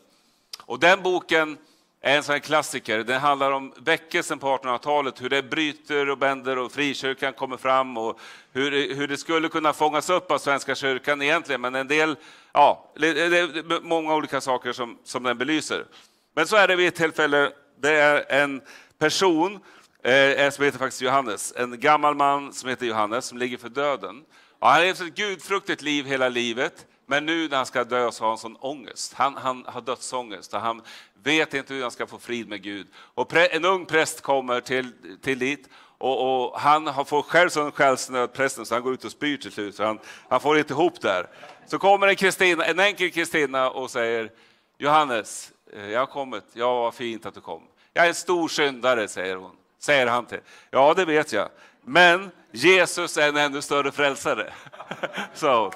Och 0.64 0.78
den 0.78 1.02
boken 1.02 1.56
en 2.00 2.22
sån 2.22 2.40
klassiker. 2.40 2.98
Den 2.98 3.20
handlar 3.20 3.52
om 3.52 3.72
väckelsen 3.76 4.38
på 4.38 4.56
1800-talet, 4.56 5.22
hur 5.22 5.28
det 5.28 5.42
bryter 5.42 6.08
och 6.08 6.18
bänder 6.18 6.58
och 6.58 6.72
frikyrkan 6.72 7.32
kommer 7.32 7.56
fram 7.56 7.96
och 7.96 8.20
hur, 8.52 8.94
hur 8.94 9.08
det 9.08 9.16
skulle 9.16 9.48
kunna 9.48 9.72
fångas 9.72 10.10
upp 10.10 10.30
av 10.30 10.38
Svenska 10.38 10.74
kyrkan 10.74 11.22
egentligen. 11.22 11.60
Men 11.60 11.74
en 11.74 11.88
del, 11.88 12.16
ja, 12.52 12.92
det 12.96 13.08
är 13.08 13.82
många 13.82 14.14
olika 14.14 14.40
saker 14.40 14.72
som, 14.72 14.98
som 15.04 15.22
den 15.22 15.38
belyser. 15.38 15.84
Men 16.34 16.46
så 16.46 16.56
är 16.56 16.68
det 16.68 16.76
vid 16.76 16.88
ett 16.88 16.94
tillfälle, 16.94 17.52
det 17.80 17.92
är 17.92 18.42
en 18.42 18.60
person 18.98 19.60
eh, 20.02 20.50
som 20.50 20.64
heter 20.64 20.78
faktiskt 20.78 21.02
Johannes, 21.02 21.52
en 21.56 21.80
gammal 21.80 22.14
man 22.14 22.52
som 22.52 22.68
heter 22.68 22.86
Johannes 22.86 23.24
som 23.24 23.38
ligger 23.38 23.56
för 23.56 23.68
döden. 23.68 24.24
Och 24.58 24.68
han 24.68 24.76
har 24.76 24.84
levt 24.84 25.00
ett 25.00 25.14
gudfruktigt 25.14 25.82
liv 25.82 26.06
hela 26.06 26.28
livet. 26.28 26.86
Men 27.10 27.26
nu 27.26 27.48
när 27.48 27.56
han 27.56 27.66
ska 27.66 27.84
dö 27.84 28.12
så 28.12 28.24
har 28.24 28.28
han 28.28 28.38
sån 28.38 28.56
ångest. 28.56 29.14
Han, 29.14 29.36
han 29.36 29.64
har 29.66 29.80
dödsångest 29.80 30.54
och 30.54 30.60
han 30.60 30.82
vet 31.22 31.54
inte 31.54 31.74
hur 31.74 31.82
han 31.82 31.90
ska 31.90 32.06
få 32.06 32.18
frid 32.18 32.48
med 32.48 32.62
Gud. 32.62 32.86
Och 32.96 33.34
en 33.34 33.64
ung 33.64 33.86
präst 33.86 34.20
kommer 34.20 34.60
till, 34.60 34.92
till 35.22 35.38
dit 35.38 35.68
och, 35.98 36.46
och 36.50 36.60
han 36.60 36.86
har 36.86 37.04
får 37.04 37.22
själv 37.22 37.48
sån 37.48 37.72
själsnöd, 37.72 38.32
prästen, 38.32 38.66
så 38.66 38.74
han 38.74 38.82
går 38.82 38.94
ut 38.94 39.04
och 39.04 39.10
spyr 39.10 39.36
till 39.36 39.52
slut. 39.52 39.78
Han, 39.78 39.98
han 40.28 40.40
får 40.40 40.58
inte 40.58 40.72
ihop 40.72 41.00
där. 41.00 41.26
Så 41.66 41.78
kommer 41.78 42.08
en, 42.08 42.16
Kristina, 42.16 42.64
en 42.64 42.80
enkel 42.80 43.10
Kristina 43.10 43.70
och 43.70 43.90
säger 43.90 44.30
Johannes, 44.78 45.52
eh, 45.72 45.90
jag 45.90 46.00
har 46.00 46.06
kommit. 46.06 46.44
Ja, 46.52 46.80
vad 46.80 46.94
fint 46.94 47.26
att 47.26 47.34
du 47.34 47.40
kom. 47.40 47.62
Jag 47.92 48.04
är 48.04 48.08
en 48.08 48.14
stor 48.14 48.48
syndare, 48.48 49.08
säger 49.08 49.36
hon. 49.36 49.52
Säger 49.78 50.06
han 50.06 50.26
till. 50.26 50.40
Ja, 50.70 50.94
det 50.94 51.04
vet 51.04 51.32
jag. 51.32 51.48
Men 51.84 52.30
Jesus 52.52 53.16
är 53.16 53.28
en 53.28 53.36
ännu 53.36 53.62
större 53.62 53.92
frälsare. 53.92 54.52
sa 55.34 55.62
hon. 55.62 55.72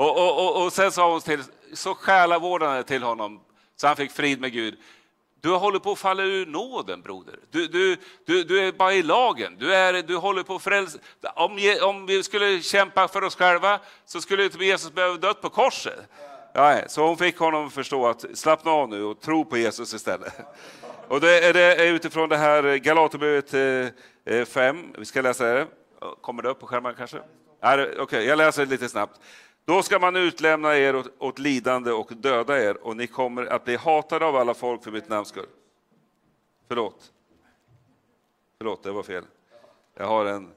Och, 0.00 0.16
och, 0.16 0.46
och, 0.46 0.64
och 0.64 0.72
sen 0.72 0.92
sa 0.92 1.12
hon 1.12 1.20
till, 1.20 1.42
så 1.72 1.94
själavårdande 1.94 2.82
till 2.82 3.02
honom 3.02 3.40
så 3.76 3.86
han 3.86 3.96
fick 3.96 4.10
frid 4.10 4.40
med 4.40 4.52
Gud. 4.52 4.78
Du 5.40 5.50
håller 5.50 5.78
på 5.78 5.92
att 5.92 5.98
falla 5.98 6.22
ur 6.22 6.46
nåden, 6.46 7.02
broder. 7.02 7.38
Du, 7.50 7.66
du, 7.66 7.96
du, 8.26 8.44
du 8.44 8.60
är 8.60 8.72
bara 8.72 8.92
i 8.92 9.02
lagen. 9.02 9.56
Du, 9.58 9.74
är, 9.74 10.02
du 10.02 10.16
håller 10.16 10.42
på 10.42 10.54
att 10.54 10.62
frälsa. 10.62 10.98
Om, 11.34 11.58
om 11.82 12.06
vi 12.06 12.22
skulle 12.22 12.60
kämpa 12.60 13.08
för 13.08 13.24
oss 13.24 13.36
själva 13.36 13.80
så 14.06 14.20
skulle 14.20 14.44
inte 14.44 14.64
Jesus 14.64 14.92
behöva 14.92 15.16
dött 15.16 15.40
på 15.40 15.48
korset. 15.48 16.08
Ja, 16.52 16.80
så 16.88 17.06
hon 17.06 17.16
fick 17.16 17.38
honom 17.38 17.66
att 17.66 17.72
förstå 17.72 18.06
att 18.06 18.24
slappna 18.34 18.70
av 18.70 18.88
nu 18.88 19.04
och 19.04 19.20
tro 19.20 19.44
på 19.44 19.58
Jesus 19.58 19.94
istället. 19.94 20.32
Och 21.08 21.20
det 21.20 21.46
är, 21.48 21.52
det 21.52 21.74
är 21.74 21.92
utifrån 21.92 22.28
det 22.28 22.36
här 22.36 22.76
Galaterbrevet 22.76 23.54
eh, 23.54 24.34
eh, 24.36 24.44
5, 24.44 24.94
vi 24.98 25.04
ska 25.04 25.22
läsa 25.22 25.44
det. 25.44 25.66
Kommer 26.20 26.42
det 26.42 26.48
upp 26.48 26.60
på 26.60 26.66
skärmen 26.66 26.94
kanske? 26.98 27.18
Okej, 27.62 28.00
okay, 28.00 28.24
jag 28.24 28.38
läser 28.38 28.66
lite 28.66 28.88
snabbt. 28.88 29.20
Då 29.64 29.82
ska 29.82 29.98
man 29.98 30.16
utlämna 30.16 30.76
er 30.76 30.96
åt, 30.96 31.12
åt, 31.18 31.38
lidande 31.38 31.92
och 31.92 32.12
döda 32.16 32.64
er, 32.64 32.86
och 32.86 32.96
ni 32.96 33.06
kommer 33.06 33.46
att 33.46 33.64
bli 33.64 33.76
hatade 33.76 34.26
av 34.26 34.36
alla 34.36 34.54
folk 34.54 34.84
för 34.84 34.90
mitt 34.90 35.08
namns 35.08 35.28
skull. 35.28 35.46
Förlåt. 36.68 37.12
Förlåt, 38.58 38.82
det 38.82 38.90
var 38.90 39.02
fel. 39.02 39.24
Jag 39.94 40.06
har 40.06 40.24
en 40.24 40.50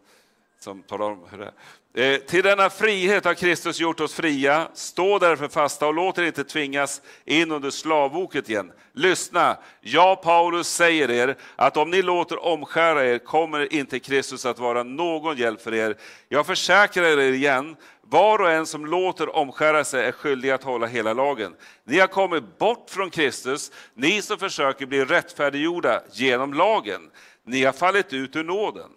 som 0.60 0.84
talar 0.84 1.06
om 1.06 1.28
hur 1.32 1.38
det 1.38 1.46
är. 1.46 1.54
Eh, 1.96 2.18
till 2.18 2.44
denna 2.44 2.70
frihet 2.70 3.26
har 3.26 3.34
Kristus 3.34 3.80
gjort 3.80 4.00
oss 4.00 4.14
fria. 4.14 4.68
Stå 4.74 5.20
därför 5.20 5.48
fasta 5.48 5.88
och 5.88 5.94
låt 5.94 6.18
er 6.18 6.24
inte 6.24 6.44
tvingas 6.44 7.02
in 7.26 7.52
under 7.52 7.70
slavoket 7.70 8.50
igen. 8.50 8.72
Lyssna, 8.94 9.58
jag 9.82 10.22
Paulus 10.22 10.68
säger 10.68 11.12
er 11.12 11.36
att 11.56 11.78
om 11.78 11.90
ni 11.90 12.02
låter 12.02 12.46
omskära 12.46 13.06
er 13.06 13.18
kommer 13.18 13.74
inte 13.74 14.00
Kristus 14.00 14.46
att 14.46 14.60
vara 14.60 14.84
någon 14.84 15.38
hjälp 15.38 15.62
för 15.62 15.74
er. 15.74 15.98
Jag 16.30 16.46
försäkrar 16.46 17.04
er 17.04 17.32
igen 17.32 17.76
var 18.14 18.42
och 18.42 18.52
en 18.52 18.66
som 18.66 18.86
låter 18.86 19.36
omskära 19.36 19.84
sig 19.84 20.06
är 20.06 20.12
skyldig 20.12 20.50
att 20.50 20.64
hålla 20.64 20.88
hela 20.88 21.14
lagen. 21.14 21.56
Ni 21.84 22.00
har 22.00 22.08
kommit 22.08 22.58
bort 22.58 22.90
från 22.90 23.10
Kristus, 23.10 23.72
ni 23.94 24.22
som 24.22 24.38
försöker 24.38 24.86
bli 24.86 25.06
rättfärdiggjorda 25.06 26.02
genom 26.12 26.54
lagen. 26.54 27.10
Ni 27.46 27.64
har 27.64 27.74
fallit 27.74 28.14
ut 28.14 28.36
ur 28.36 28.44
nåden. 28.44 28.90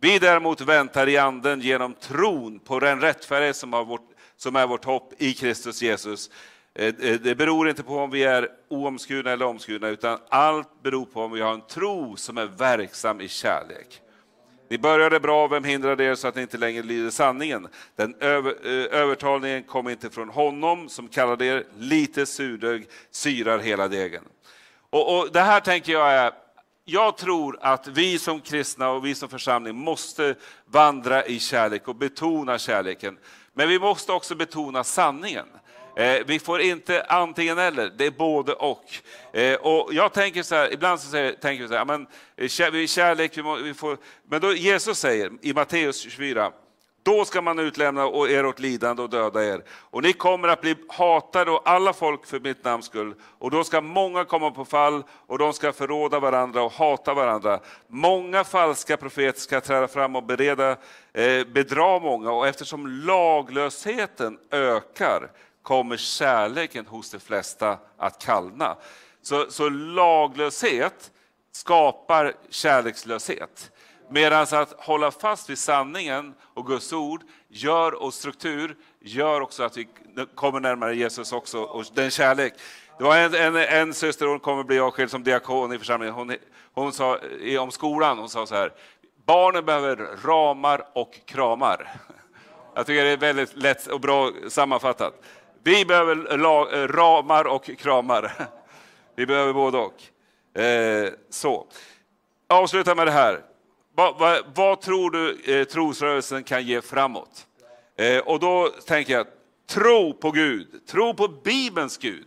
Vi 0.00 0.18
däremot 0.18 0.60
väntar 0.60 1.08
i 1.08 1.16
anden 1.16 1.60
genom 1.60 1.94
tron 1.94 2.58
på 2.58 2.80
den 2.80 3.00
rättfärdighet 3.00 3.56
som, 3.56 3.70
vårt, 3.70 4.08
som 4.36 4.56
är 4.56 4.66
vårt 4.66 4.84
hopp 4.84 5.12
i 5.18 5.32
Kristus 5.34 5.82
Jesus. 5.82 6.30
Eh, 6.74 6.86
eh, 6.86 7.20
det 7.20 7.34
beror 7.34 7.68
inte 7.68 7.82
på 7.82 7.96
om 7.98 8.10
vi 8.10 8.22
är 8.22 8.48
oomskurna 8.68 9.30
eller 9.30 9.46
omskurna, 9.46 9.88
utan 9.88 10.18
allt 10.28 10.82
beror 10.82 11.04
på 11.04 11.22
om 11.22 11.32
vi 11.32 11.40
har 11.40 11.54
en 11.54 11.66
tro 11.66 12.16
som 12.16 12.38
är 12.38 12.46
verksam 12.46 13.20
i 13.20 13.28
kärlek. 13.28 14.00
Ni 14.70 14.78
började 14.78 15.20
bra, 15.20 15.48
vem 15.48 15.64
hindrade 15.64 16.04
er 16.04 16.14
så 16.14 16.28
att 16.28 16.34
ni 16.34 16.42
inte 16.42 16.58
längre 16.58 16.82
lyder 16.82 17.10
sanningen? 17.10 17.68
Den 17.96 18.14
över, 18.20 18.50
eh, 18.50 19.00
övertalningen 19.00 19.62
kom 19.62 19.88
inte 19.88 20.10
från 20.10 20.28
honom 20.28 20.88
som 20.88 21.08
kallade 21.08 21.46
er 21.46 21.64
lite 21.78 22.26
surdög, 22.26 22.86
syrar 23.10 23.58
hela 23.58 23.88
degen. 23.88 24.24
Och, 24.90 25.18
och 25.18 25.32
det 25.32 25.40
här 25.40 25.60
tänker 25.60 25.92
jag 25.92 26.12
är 26.12 26.32
jag 26.84 27.16
tror 27.16 27.58
att 27.60 27.86
vi 27.88 28.18
som 28.18 28.40
kristna 28.40 28.90
och 28.90 29.06
vi 29.06 29.14
som 29.14 29.28
församling 29.28 29.76
måste 29.76 30.34
vandra 30.66 31.24
i 31.26 31.38
kärlek 31.38 31.88
och 31.88 31.96
betona 31.96 32.58
kärleken. 32.58 33.18
Men 33.54 33.68
vi 33.68 33.78
måste 33.78 34.12
också 34.12 34.34
betona 34.34 34.84
sanningen. 34.84 35.46
Eh, 36.00 36.22
vi 36.26 36.38
får 36.38 36.60
inte 36.60 37.02
antingen 37.02 37.58
eller, 37.58 37.92
det 37.96 38.06
är 38.06 38.10
både 38.10 38.52
och. 38.52 38.84
Eh, 39.32 39.54
och 39.54 39.94
jag 39.94 40.12
tänker 40.12 40.42
så 40.42 40.54
här, 40.54 40.72
ibland 40.72 41.00
så 41.00 41.10
säger, 41.10 41.32
tänker 41.32 41.62
vi 41.62 41.68
så 41.68 41.74
här, 41.74 41.84
men, 41.84 42.06
eh, 42.36 42.48
kärlek, 42.86 43.38
vi, 43.38 43.42
må, 43.42 43.56
vi 43.56 43.74
får, 43.74 43.98
men 44.28 44.40
då 44.40 44.52
Jesus 44.52 44.98
säger 44.98 45.32
i 45.42 45.52
Matteus 45.52 46.00
24, 46.00 46.52
då 47.02 47.24
ska 47.24 47.42
man 47.42 47.58
utlämna 47.58 48.02
er 48.28 48.46
åt 48.46 48.60
lidande 48.60 49.02
och 49.02 49.10
döda 49.10 49.44
er. 49.44 49.62
Och 49.70 50.02
ni 50.02 50.12
kommer 50.12 50.48
att 50.48 50.60
bli 50.60 50.76
hatade 50.88 51.50
och 51.50 51.62
alla 51.64 51.92
folk 51.92 52.26
för 52.26 52.40
mitt 52.40 52.64
namns 52.64 52.86
skull. 52.86 53.14
Och 53.38 53.50
då 53.50 53.64
ska 53.64 53.80
många 53.80 54.24
komma 54.24 54.50
på 54.50 54.64
fall 54.64 55.02
och 55.26 55.38
de 55.38 55.52
ska 55.52 55.72
förråda 55.72 56.20
varandra 56.20 56.62
och 56.62 56.72
hata 56.72 57.14
varandra. 57.14 57.60
Många 57.86 58.44
falska 58.44 58.96
profeter 58.96 59.40
ska 59.40 59.60
träda 59.60 59.88
fram 59.88 60.16
och 60.16 60.22
bereda, 60.22 60.70
eh, 61.12 61.46
bedra 61.46 61.98
många. 61.98 62.32
Och 62.32 62.48
eftersom 62.48 62.86
laglösheten 62.86 64.38
ökar 64.50 65.30
kommer 65.70 65.96
kärleken 65.96 66.86
hos 66.86 67.10
de 67.10 67.18
flesta 67.18 67.78
att 67.96 68.24
kallna. 68.24 68.76
Så, 69.22 69.50
så 69.50 69.68
laglöshet 69.68 71.10
skapar 71.52 72.34
kärlekslöshet. 72.48 73.72
Medan 74.08 74.46
att 74.52 74.72
hålla 74.78 75.10
fast 75.10 75.50
vid 75.50 75.58
sanningen 75.58 76.34
och 76.54 76.66
Guds 76.66 76.92
ord 76.92 77.22
gör 77.48 78.02
och 78.02 78.14
struktur 78.14 78.76
gör 79.00 79.40
också 79.40 79.62
att 79.62 79.76
vi 79.76 79.88
kommer 80.34 80.60
närmare 80.60 80.96
Jesus 80.96 81.32
också 81.32 81.60
och 81.60 81.84
den 81.94 82.10
kärlek. 82.10 82.54
Det 82.98 83.04
var 83.04 83.16
en, 83.16 83.34
en, 83.34 83.56
en 83.56 83.94
syster, 83.94 84.26
hon 84.26 84.40
kommer 84.40 84.64
bli 84.64 84.80
avskild 84.80 85.10
som 85.10 85.24
diakon 85.24 85.72
i 85.72 85.78
församlingen. 85.78 86.14
Hon, 86.14 86.36
hon 86.74 86.92
sa 86.92 87.18
om 87.60 87.70
skolan, 87.70 88.18
hon 88.18 88.28
sa 88.28 88.46
så 88.46 88.54
här, 88.54 88.72
barnen 89.26 89.64
behöver 89.64 89.96
ramar 90.24 90.86
och 90.92 91.20
kramar. 91.24 91.88
Jag 92.74 92.86
tycker 92.86 93.04
det 93.04 93.10
är 93.10 93.16
väldigt 93.16 93.56
lätt 93.56 93.86
och 93.86 94.00
bra 94.00 94.30
sammanfattat. 94.48 95.14
Vi 95.62 95.84
behöver 95.84 96.32
eh, 96.32 96.88
ramar 96.88 97.44
och 97.44 97.64
kramar. 97.78 98.32
Vi 99.16 99.26
behöver 99.26 99.52
både 99.52 99.78
och. 99.78 100.02
Eh, 100.62 101.12
så. 101.30 101.66
Avsluta 102.48 102.94
med 102.94 103.06
det 103.06 103.10
här. 103.10 103.40
Va, 103.96 104.16
va, 104.18 104.38
vad 104.54 104.80
tror 104.80 105.10
du 105.10 105.40
eh, 105.54 105.64
trosrörelsen 105.64 106.44
kan 106.44 106.66
ge 106.66 106.80
framåt? 106.80 107.46
Eh, 107.96 108.18
och 108.18 108.40
då 108.40 108.68
tänker 108.86 109.12
jag, 109.12 109.26
tro 109.70 110.14
på 110.14 110.30
Gud, 110.30 110.86
tro 110.86 111.14
på 111.14 111.28
Bibelns 111.28 111.98
Gud. 111.98 112.26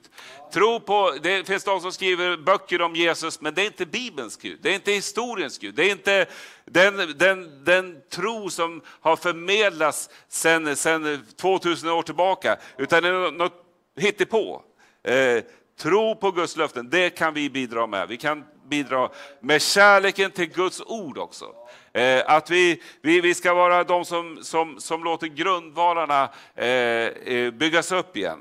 Tro 0.54 0.80
på, 0.80 1.14
det 1.24 1.48
finns 1.48 1.64
de 1.64 1.82
som 1.82 1.92
skriver 1.92 2.38
böcker 2.38 2.82
om 2.82 2.96
Jesus, 2.96 3.42
men 3.42 3.54
det 3.54 3.62
är 3.62 3.66
inte 3.66 3.86
Bibelns 3.86 4.38
Gud, 4.38 4.60
det 4.62 4.70
är 4.70 4.76
inte 4.76 4.92
historiens 4.92 5.58
Gud, 5.58 5.76
det 5.76 5.84
är 5.84 5.92
inte 5.92 6.26
den, 6.66 7.14
den, 7.18 7.64
den 7.64 8.02
tro 8.10 8.50
som 8.50 8.82
har 8.86 9.16
förmedlats 9.16 10.10
sedan, 10.30 10.76
sen 10.76 11.26
2000 11.36 11.90
år 11.90 12.02
tillbaka, 12.02 12.58
utan 12.78 13.04
det 13.04 13.10
är 13.10 13.32
något 13.32 13.66
hittepå. 13.98 14.62
Eh, 15.04 15.44
tro 15.80 16.16
på 16.16 16.32
Guds 16.32 16.58
löften, 16.58 16.90
det 16.90 17.10
kan 17.10 17.34
vi 17.34 17.50
bidra 17.50 17.88
med. 17.88 18.08
Vi 18.08 18.18
kan 18.18 18.44
bidra 18.70 19.10
med 19.40 19.62
kärleken 19.62 20.32
till 20.32 20.50
Guds 20.50 20.82
ord 20.82 21.18
också. 21.18 21.46
Eh, 21.94 22.24
att 22.26 22.50
vi, 22.50 22.82
vi, 23.02 23.22
vi 23.22 23.34
ska 23.34 23.54
vara 23.54 23.84
de 23.84 24.06
som, 24.06 24.40
som, 24.42 24.80
som 24.80 25.04
låter 25.04 25.28
grundvalarna 25.28 26.30
eh, 26.56 26.68
eh, 26.68 27.52
byggas 27.52 27.92
upp 27.92 28.18
igen. 28.18 28.40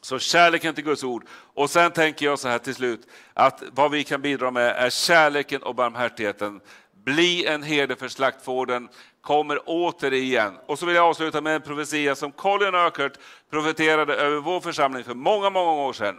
Så 0.00 0.18
kärleken 0.18 0.74
till 0.74 0.84
Guds 0.84 1.04
ord. 1.04 1.24
Och 1.54 1.70
sen 1.70 1.90
tänker 1.90 2.26
jag 2.26 2.38
så 2.38 2.48
här 2.48 2.58
till 2.58 2.74
slut, 2.74 3.08
att 3.34 3.62
vad 3.72 3.90
vi 3.90 4.04
kan 4.04 4.22
bidra 4.22 4.50
med 4.50 4.76
är 4.76 4.90
kärleken 4.90 5.62
och 5.62 5.74
barmhärtigheten. 5.74 6.60
Bli 7.04 7.46
en 7.46 7.62
herde 7.62 7.96
för 7.96 8.08
slaktfården, 8.08 8.88
kommer 9.20 9.60
återigen. 9.66 10.58
Och 10.66 10.78
så 10.78 10.86
vill 10.86 10.94
jag 10.94 11.04
avsluta 11.04 11.40
med 11.40 11.54
en 11.54 11.62
profetia 11.62 12.14
som 12.14 12.32
Colin 12.32 12.74
Urquhart 12.74 13.18
profeterade 13.50 14.14
över 14.14 14.36
vår 14.36 14.60
församling 14.60 15.04
för 15.04 15.14
många, 15.14 15.50
många 15.50 15.72
år 15.72 15.92
sedan. 15.92 16.16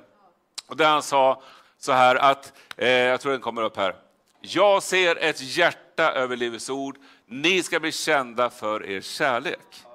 Och 0.68 0.78
där 0.78 0.90
han 0.90 1.04
sa 1.04 1.42
så 1.80 1.92
här 1.92 2.16
att, 2.16 2.54
eh, 2.78 2.90
jag 2.90 3.22
tror 3.22 3.32
den 3.32 3.42
kommer 3.42 3.62
upp 3.62 3.78
här. 3.78 3.96
Jag 4.42 4.84
ser 4.84 5.16
ett 5.16 5.58
hjärta 5.58 6.12
över 6.12 6.36
Livets 6.36 6.70
ord. 6.70 6.98
Ni 7.26 7.64
ska 7.64 7.80
bli 7.80 7.92
kända 7.92 8.50
för 8.50 8.86
er 8.86 9.02
kärlek. 9.02 9.86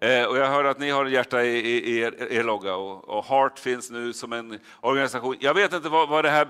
Eh, 0.00 0.24
och 0.24 0.38
jag 0.38 0.46
hör 0.46 0.64
att 0.64 0.78
ni 0.78 0.90
har 0.90 1.04
ett 1.04 1.12
hjärta 1.12 1.44
i, 1.44 1.56
i, 1.56 1.90
i 1.90 2.00
er, 2.00 2.32
er, 2.32 2.42
logga 2.42 2.74
och, 2.74 3.08
och, 3.08 3.24
Heart 3.24 3.58
finns 3.58 3.90
nu 3.90 4.12
som 4.12 4.32
en 4.32 4.58
organisation. 4.80 5.36
Jag 5.40 5.54
vet 5.54 5.72
inte 5.72 5.88
vad, 5.88 6.08
vad 6.08 6.24
det 6.24 6.30
här 6.30 6.48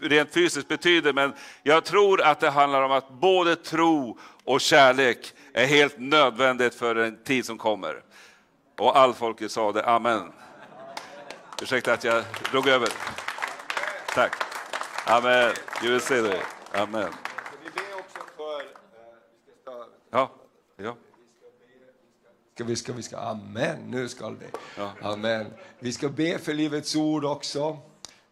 rent 0.00 0.34
fysiskt 0.34 0.68
betyder, 0.68 1.12
men 1.12 1.32
jag 1.62 1.84
tror 1.84 2.22
att 2.22 2.40
det 2.40 2.50
handlar 2.50 2.82
om 2.82 2.92
att 2.92 3.10
både 3.10 3.56
tro 3.56 4.18
och 4.44 4.60
kärlek 4.60 5.32
är 5.52 5.66
helt 5.66 5.94
nödvändigt 5.98 6.74
för 6.74 6.94
den 6.94 7.22
tid 7.24 7.46
som 7.46 7.58
kommer. 7.58 8.02
Och 8.78 8.98
all 8.98 9.14
folket 9.14 9.50
sa 9.50 9.72
det, 9.72 9.84
amen. 9.84 10.32
Ursäkta 11.62 11.92
att 11.92 12.04
jag 12.04 12.24
drog 12.50 12.68
över. 12.68 12.88
Tack. 14.14 14.34
Amen. 15.06 15.54
Will 15.82 16.00
say 16.00 16.20
that. 16.22 16.44
Amen. 16.72 17.12
Ja. 20.10 20.30
ja. 20.76 20.96
Ska 22.54 22.64
vi, 22.64 22.76
ska 22.76 22.92
vi, 22.92 23.02
ska, 23.02 23.16
amen, 23.16 23.78
nu 23.90 24.08
ska 24.08 24.28
vi. 24.28 24.46
Ja. 24.76 24.92
Amen. 25.02 25.46
Vi 25.78 25.92
ska 25.92 26.08
be 26.08 26.38
för 26.38 26.54
Livets 26.54 26.96
Ord 26.96 27.24
också. 27.24 27.78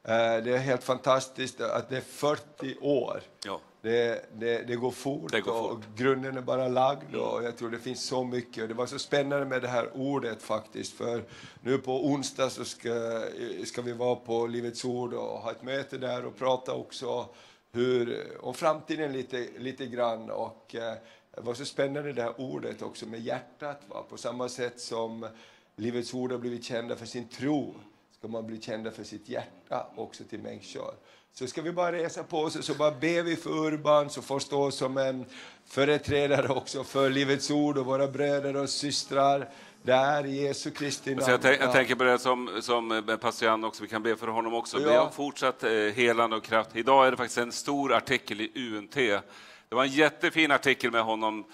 Eh, 0.03 0.37
det 0.45 0.55
är 0.55 0.59
helt 0.59 0.85
fantastiskt 0.85 1.61
att 1.61 1.89
det 1.89 1.97
är 1.97 2.01
40 2.01 2.77
år. 2.81 3.21
Ja. 3.45 3.61
Det, 3.83 4.25
det, 4.39 4.63
det, 4.63 4.77
går 4.77 4.91
fort, 4.91 5.33
det 5.33 5.41
går 5.41 5.53
fort. 5.53 5.73
och 5.73 5.99
grunden 5.99 6.37
är 6.37 6.41
bara 6.41 6.69
lagd 6.69 7.15
och 7.15 7.45
jag 7.45 7.57
tror 7.57 7.71
det 7.71 7.79
finns 7.79 8.07
så 8.07 8.25
mycket. 8.25 8.69
Det 8.69 8.75
var 8.75 8.87
så 8.87 8.99
spännande 8.99 9.47
med 9.47 9.63
det 9.63 9.69
här 9.69 9.91
ordet 9.95 10.43
faktiskt, 10.43 10.93
för 10.93 11.25
nu 11.63 11.79
på 11.79 12.07
onsdag 12.07 12.51
så 12.51 12.65
ska, 12.65 13.23
ska 13.65 13.83
vi 13.83 13.93
vara 13.93 14.17
på 14.17 14.47
Livets 14.47 14.85
Ord 14.85 15.15
och 15.15 15.39
ha 15.41 15.51
ett 15.51 15.63
möte 15.63 15.99
där 15.99 16.27
och 16.27 16.37
prata 16.37 16.75
också 16.75 17.29
hur, 17.73 18.27
om 18.41 18.55
framtiden 18.55 19.13
lite, 19.13 19.47
lite 19.59 19.87
grann. 19.87 20.31
Och, 20.31 20.75
eh, 20.75 20.95
det 21.35 21.41
var 21.41 21.55
så 21.55 21.65
spännande 21.65 22.13
det 22.13 22.23
här 22.23 22.41
ordet 22.41 22.83
också 22.83 23.07
med 23.07 23.21
hjärtat. 23.21 23.81
Va? 23.89 24.05
På 24.09 24.17
samma 24.17 24.49
sätt 24.49 24.81
som 24.81 25.29
Livets 25.77 26.15
Ord 26.15 26.33
har 26.33 26.39
blivit 26.39 26.65
kända 26.65 26.97
för 26.97 27.07
sin 27.07 27.29
tro 27.29 27.75
ska 28.19 28.29
man 28.29 28.47
bli 28.47 28.61
kända 28.61 28.91
för 28.91 29.05
sitt 29.05 29.29
hjärta 29.29 29.87
också 29.97 30.25
till 30.25 30.39
människor. 30.39 30.95
Så 31.33 31.47
ska 31.47 31.63
vi 31.63 31.73
bara 31.73 31.93
resa 31.93 32.23
på 32.23 32.39
oss 32.39 32.57
och 32.57 32.65
så 32.65 32.75
bara 32.75 32.91
ber 32.91 33.23
vi 33.23 33.37
för 33.37 33.51
Urban 33.51 34.11
som 34.11 34.23
får 34.23 34.39
stå 34.39 34.71
som 34.71 34.99
en 34.99 35.25
företrädare 35.67 36.49
också 36.49 36.85
för 36.85 37.11
Livets 37.11 37.51
Ord 37.51 37.79
och 37.79 37.87
våra 37.87 38.09
bröder 38.09 38.57
och 38.57 38.71
systrar 38.71 39.49
där 39.83 40.27
i 40.27 40.43
Jesu 40.43 40.71
Kristi 40.71 41.15
namn. 41.15 41.39
Jag, 41.43 41.61
jag, 41.61 41.73
tänker 41.73 41.95
på 41.95 42.05
det 42.05 42.19
som, 42.19 42.63
som 42.63 43.19
pastor 43.21 43.49
Jan 43.49 43.65
också, 43.65 43.83
vi 43.83 43.89
kan 43.89 44.03
be 44.03 44.17
för 44.17 44.27
honom 44.27 44.55
också. 44.55 44.81
Ja. 44.81 44.89
Be 44.89 44.99
om 44.99 45.13
fortsatt 45.13 45.65
eh, 45.65 45.71
helande 45.71 46.37
och 46.37 46.45
kraft. 46.45 46.77
Idag 46.77 47.07
är 47.07 47.11
det 47.11 47.17
faktiskt 47.17 47.39
en 47.39 47.53
stor 47.53 47.93
artikel 47.93 48.41
i 48.41 48.53
UNT. 48.55 48.95
Det 48.95 49.75
var 49.75 49.85
en 49.85 49.91
jättefin 49.91 50.51
artikel 50.51 50.91
med 50.91 51.03
honom 51.03 51.39
eh, 51.41 51.45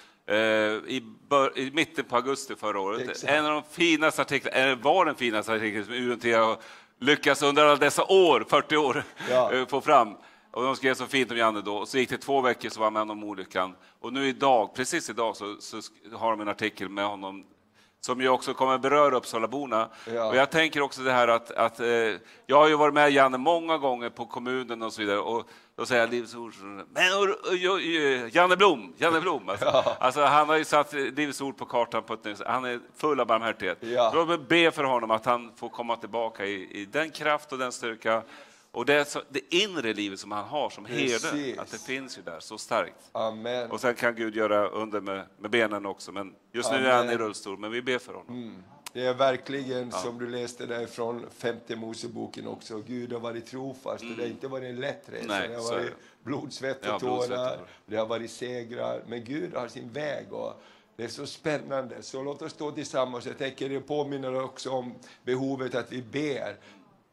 i, 0.87 1.03
bör, 1.29 1.59
i, 1.59 1.71
mitten 1.71 2.05
på 2.05 2.17
augusti 2.17 2.55
förra 2.57 2.81
året. 2.81 3.09
Exakt. 3.09 3.33
En 3.33 3.47
av 3.47 3.53
de 3.53 3.63
finaste 3.71 4.23
artiklarna, 4.23 4.57
eller 4.57 4.77
var 4.77 5.05
den 5.05 5.15
finaste 5.15 5.53
artikeln 5.53 5.85
som 5.85 5.95
UNT 5.95 6.25
har 6.25 6.59
lyckats 7.01 7.43
under 7.43 7.65
alla 7.65 7.77
dessa 7.77 8.05
år, 8.05 8.47
40 8.49 8.77
år, 8.77 9.05
ja. 9.31 9.53
Eh, 9.55 9.67
få 9.67 9.81
fram. 9.81 10.17
Och 10.51 10.63
de 10.63 10.77
skrev 10.77 10.95
så 10.95 11.07
fint 11.07 11.31
om 11.31 11.37
Janne 11.37 11.61
då. 11.61 11.77
Och 11.77 11.89
så 11.89 11.99
gick 11.99 12.11
det 12.11 12.19
två 12.19 12.41
veckor 12.41 12.69
så 12.69 12.81
var 12.81 12.87
han 12.87 12.93
med 12.93 13.11
om 13.11 13.25
olyckan. 13.25 13.75
Och 14.01 14.13
nu 14.13 14.29
idag, 14.29 14.75
precis 14.75 15.11
idag, 15.11 15.37
så, 15.37 15.57
så 15.61 15.81
har 16.13 16.31
de 16.31 16.41
en 16.41 16.49
artikel 16.49 16.89
med 16.89 17.07
honom 17.07 17.45
som 18.01 18.21
ju 18.21 18.29
också 18.29 18.55
kommer 18.55 18.79
beröra 18.79 19.17
Uppsalaborna. 19.17 19.89
Ja. 20.15 20.29
Och 20.29 20.37
jag 20.37 20.51
tänker 20.51 20.81
också 20.81 21.03
det 21.03 21.13
här 21.13 21.29
att, 21.29 21.51
att 21.51 21.81
eh, 21.81 21.87
jag 22.47 22.57
har 22.57 22.69
ju 22.69 22.77
varit 22.77 22.95
med 22.95 23.11
Janne 23.11 23.39
många 23.39 23.79
gånger 23.79 24.11
på 24.11 24.27
kommunen 24.27 24.83
och 24.83 24.93
så 24.93 25.01
vidare. 25.01 25.19
Och 25.19 25.49
då 25.77 25.87
säger 25.87 26.01
jag 26.01 26.11
Livets 26.11 26.35
Ord, 26.35 26.55
men 26.93 27.13
Janne 28.33 28.57
Blom, 28.57 28.95
Janne 28.97 29.21
Blom. 29.21 29.49
Alltså, 29.49 29.65
ja. 29.73 29.97
alltså, 30.01 30.25
han 30.25 30.49
har 30.49 30.57
ju 30.57 30.65
satt 30.65 30.93
Livets 30.93 31.41
Ord 31.41 31.57
på 31.57 31.65
kartan 31.65 32.03
på 32.03 32.15
ett 32.15 32.41
Han 32.47 32.65
är 32.65 32.81
full 32.97 33.21
av 33.21 33.27
barmhärtighet. 33.27 33.79
Ja. 33.81 34.13
Låt 34.15 34.29
mig 34.29 34.39
be 34.39 34.71
för 34.71 34.85
honom 34.85 35.11
att 35.11 35.25
han 35.25 35.53
får 35.57 35.69
komma 35.69 35.97
tillbaka 35.97 36.45
i, 36.45 36.81
i 36.81 36.85
den 36.85 37.11
kraft 37.11 37.53
och 37.53 37.59
den 37.59 37.73
styrka 37.73 38.23
och 38.75 38.87
det, 38.87 39.09
så, 39.09 39.23
det 39.29 39.55
inre 39.55 39.93
livet 39.93 40.21
som 40.21 40.33
han 40.33 40.45
har 40.45 40.71
som 40.71 40.85
herde, 40.85 41.61
att 41.63 41.71
det 41.71 41.83
finns 41.83 42.19
ju 42.19 42.23
där 42.23 42.41
så 42.41 42.59
starkt. 42.59 43.11
Amen. 43.13 43.71
Och 43.71 43.81
sen 43.81 43.95
kan 43.95 44.15
Gud 44.15 44.37
göra 44.37 44.69
under 44.69 45.01
med, 45.01 45.27
med 45.39 45.51
benen 45.51 45.87
också, 45.87 46.13
men 46.13 46.35
just 46.53 46.69
Amen. 46.69 46.83
nu 46.83 46.89
är 46.89 46.97
han 46.97 47.11
i 47.11 47.17
rullstol, 47.17 47.59
men 47.59 47.71
vi 47.71 47.83
ber 47.83 47.99
för 47.99 48.13
honom. 48.13 48.43
Mm. 48.43 48.63
Det 48.95 49.07
är 49.07 49.15
verkligen 49.15 49.91
ja. 49.93 49.99
som 49.99 50.19
du 50.19 50.29
läste 50.29 50.67
där 50.67 50.87
från 50.87 51.31
femte 51.31 51.77
Moseboken 51.77 52.47
också. 52.47 52.83
Gud 52.87 53.13
har 53.13 53.21
varit 53.21 53.47
trofast 53.47 54.03
mm. 54.03 54.17
det 54.17 54.23
har 54.23 54.27
mm. 54.27 54.37
inte 54.37 54.49
varit 54.49 54.71
en 54.71 54.81
lätt 54.81 55.03
resa. 55.07 55.27
Nej, 55.29 55.49
det 55.49 55.55
har 55.55 55.63
varit 55.63 55.93
blod, 56.23 56.53
svett 56.53 56.87
och 56.87 57.01
tårar. 57.01 57.59
Det 57.87 57.97
har 57.97 58.07
varit 58.07 58.31
segrar. 58.31 59.03
Men 59.07 59.25
Gud 59.25 59.55
har 59.55 59.69
sin 59.69 59.93
väg. 59.93 60.33
Och 60.33 60.63
det 60.97 61.05
är 61.05 61.09
så 61.09 61.27
spännande. 61.27 62.03
Så 62.03 62.23
låt 62.23 62.43
oss 62.43 62.53
stå 62.53 62.71
tillsammans. 62.71 63.27
Jag 63.27 63.39
tänker 63.39 63.69
det 63.69 63.81
påminner 63.81 64.45
också 64.45 64.71
om 64.71 64.95
behovet 65.25 65.75
att 65.75 65.93
vi 65.93 66.03
ber. 66.03 66.57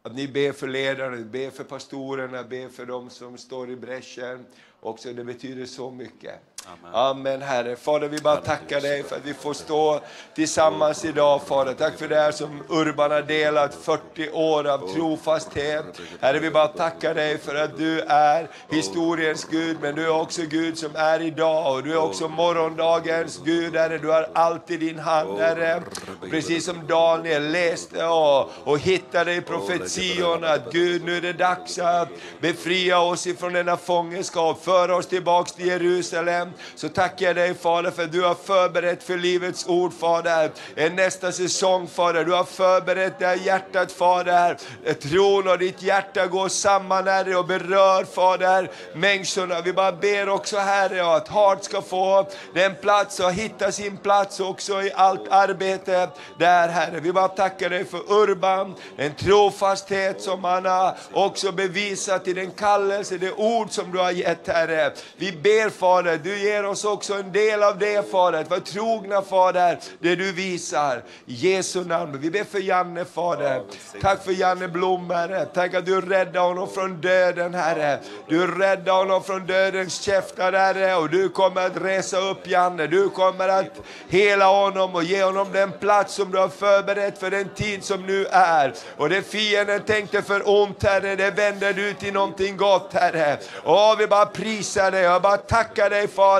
Att 0.02 0.14
ni 0.14 0.28
ber 0.28 0.52
för 0.52 0.68
ledarna, 0.68 1.16
ber 1.16 1.50
för 1.50 1.64
pastorerna, 1.64 2.42
ber 2.42 2.68
för 2.68 2.86
dem 2.86 3.10
som 3.10 3.38
står 3.38 3.70
i 3.70 3.76
bräschen. 3.76 4.46
Också 4.80 5.12
det 5.12 5.24
betyder 5.24 5.66
så 5.66 5.90
mycket. 5.90 6.51
Amen. 6.66 6.94
Amen 6.94 7.42
Herre. 7.42 7.76
Fader, 7.76 8.08
vi 8.08 8.18
bara 8.18 8.36
tackar 8.36 8.80
dig 8.80 9.02
för 9.02 9.16
att 9.16 9.24
vi 9.24 9.34
får 9.34 9.52
stå 9.54 10.00
tillsammans 10.34 11.04
idag, 11.04 11.42
Fader. 11.46 11.74
Tack 11.74 11.98
för 11.98 12.08
det 12.08 12.16
här 12.16 12.32
som 12.32 12.62
Urban 12.68 13.10
har 13.10 13.22
delat, 13.22 13.74
40 13.74 14.30
år 14.30 14.68
av 14.68 14.94
trofasthet. 14.94 15.84
Herre, 16.20 16.38
vi 16.38 16.50
bara 16.50 16.68
tackar 16.68 17.14
dig 17.14 17.38
för 17.38 17.54
att 17.54 17.78
du 17.78 18.00
är 18.00 18.48
historiens 18.70 19.44
Gud, 19.50 19.76
men 19.80 19.94
du 19.94 20.04
är 20.04 20.20
också 20.20 20.42
Gud 20.42 20.78
som 20.78 20.90
är 20.94 21.22
idag 21.22 21.74
och 21.74 21.82
du 21.82 21.92
är 21.92 22.02
också 22.02 22.28
morgondagens 22.28 23.40
Gud, 23.44 23.76
Herre. 23.76 23.98
Du 23.98 24.08
har 24.08 24.28
alltid 24.32 24.80
din 24.80 24.98
hand, 24.98 25.38
Herre. 25.38 25.82
Precis 26.30 26.64
som 26.64 26.86
Daniel 26.86 27.50
läste 27.50 28.04
och, 28.04 28.50
och 28.64 28.78
hittade 28.78 29.34
i 29.34 29.40
profetiorna 29.40 30.48
att 30.48 30.72
Gud, 30.72 31.04
nu 31.04 31.16
är 31.16 31.20
det 31.20 31.32
dags 31.32 31.78
att 31.78 32.08
befria 32.40 33.00
oss 33.00 33.26
ifrån 33.26 33.52
denna 33.52 33.76
fångenskap, 33.76 34.64
föra 34.64 34.96
oss 34.96 35.06
tillbaks 35.06 35.52
till 35.52 35.66
Jerusalem 35.66 36.51
så 36.74 36.88
tackar 36.88 37.26
jag 37.26 37.36
dig 37.36 37.54
Fader 37.54 37.90
för 37.90 38.02
att 38.02 38.12
du 38.12 38.22
har 38.22 38.34
förberett 38.34 39.02
för 39.02 39.16
Livets 39.16 39.66
Ord 39.66 39.92
Fader. 39.92 40.50
Nästa 40.90 41.32
säsong 41.32 41.88
Fader, 41.88 42.24
du 42.24 42.32
har 42.32 42.44
förberett 42.44 43.18
det 43.18 43.26
här 43.26 43.36
hjärtat 43.36 43.92
Fader. 43.92 44.56
Tron 44.94 45.48
och 45.48 45.58
ditt 45.58 45.82
hjärta 45.82 46.26
går 46.26 46.48
samman 46.48 47.06
Herre 47.06 47.36
och 47.36 47.46
berör 47.46 48.04
Fader 48.04 48.70
människorna. 48.94 49.60
Vi 49.60 49.72
bara 49.72 49.92
ber 49.92 50.28
också 50.28 50.58
Herre 50.58 51.16
att 51.16 51.28
Hart 51.28 51.64
ska 51.64 51.82
få 51.82 52.28
den 52.54 52.74
plats 52.74 53.20
och 53.20 53.32
hitta 53.32 53.72
sin 53.72 53.96
plats 53.96 54.40
också 54.40 54.82
i 54.82 54.92
allt 54.94 55.28
arbete 55.28 56.08
där 56.38 56.68
Herre. 56.68 57.00
Vi 57.00 57.12
bara 57.12 57.28
tackar 57.28 57.70
dig 57.70 57.84
för 57.84 58.12
Urban, 58.12 58.74
en 58.96 59.14
trofasthet 59.14 60.22
som 60.22 60.44
han 60.44 60.66
har 60.66 60.96
också 61.12 61.52
bevisat 61.52 62.28
i 62.28 62.32
den 62.32 62.50
kallelse, 62.50 63.18
det 63.18 63.32
ord 63.32 63.70
som 63.70 63.92
du 63.92 63.98
har 63.98 64.10
gett 64.10 64.48
Herre. 64.48 64.92
Vi 65.16 65.32
ber 65.32 65.70
Fader, 65.70 66.20
du 66.22 66.41
ger 66.42 66.64
oss 66.64 66.84
också 66.84 67.14
en 67.14 67.32
del 67.32 67.62
av 67.62 67.78
det 67.78 68.10
Fader. 68.10 68.44
Var 68.44 68.58
trogna 68.58 69.22
Fader, 69.22 69.78
det 69.98 70.14
du 70.16 70.32
visar. 70.32 71.02
I 71.26 71.34
Jesu 71.34 71.84
namn. 71.84 72.18
Vi 72.20 72.30
ber 72.30 72.44
för 72.44 72.58
Janne 72.58 73.04
Fader. 73.04 73.62
Tack 74.00 74.24
för 74.24 74.32
Janne 74.32 74.68
Blom 74.68 75.10
Herre. 75.10 75.44
Tack 75.44 75.74
att 75.74 75.86
du 75.86 76.00
räddar 76.00 76.40
honom 76.40 76.68
från 76.68 77.00
döden 77.00 77.54
Herre. 77.54 77.98
Du 78.28 78.46
räddar 78.46 78.92
honom 78.92 79.22
från 79.22 79.46
dödens 79.46 80.00
käftar 80.00 80.52
Herre. 80.52 80.96
Och 80.96 81.10
du 81.10 81.28
kommer 81.28 81.66
att 81.66 81.76
resa 81.76 82.18
upp 82.18 82.46
Janne. 82.46 82.86
Du 82.86 83.08
kommer 83.08 83.48
att 83.48 83.80
hela 84.08 84.46
honom 84.46 84.94
och 84.94 85.04
ge 85.04 85.24
honom 85.24 85.48
den 85.52 85.72
plats 85.72 86.14
som 86.14 86.30
du 86.30 86.38
har 86.38 86.48
förberett 86.48 87.18
för 87.18 87.30
den 87.30 87.48
tid 87.48 87.84
som 87.84 88.06
nu 88.06 88.26
är. 88.30 88.74
Och 88.96 89.08
det 89.08 89.22
fienden 89.22 89.82
tänkte 89.82 90.22
för 90.22 90.42
ont 90.50 90.82
Herre, 90.82 91.16
det 91.16 91.30
vänder 91.30 91.72
du 91.72 91.94
till 91.94 92.12
någonting 92.12 92.56
gott 92.56 92.92
Herre. 92.92 93.38
Åh, 93.64 93.96
vi 93.98 94.06
bara 94.06 94.26
prisar 94.26 94.90
dig 94.90 95.08
och 95.08 95.22
bara 95.22 95.36
tackar 95.36 95.90
dig 95.90 96.08
Fader 96.08 96.31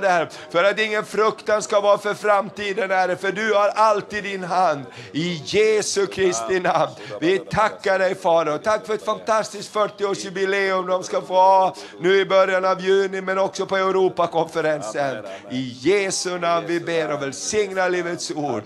för 0.50 0.64
att 0.64 0.78
ingen 0.78 1.04
fruktan 1.04 1.62
ska 1.62 1.80
vara 1.80 1.98
för 1.98 2.14
framtiden 2.14 2.90
Herre, 2.90 3.16
för 3.16 3.32
du 3.32 3.54
har 3.54 3.68
alltid 3.68 4.24
din 4.24 4.44
hand. 4.44 4.84
I 5.12 5.42
Jesu 5.44 6.06
Kristi 6.06 6.60
namn. 6.60 6.92
Vi 7.20 7.38
tackar 7.38 7.98
dig 7.98 8.14
Fader 8.14 8.54
och 8.54 8.62
tack 8.62 8.86
för 8.86 8.94
ett 8.94 9.04
fantastiskt 9.04 9.74
40-årsjubileum 9.74 10.86
de 10.86 11.02
ska 11.02 11.20
få 11.20 11.34
ha 11.34 11.74
nu 12.00 12.20
i 12.20 12.24
början 12.24 12.64
av 12.64 12.80
juni 12.80 13.20
men 13.20 13.38
också 13.38 13.66
på 13.66 13.76
Europakonferensen. 13.76 15.24
I 15.50 15.76
Jesu 15.80 16.38
namn 16.38 16.66
vi 16.66 16.80
ber 16.80 17.12
och 17.12 17.22
välsignar 17.22 17.90
livets 17.90 18.30
ord. 18.30 18.62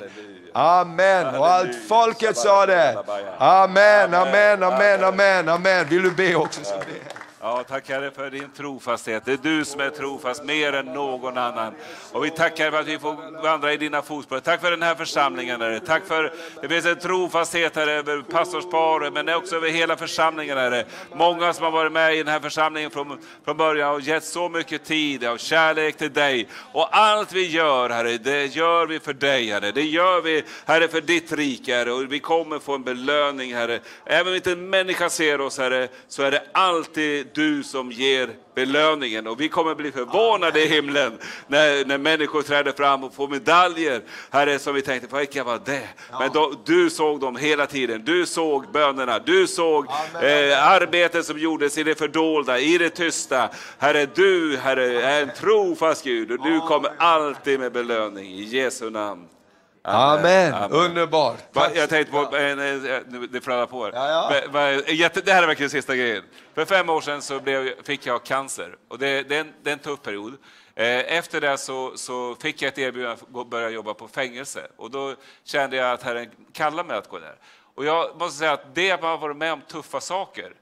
Amen. 0.52 1.34
Och 1.34 1.48
allt 1.48 1.88
folket 1.88 2.36
sa 2.36 2.66
det. 2.66 3.04
Amen, 3.38 4.14
amen, 4.14 4.62
amen, 4.62 5.04
amen, 5.04 5.48
amen. 5.48 5.86
Vill 5.88 6.02
du 6.02 6.10
be 6.10 6.34
också 6.34 6.64
så 6.64 6.78
be. 6.78 7.15
Ja, 7.46 7.64
tack 7.68 7.88
Herre 7.88 8.10
för 8.10 8.30
din 8.30 8.50
trofasthet. 8.56 9.24
Det 9.24 9.32
är 9.32 9.38
du 9.42 9.64
som 9.64 9.80
är 9.80 9.90
trofast 9.90 10.44
mer 10.44 10.72
än 10.72 10.86
någon 10.86 11.38
annan. 11.38 11.74
Och 12.12 12.24
vi 12.24 12.30
tackar 12.30 12.70
för 12.70 12.80
att 12.80 12.86
vi 12.86 12.98
får 12.98 13.42
vandra 13.42 13.72
i 13.72 13.76
dina 13.76 14.02
fotspår. 14.02 14.40
Tack 14.40 14.60
för 14.60 14.70
den 14.70 14.82
här 14.82 14.94
församlingen 14.94 15.60
Herre. 15.60 15.80
Tack 15.80 16.06
för 16.06 16.32
det 16.62 16.68
finns 16.68 16.86
en 16.86 16.98
trofasthet 16.98 17.76
här 17.76 17.86
över 17.86 18.22
pastorsparet 18.22 19.12
men 19.12 19.28
också 19.28 19.56
över 19.56 19.68
hela 19.68 19.96
församlingen 19.96 20.58
Herre. 20.58 20.84
Många 21.14 21.52
som 21.52 21.64
har 21.64 21.70
varit 21.70 21.92
med 21.92 22.14
i 22.14 22.18
den 22.18 22.28
här 22.28 22.40
församlingen 22.40 22.90
från, 22.90 23.18
från 23.44 23.56
början 23.56 23.94
och 23.94 24.00
gett 24.00 24.24
så 24.24 24.48
mycket 24.48 24.84
tid 24.84 25.28
och 25.28 25.40
kärlek 25.40 25.96
till 25.96 26.12
dig. 26.12 26.48
Och 26.72 26.96
allt 26.96 27.32
vi 27.32 27.46
gör 27.46 27.90
Herre, 27.90 28.18
det 28.18 28.46
gör 28.46 28.86
vi 28.86 29.00
för 29.00 29.12
dig 29.12 29.50
Herre. 29.50 29.72
Det 29.72 29.84
gör 29.84 30.20
vi 30.20 30.44
Herre 30.64 30.88
för 30.88 31.00
ditt 31.00 31.32
rike 31.32 31.76
Herre. 31.76 31.92
Och 31.92 32.12
vi 32.12 32.18
kommer 32.18 32.58
få 32.58 32.74
en 32.74 32.82
belöning 32.82 33.54
Herre. 33.54 33.80
Även 34.06 34.28
om 34.28 34.34
inte 34.34 34.52
en 34.52 34.70
människa 34.70 35.10
ser 35.10 35.40
oss 35.40 35.58
Herre, 35.58 35.88
så 36.08 36.22
är 36.22 36.30
det 36.30 36.42
alltid 36.52 37.35
du 37.36 37.62
som 37.62 37.92
ger 37.92 38.30
belöningen. 38.54 39.26
Och 39.26 39.40
vi 39.40 39.48
kommer 39.48 39.74
bli 39.74 39.92
förvånade 39.92 40.62
i 40.64 40.68
himlen 40.68 41.18
när, 41.46 41.84
när 41.84 41.98
människor 41.98 42.42
träder 42.42 42.72
fram 42.72 43.04
och 43.04 43.14
får 43.14 43.28
medaljer. 43.28 44.02
Herre, 44.30 44.58
som 44.58 44.74
vi 44.74 44.82
tänkte, 44.82 45.18
vilka 45.18 45.44
var 45.44 45.60
det? 45.64 45.88
Men 46.20 46.30
då, 46.32 46.52
du 46.64 46.90
såg 46.90 47.20
dem 47.20 47.36
hela 47.36 47.66
tiden. 47.66 48.02
Du 48.04 48.26
såg 48.26 48.72
bönerna, 48.72 49.18
du 49.18 49.46
såg 49.46 49.86
eh, 50.22 50.72
arbetet 50.72 51.26
som 51.26 51.38
gjordes 51.38 51.78
i 51.78 51.82
det 51.82 51.98
fördolda, 51.98 52.58
i 52.58 52.78
det 52.78 52.90
tysta. 52.90 53.50
Herre, 53.78 54.06
du 54.14 54.56
Herre, 54.56 55.02
är 55.02 55.22
en 55.22 55.34
trofast 55.34 56.04
Gud 56.04 56.30
och 56.32 56.44
du 56.44 56.60
kommer 56.60 56.90
alltid 56.98 57.60
med 57.60 57.72
belöning. 57.72 58.32
I 58.32 58.42
Jesu 58.42 58.90
namn. 58.90 59.28
Amen. 59.88 60.54
Amen. 60.54 60.72
Underbart. 60.72 61.36
Jag 61.52 61.88
tänkte 61.88 62.12
på, 62.12 62.28
det 63.30 63.40
flödar 63.40 63.66
på 63.66 63.90
Ja, 63.92 64.30
ja. 64.30 65.10
Det 65.24 65.32
här 65.32 65.42
är 65.42 65.46
verkligen 65.46 65.70
sista 65.70 65.96
grejen. 65.96 66.22
För 66.54 66.64
fem 66.64 66.90
år 66.90 67.00
sedan 67.00 67.22
så 67.22 67.40
blev, 67.40 67.82
fick 67.82 68.06
jag 68.06 68.24
cancer 68.24 68.76
och 68.88 68.98
det, 68.98 69.22
det, 69.22 69.36
är 69.36 69.40
en, 69.40 69.52
det 69.62 69.70
är 69.70 69.72
en 69.72 69.78
tuff 69.78 70.02
period. 70.02 70.36
Eh, 70.74 71.16
efter 71.16 71.40
det 71.40 71.58
så, 71.58 71.92
så 71.96 72.34
fick 72.34 72.62
jag 72.62 72.68
ett 72.68 72.78
erbjudande 72.78 73.40
att 73.40 73.50
börja 73.50 73.70
jobba 73.70 73.94
på 73.94 74.08
fängelse 74.08 74.66
och 74.76 74.90
då 74.90 75.14
kände 75.44 75.76
jag 75.76 75.92
att 75.92 76.02
Herren 76.02 76.30
kallade 76.52 76.88
mig 76.88 76.96
att 76.96 77.08
gå 77.08 77.18
där. 77.18 77.34
Och 77.74 77.84
jag 77.84 78.20
måste 78.20 78.38
säga 78.38 78.52
att 78.52 78.74
det 78.74 78.90
att 78.90 79.02
man 79.02 79.10
har 79.10 79.18
varit 79.18 79.36
med 79.36 79.52
om 79.52 79.60
tuffa 79.60 80.00
saker, 80.00 80.52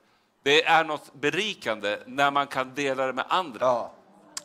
det 0.43 0.65
är 0.65 0.85
något 0.85 1.15
berikande 1.15 1.99
när 2.07 2.31
man 2.31 2.47
kan 2.47 2.75
dela 2.75 3.07
det 3.07 3.13
med 3.13 3.25
andra. 3.29 3.59
Ja. 3.61 3.93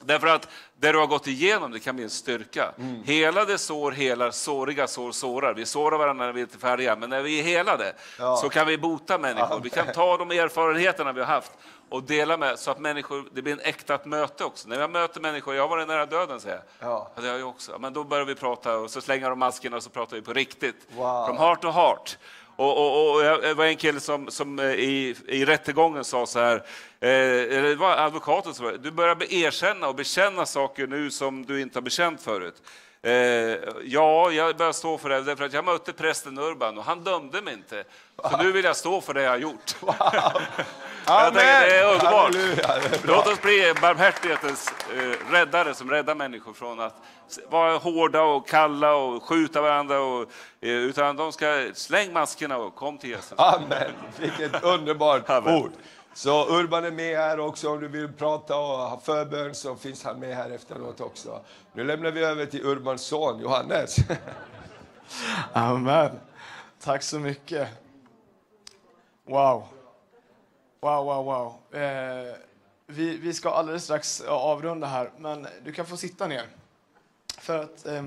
Därför 0.02 0.28
att 0.28 0.48
det 0.80 0.92
du 0.92 0.98
har 0.98 1.08
gått 1.08 1.28
igenom 1.28 1.72
det 1.72 1.80
kan 1.80 1.96
bli 1.96 2.04
en 2.04 2.10
styrka. 2.10 2.72
Mm. 2.78 3.04
Helade 3.04 3.58
sår 3.58 3.92
helar, 3.92 4.32
såriga 4.32 4.88
sår 4.88 5.12
sårar. 5.12 5.54
Vi 5.54 5.66
sårar 5.66 5.98
varandra 5.98 6.26
när 6.26 6.34
vi 6.34 6.42
är 6.42 6.46
lite 6.46 6.58
färdiga, 6.58 6.96
men 6.96 7.10
när 7.10 7.22
vi 7.22 7.40
är 7.40 7.44
helade 7.44 7.94
ja. 8.20 8.38
så 8.38 8.50
kan 8.50 8.68
vi 8.68 8.78
bota 8.78 9.18
människor. 9.18 9.46
Amen. 9.46 9.62
Vi 9.64 9.70
kan 9.70 9.88
ta 9.94 10.18
de 10.18 10.32
erfarenheterna 10.32 11.12
vi 11.12 11.20
har 11.20 11.28
haft 11.28 11.52
och 11.90 12.04
dela 12.04 12.38
med 12.38 12.60
så 12.60 12.72
att 12.72 12.80
människor, 12.80 13.30
det 13.34 13.42
blir 13.42 13.54
en 13.54 13.60
äkta 13.60 14.00
möte 14.04 14.44
också. 14.44 14.70
När 14.70 14.80
jag 14.80 14.90
möter 14.90 15.22
människor, 15.22 15.56
jag 15.56 15.64
har 15.64 15.70
varit 15.70 15.88
nära 15.88 16.06
döden 16.06 16.40
säger 16.40 16.62
jag. 16.80 16.90
Ja. 16.90 17.12
det 17.16 17.28
har 17.28 17.38
jag 17.38 17.50
också. 17.50 17.78
Men 17.80 17.94
då 17.94 18.04
börjar 18.04 18.26
vi 18.26 18.36
prata 18.36 18.78
och 18.78 18.92
så 18.92 19.02
slänger 19.02 19.30
de 19.30 19.40
maskerna 19.40 19.78
och 19.78 19.84
så 19.84 19.90
pratar 19.90 20.16
vi 20.16 20.22
på 20.22 20.34
riktigt. 20.34 20.76
Wow. 20.96 21.28
From 21.28 21.38
heart 21.38 21.62
to 21.62 21.70
heart. 21.70 22.18
Och, 22.60 22.78
och, 22.78 23.16
och, 23.16 23.42
det 23.42 23.54
var 23.54 23.66
en 23.66 23.78
kille 23.78 24.00
som, 24.00 24.32
som 24.32 24.60
eh, 24.60 24.66
i, 24.66 25.16
i 25.28 25.46
rättegången 25.46 26.04
sa 26.04 26.26
så 26.26 26.40
här, 26.40 26.56
eh, 27.00 27.62
det 27.62 27.76
var 27.76 27.98
advokaten 27.98 28.54
som 28.54 28.78
du 28.82 28.92
börjar 28.92 29.34
erkänna 29.34 29.88
och 29.88 29.96
bekänna 29.96 30.46
saker 30.46 30.88
nu 30.88 31.12
som 31.12 31.46
du 31.46 31.62
inte 31.62 31.78
har 31.78 31.82
bekänt 31.82 32.22
förut. 32.22 32.56
Eh, 33.02 33.12
ja, 33.84 34.32
jag 34.32 34.58
börjar 34.58 34.72
stå 34.72 34.98
för 34.98 35.10
det, 35.10 35.22
därför 35.22 35.46
att 35.46 35.54
jag 35.54 35.66
mötte 35.66 35.94
prästen 35.94 36.38
Urban 36.38 36.78
och 36.78 36.84
han 36.84 37.04
dömde 37.04 37.42
mig 37.42 37.54
inte. 37.54 37.84
Så 38.30 38.38
nu 38.38 38.52
vill 38.52 38.66
jag 38.66 38.76
stå 38.76 39.02
för 39.02 39.14
det 39.14 39.22
jag 39.22 39.30
har 39.32 39.38
gjort. 39.38 39.76
Wow. 39.82 40.42
Jag 41.06 41.34
tänker, 41.34 41.70
det 41.70 41.80
är 41.80 41.94
underbart. 41.94 42.36
Låt 43.04 43.28
oss 43.28 43.42
bli 43.42 43.74
barmhärtighetens 43.82 44.74
eh, 44.98 45.32
räddare 45.32 45.74
som 45.74 45.90
räddar 45.90 46.16
människor 46.16 46.54
från 46.54 46.80
att 46.80 46.96
vara 47.50 47.78
hårda 47.78 48.22
och 48.22 48.48
kalla 48.48 48.96
och 48.96 49.24
skjuta 49.24 49.62
varandra. 49.62 50.00
Och, 50.00 50.22
eh, 50.62 50.70
utan 50.70 51.16
de 51.16 51.32
ska 51.32 51.72
släng 51.74 52.14
maskerna 52.14 52.58
och 52.58 52.76
kom 52.76 52.98
till 52.98 53.10
Jesus. 53.10 53.34
Amen. 53.38 53.92
Vilket 54.20 54.64
underbart 54.64 55.30
Amen. 55.30 55.56
ord. 55.56 55.72
Så 56.14 56.60
Urban 56.60 56.86
är 56.86 56.92
med 56.92 57.18
här 57.18 57.40
också. 57.40 57.70
Om 57.70 57.80
du 57.80 57.88
vill 57.88 58.14
prata 58.14 58.56
och 58.58 58.78
ha 58.78 59.00
förbön 59.00 59.56
så 59.56 59.76
finns 59.76 60.04
han 60.04 60.20
med 60.20 60.36
här 60.36 60.50
efteråt 60.50 61.02
också. 61.02 61.42
Nu 61.74 61.84
lämnar 61.84 62.12
vi 62.12 62.24
över 62.24 62.46
till 62.46 62.66
Urbans 62.66 63.02
son 63.02 63.40
Johannes. 63.40 63.96
Amen. 65.54 66.12
Tack 66.84 67.04
så 67.04 67.20
mycket. 67.20 67.68
Wow. 69.28 69.64
Wow, 70.82 71.06
wow, 71.06 71.26
wow. 71.26 71.82
Eh, 71.82 72.36
vi, 72.88 73.18
vi 73.18 73.34
ska 73.34 73.50
alldeles 73.50 73.84
strax 73.84 74.22
eh, 74.22 74.32
avrunda 74.32 74.88
här, 74.88 75.12
men 75.18 75.48
du 75.64 75.72
kan 75.72 75.86
få 75.86 75.98
sitta 75.98 76.28
ner. 76.28 76.46
För 77.38 77.60
att 77.60 77.86
eh, 77.86 78.04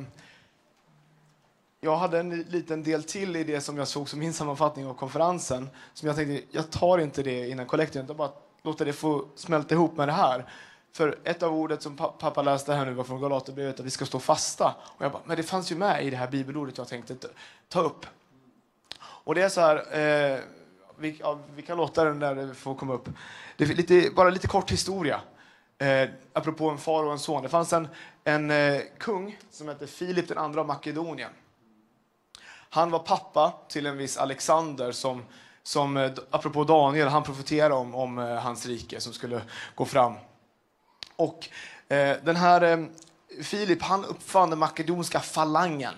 jag 1.81 1.97
hade 1.97 2.19
en 2.19 2.43
liten 2.43 2.83
del 2.83 3.05
till 3.05 3.37
i 3.37 3.45
det 3.45 3.61
som 3.61 3.79
jag 3.79 3.89
såg 3.89 4.09
som 4.09 4.19
min 4.19 4.33
sammanfattning 4.33 4.87
av 4.87 4.95
konferensen. 4.95 5.69
Som 5.95 6.07
jag 6.07 6.17
tänkte, 6.17 6.47
jag 6.51 6.71
tar 6.71 6.99
inte 6.99 7.23
det 7.23 7.49
innan 7.49 7.67
kollekten, 7.67 8.05
utan 8.05 8.17
bara 8.17 8.31
låter 8.63 8.85
det 8.85 8.93
få 8.93 9.25
smälta 9.35 9.75
ihop 9.75 9.97
med 9.97 10.09
det 10.09 10.13
här. 10.13 10.45
För 10.93 11.19
ett 11.25 11.43
av 11.43 11.55
ordet 11.55 11.83
som 11.83 11.97
pappa 11.97 12.43
läste 12.43 12.75
här 12.75 12.87
nu 12.87 12.93
var 12.93 13.05
från 13.05 13.21
Galaterbrevet, 13.21 13.81
att 13.81 13.87
vi 13.87 13.91
ska 13.91 14.07
stå 14.07 14.19
fasta. 14.19 14.75
Och 14.83 15.05
jag 15.05 15.13
bara, 15.13 15.23
men 15.25 15.37
det 15.37 15.43
fanns 15.43 15.73
ju 15.73 15.77
med 15.77 16.07
i 16.07 16.11
det 16.11 16.17
här 16.17 16.29
bibelordet 16.29 16.79
jag 16.79 16.89
tänkte 16.89 17.17
ta 17.69 17.81
upp. 17.81 18.07
Och 19.01 19.35
det 19.35 19.43
är 19.43 19.49
så 19.49 19.61
här, 19.61 19.99
eh, 19.99 20.41
vi, 21.03 21.17
ja, 21.21 21.39
vi, 21.55 21.63
kan 21.63 21.77
låta 21.77 22.05
den 22.05 22.19
där 22.19 22.55
få 22.55 22.75
komma 22.75 22.95
upp. 22.95 23.09
Det 23.57 23.65
är 23.65 23.69
lite, 23.69 24.11
bara 24.11 24.31
lite 24.31 24.47
kort 24.47 24.71
historia. 24.71 25.21
Eh, 25.79 26.09
apropå 26.33 26.71
en 26.71 26.79
far 26.79 27.05
och 27.05 27.13
en 27.13 27.19
son. 27.19 27.43
Det 27.43 27.49
fanns 27.49 27.73
en, 27.73 27.89
en 28.25 28.51
eh, 28.51 28.81
kung 28.99 29.39
som 29.51 29.69
hette 29.69 29.87
Filip 29.87 30.29
den 30.29 30.39
andra 30.39 30.61
av 30.61 30.67
Makedonien. 30.67 31.31
Han 32.71 32.91
var 32.91 32.99
pappa 32.99 33.55
till 33.69 33.87
en 33.87 33.97
viss 33.97 34.17
Alexander 34.17 34.93
som, 34.93 35.25
som 35.63 35.97
eh, 35.97 36.13
apropå 36.31 36.65
Daniel, 36.65 37.09
han 37.09 37.23
profeterade 37.23 37.75
om, 37.75 37.95
om 37.95 38.19
eh, 38.19 38.35
hans 38.35 38.67
rike 38.67 39.01
som 39.01 39.13
skulle 39.13 39.43
gå 39.75 39.85
fram. 39.85 40.15
Och 41.17 41.49
eh, 41.89 42.17
den 42.25 42.37
här 42.37 42.63
eh, 42.63 42.87
Filip, 43.43 43.83
han 43.83 44.05
uppfann 44.05 44.51
den 44.51 44.59
makedonska 44.59 45.21
falangen. 45.21 45.95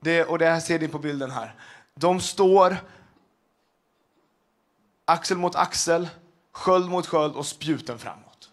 Det, 0.00 0.24
och 0.24 0.38
det 0.38 0.46
här 0.46 0.60
ser 0.60 0.78
ni 0.78 0.88
på 0.88 0.98
bilden 0.98 1.30
här. 1.30 1.54
De 1.94 2.20
står 2.20 2.76
axel 5.10 5.38
mot 5.38 5.54
axel, 5.54 6.08
sköld 6.52 6.90
mot 6.90 7.06
sköld 7.06 7.34
och 7.34 7.46
spjuten 7.46 7.98
framåt. 7.98 8.50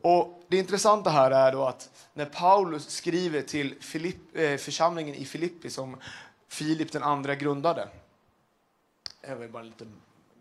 Och 0.00 0.44
det 0.48 0.58
intressanta 0.58 1.10
här 1.10 1.30
är 1.30 1.52
då 1.52 1.64
att 1.64 1.90
när 2.14 2.24
Paulus 2.24 2.88
skriver 2.88 3.42
till 3.42 3.74
Filipp, 3.80 4.36
eh, 4.36 4.56
församlingen 4.56 5.14
i 5.14 5.24
Filippi 5.24 5.70
som 5.70 5.96
Filip 6.48 6.92
den 6.92 7.02
andra 7.02 7.34
grundade. 7.34 7.88
Det 9.20 9.34
var 9.34 9.48
bara 9.48 9.62
lite 9.62 9.86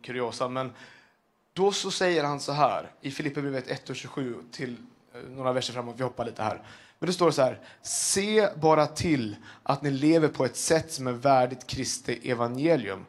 kuriosa, 0.01 0.47
men 0.47 0.71
då 1.53 1.71
så 1.71 1.91
säger 1.91 2.23
han 2.23 2.39
så 2.39 2.51
här 2.51 2.91
i 3.01 3.11
Filipperbrevet 3.11 3.67
1.27 3.67 4.51
till 4.51 4.77
eh, 5.13 5.21
några 5.21 5.53
verser 5.53 5.73
framåt, 5.73 5.95
vi 5.97 6.03
hoppar 6.03 6.25
lite 6.25 6.43
här. 6.43 6.61
Men 6.99 7.07
det 7.07 7.13
står 7.13 7.31
så 7.31 7.41
här, 7.41 7.59
se 7.81 8.49
bara 8.55 8.87
till 8.87 9.35
att 9.63 9.81
ni 9.81 9.91
lever 9.91 10.27
på 10.27 10.45
ett 10.45 10.57
sätt 10.57 10.93
som 10.93 11.07
är 11.07 11.11
värdigt 11.11 11.67
Kristi 11.67 12.31
evangelium 12.31 13.05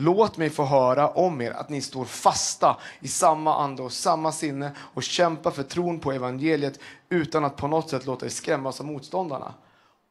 Låt 0.00 0.36
mig 0.36 0.50
få 0.50 0.64
höra 0.64 1.08
om 1.08 1.40
er 1.40 1.50
att 1.50 1.68
ni 1.68 1.80
står 1.80 2.04
fasta 2.04 2.76
i 3.00 3.08
samma 3.08 3.56
ande 3.64 3.82
och 3.82 3.92
samma 3.92 4.32
sinne 4.32 4.72
och 4.78 5.02
kämpar 5.02 5.50
för 5.50 5.62
tron 5.62 6.00
på 6.00 6.12
evangeliet 6.12 6.80
utan 7.08 7.44
att 7.44 7.56
på 7.56 7.68
något 7.68 7.90
sätt 7.90 8.06
låta 8.06 8.26
er 8.26 8.30
skrämmas 8.30 8.80
av 8.80 8.86
motståndarna. 8.86 9.54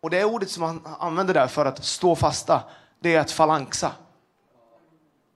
Och 0.01 0.09
det 0.09 0.25
ordet 0.25 0.49
som 0.49 0.63
han 0.63 0.81
använder 0.99 1.33
där 1.33 1.47
för 1.47 1.65
att 1.65 1.85
stå 1.85 2.15
fasta, 2.15 2.63
det 2.99 3.15
är 3.15 3.19
att 3.19 3.31
falangsa. 3.31 3.91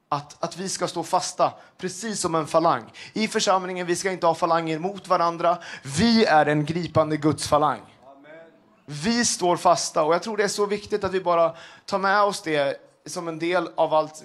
Att, 0.10 0.44
att 0.44 0.58
vi 0.58 0.70
ska 0.70 0.88
stå 0.88 1.04
fasta, 1.04 1.54
precis 1.78 2.20
som 2.20 2.36
en 2.36 2.48
falang. 2.48 2.92
I 3.14 3.28
församlingen, 3.28 3.88
vi 3.88 3.96
ska 3.96 4.12
inte 4.12 4.28
ha 4.28 4.36
falanger 4.36 4.80
mot 4.80 5.08
varandra. 5.08 5.58
Vi 5.98 6.26
är 6.26 6.46
en 6.46 6.66
gripande 6.66 7.18
Guds 7.18 7.48
falang. 7.48 7.82
Vi 8.86 9.26
står 9.26 9.58
fasta 9.58 10.04
och 10.04 10.14
jag 10.14 10.24
tror 10.24 10.38
det 10.38 10.44
är 10.44 10.48
så 10.48 10.66
viktigt 10.66 11.04
att 11.04 11.12
vi 11.12 11.22
bara 11.22 11.56
tar 11.86 12.00
med 12.00 12.22
oss 12.22 12.42
det 12.42 12.83
som 13.06 13.28
en 13.28 13.40
del 13.40 13.70
av 13.76 13.94
allt. 13.94 14.24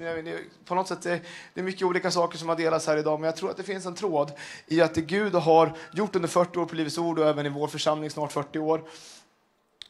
På 0.65 0.75
något 0.75 0.89
sätt 0.89 1.03
det, 1.03 1.21
det 1.55 1.61
är 1.61 1.65
mycket 1.65 1.83
olika 1.83 2.11
saker 2.11 2.39
som 2.39 2.49
har 2.49 2.57
delats 2.57 2.87
här 2.87 2.97
idag, 2.97 3.21
men 3.21 3.27
jag 3.27 3.37
tror 3.37 3.51
att 3.51 3.57
det 3.57 3.63
finns 3.63 3.87
en 3.87 3.95
tråd 3.95 4.33
i 4.67 4.81
att 4.81 4.95
det 4.95 5.01
Gud 5.01 5.35
har 5.35 5.73
gjort 5.93 6.17
under 6.17 6.29
40 6.29 6.59
år 6.59 6.67
på 6.67 6.75
Livets 6.75 6.99
Ord 6.99 7.19
och 7.19 7.27
även 7.27 7.47
i 7.47 7.49
vår 7.49 7.67
församling 7.67 8.11
snart 8.11 8.33
40 8.33 8.59
år. 8.59 8.83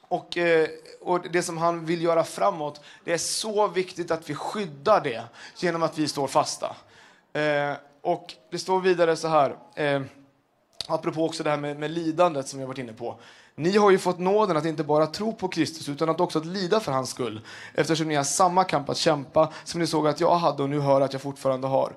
Och, 0.08 0.36
eh, 0.36 0.68
och 1.00 1.20
det 1.30 1.42
som 1.42 1.58
han 1.58 1.84
vill 1.84 2.02
göra 2.02 2.24
framåt, 2.24 2.80
det 3.04 3.12
är 3.12 3.18
så 3.18 3.68
viktigt 3.68 4.10
att 4.10 4.30
vi 4.30 4.34
skyddar 4.34 5.00
det 5.00 5.24
genom 5.56 5.82
att 5.82 5.98
vi 5.98 6.08
står 6.08 6.26
fasta. 6.26 6.76
Eh, 7.32 7.72
och 8.00 8.34
det 8.50 8.58
står 8.58 8.80
vidare 8.80 9.16
så 9.16 9.28
här, 9.28 9.56
eh, 9.74 10.02
apropå 10.88 11.24
också 11.24 11.42
det 11.42 11.50
här 11.50 11.56
med, 11.56 11.78
med 11.78 11.90
lidandet 11.90 12.48
som 12.48 12.58
vi 12.58 12.62
har 12.62 12.68
varit 12.68 12.78
inne 12.78 12.92
på. 12.92 13.18
Ni 13.58 13.76
har 13.76 13.90
ju 13.90 13.98
fått 13.98 14.18
nåden 14.18 14.56
att 14.56 14.64
inte 14.64 14.84
bara 14.84 15.06
tro 15.06 15.34
på 15.34 15.48
Kristus 15.48 15.88
utan 15.88 16.08
att 16.08 16.20
också 16.20 16.38
att 16.38 16.46
lida 16.46 16.80
för 16.80 16.92
hans 16.92 17.10
skull 17.10 17.40
eftersom 17.74 18.08
ni 18.08 18.14
har 18.14 18.24
samma 18.24 18.64
kamp 18.64 18.88
att 18.88 18.96
kämpa 18.96 19.52
som 19.64 19.80
ni 19.80 19.86
såg 19.86 20.08
att 20.08 20.20
jag 20.20 20.36
hade 20.36 20.62
och 20.62 20.70
nu 20.70 20.80
hör 20.80 21.00
att 21.00 21.12
jag 21.12 21.22
fortfarande 21.22 21.66
har. 21.66 21.92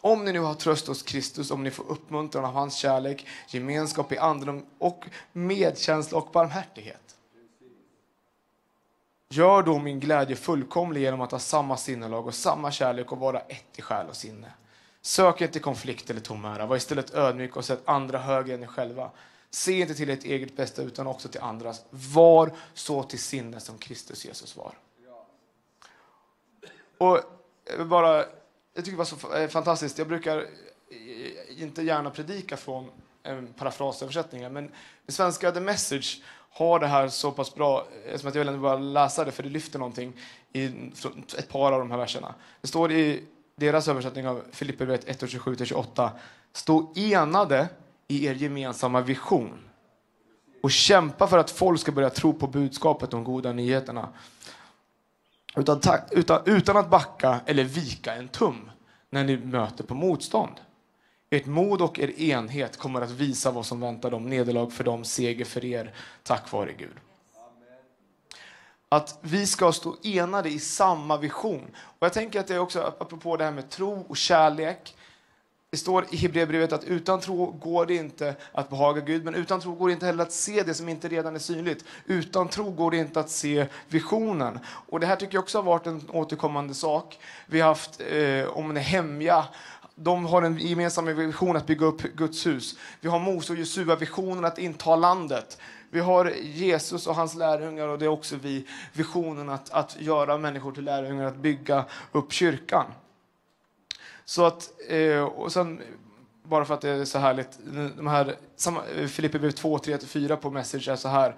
Om 0.00 0.24
ni 0.24 0.32
nu 0.32 0.40
har 0.40 0.54
tröst 0.54 0.86
hos 0.86 1.02
Kristus, 1.02 1.50
om 1.50 1.62
ni 1.62 1.70
får 1.70 1.84
uppmuntran 1.88 2.44
av 2.44 2.52
hans 2.52 2.76
kärlek, 2.76 3.26
gemenskap 3.48 4.12
i 4.12 4.18
anden 4.18 4.66
och 4.78 5.04
medkänsla 5.32 6.18
och 6.18 6.28
barmhärtighet. 6.32 7.16
Gör 9.30 9.62
då 9.62 9.78
min 9.78 10.00
glädje 10.00 10.36
fullkomlig 10.36 11.00
genom 11.00 11.20
att 11.20 11.32
ha 11.32 11.38
samma 11.38 11.76
sinnelag 11.76 12.26
och 12.26 12.34
samma 12.34 12.70
kärlek 12.70 13.12
och 13.12 13.18
vara 13.18 13.40
ett 13.40 13.78
i 13.78 13.82
själ 13.82 14.06
och 14.08 14.16
sinne. 14.16 14.48
Sök 15.02 15.40
inte 15.40 15.58
konflikt 15.58 16.10
eller 16.10 16.20
tom 16.20 16.44
ära, 16.44 16.66
var 16.66 16.76
istället 16.76 17.14
ödmjuk 17.14 17.56
och 17.56 17.64
sätt 17.64 17.82
andra 17.84 18.18
högre 18.18 18.54
än 18.54 18.62
er 18.62 18.66
själva. 18.66 19.10
Se 19.54 19.80
inte 19.80 19.94
till 19.94 20.10
ert 20.10 20.24
eget 20.24 20.56
bästa 20.56 20.82
utan 20.82 21.06
också 21.06 21.28
till 21.28 21.40
andras. 21.40 21.84
Var 21.90 22.52
så 22.74 23.02
till 23.02 23.18
sinne 23.18 23.60
som 23.60 23.78
Kristus 23.78 24.24
Jesus 24.24 24.56
var. 24.56 24.78
Och 26.98 27.20
bara, 27.86 28.16
jag 28.74 28.84
tycker 28.84 28.90
det 28.90 28.96
var 28.96 29.04
så 29.04 29.36
eh, 29.36 29.48
fantastiskt. 29.48 29.98
Jag 29.98 30.08
brukar 30.08 30.38
eh, 30.38 31.62
inte 31.62 31.82
gärna 31.82 32.10
predika 32.10 32.56
från 32.56 32.90
eh, 33.22 33.42
parafrasöversättningar, 33.58 34.50
men 34.50 34.70
det 35.06 35.12
svenska 35.12 35.52
The 35.52 35.60
Message 35.60 36.22
har 36.50 36.80
det 36.80 36.86
här 36.86 37.08
så 37.08 37.32
pass 37.32 37.54
bra, 37.54 37.86
som 38.16 38.28
att 38.28 38.34
jag 38.34 38.44
vill 38.44 38.60
bara 38.60 38.78
läsa 38.78 39.24
det 39.24 39.32
för 39.32 39.42
det 39.42 39.48
lyfter 39.48 39.78
någonting 39.78 40.12
i 40.52 40.90
ett 41.38 41.48
par 41.48 41.72
av 41.72 41.78
de 41.78 41.90
här 41.90 41.98
verserna. 41.98 42.34
Det 42.60 42.68
står 42.68 42.92
i 42.92 43.24
deras 43.56 43.88
översättning 43.88 44.28
av 44.28 44.42
Filipperbrevet 44.52 45.22
1.27-28. 45.22 46.10
Stå 46.52 46.92
enade 46.96 47.68
i 48.08 48.26
er 48.26 48.34
gemensamma 48.34 49.00
vision 49.00 49.64
och 50.62 50.70
kämpa 50.70 51.26
för 51.26 51.38
att 51.38 51.50
folk 51.50 51.80
ska 51.80 51.92
börja 51.92 52.10
tro 52.10 52.32
på 52.32 52.46
budskapet 52.46 53.14
om 53.14 53.24
goda 53.24 53.52
nyheterna. 53.52 54.08
Utan, 55.56 55.80
utan, 56.10 56.42
utan 56.46 56.76
att 56.76 56.90
backa 56.90 57.40
eller 57.46 57.64
vika 57.64 58.14
en 58.14 58.28
tum 58.28 58.70
när 59.10 59.24
ni 59.24 59.36
möter 59.36 59.84
på 59.84 59.94
motstånd. 59.94 60.60
Ert 61.30 61.46
mod 61.46 61.82
och 61.82 61.98
er 61.98 62.20
enhet 62.20 62.76
kommer 62.76 63.00
att 63.00 63.10
visa 63.10 63.50
vad 63.50 63.66
som 63.66 63.80
väntar 63.80 64.10
dem. 64.10 64.26
Nederlag 64.26 64.70
för 64.70 64.84
dem, 64.84 65.04
seger 65.04 65.44
för 65.44 65.64
er, 65.64 65.94
tack 66.22 66.52
vare 66.52 66.72
Gud. 66.72 66.96
Att 68.88 69.18
vi 69.20 69.46
ska 69.46 69.72
stå 69.72 69.96
enade 70.02 70.48
i 70.48 70.58
samma 70.58 71.16
vision. 71.16 71.70
Och 71.76 72.06
jag 72.06 72.12
tänker 72.12 72.40
att 72.40 72.46
det 72.46 72.54
är 72.54 72.58
också, 72.58 72.94
apropå 72.98 73.36
det 73.36 73.44
här 73.44 73.52
med 73.52 73.70
tro 73.70 74.04
och 74.08 74.16
kärlek, 74.16 74.96
det 75.74 75.78
står 75.78 76.06
i 76.10 76.16
Hebreerbrevet 76.16 76.72
att 76.72 76.84
utan 76.84 77.20
tro 77.20 77.50
går 77.50 77.86
det 77.86 77.94
inte 77.94 78.34
att 78.52 78.70
behaga 78.70 79.00
Gud, 79.00 79.24
men 79.24 79.34
utan 79.34 79.60
tro 79.60 79.74
går 79.74 79.86
det 79.86 79.92
inte 79.92 80.06
heller 80.06 80.22
att 80.22 80.32
se 80.32 80.62
det 80.62 80.74
som 80.74 80.88
inte 80.88 81.08
redan 81.08 81.34
är 81.34 81.38
synligt. 81.38 81.84
Utan 82.06 82.48
tro 82.48 82.70
går 82.70 82.90
det 82.90 82.96
inte 82.96 83.20
att 83.20 83.30
se 83.30 83.66
visionen. 83.88 84.58
Och 84.66 85.00
Det 85.00 85.06
här 85.06 85.16
tycker 85.16 85.34
jag 85.34 85.42
också 85.42 85.58
har 85.58 85.62
varit 85.62 85.86
en 85.86 86.10
återkommande 86.10 86.74
sak. 86.74 87.18
Vi 87.46 87.60
har 87.60 87.68
haft 87.68 88.00
eh, 88.00 88.58
om 88.58 88.74
Nehemja, 88.74 89.44
de 89.94 90.24
har 90.24 90.42
en 90.42 90.58
gemensam 90.58 91.06
vision 91.06 91.56
att 91.56 91.66
bygga 91.66 91.86
upp 91.86 92.02
Guds 92.02 92.46
hus. 92.46 92.78
Vi 93.00 93.08
har 93.08 93.18
Mose 93.18 93.52
och 93.52 93.58
Jesua 93.58 93.96
visionen 93.96 94.44
att 94.44 94.58
inta 94.58 94.96
landet. 94.96 95.58
Vi 95.90 96.00
har 96.00 96.32
Jesus 96.42 97.06
och 97.06 97.14
hans 97.14 97.34
lärjungar 97.34 97.88
och 97.88 97.98
det 97.98 98.04
är 98.04 98.08
också 98.08 98.36
vi 98.36 98.66
visionen 98.92 99.48
att, 99.48 99.70
att 99.70 99.96
göra 100.00 100.38
människor 100.38 100.72
till 100.72 100.84
lärjungar, 100.84 101.24
att 101.24 101.36
bygga 101.36 101.84
upp 102.12 102.32
kyrkan. 102.32 102.84
Så 104.24 104.44
att, 104.44 104.70
eh, 104.88 105.22
och 105.22 105.52
sen, 105.52 105.82
bara 106.42 106.64
för 106.64 106.74
att 106.74 106.80
det 106.80 106.90
är 106.90 107.04
så 107.04 107.18
härligt, 107.18 107.58
de 107.96 108.06
här, 108.06 108.36
Filipperbrevet 109.06 109.56
2, 109.56 109.78
3-4 109.78 110.36
på 110.36 110.50
Message 110.50 110.88
är 110.88 110.96
så 110.96 111.08
här. 111.08 111.34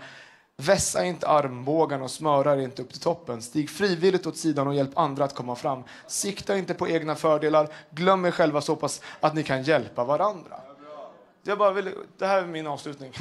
Vässa 0.59 1.05
inte 1.05 1.29
armbågarna 1.29 2.05
och 2.05 2.11
smöra 2.11 2.63
inte 2.63 2.83
upp 2.83 2.93
till 2.93 3.01
toppen. 3.01 3.43
Stig 3.43 3.71
frivilligt 3.71 4.27
åt 4.27 4.37
sidan 4.37 4.69
och 4.69 4.75
hjälp 4.75 4.99
andra 4.99 5.25
att 5.25 5.35
komma 5.35 5.57
fram. 5.57 5.83
Sikta 6.07 6.59
inte 6.59 6.75
på 6.75 6.89
egna 6.89 7.15
fördelar. 7.15 7.69
Glöm 7.91 8.25
er 8.25 8.31
själva 8.31 8.61
så 8.61 8.77
pass 8.77 9.03
att 9.21 9.35
ni 9.35 9.43
kan 9.43 9.63
hjälpa 9.63 10.05
varandra. 10.05 10.61
Jag 11.43 11.59
bara 11.59 11.73
vill, 11.73 11.91
det 12.19 12.27
här 12.27 12.43
är 12.43 12.47
min 12.47 12.67
avslutning. 12.67 13.13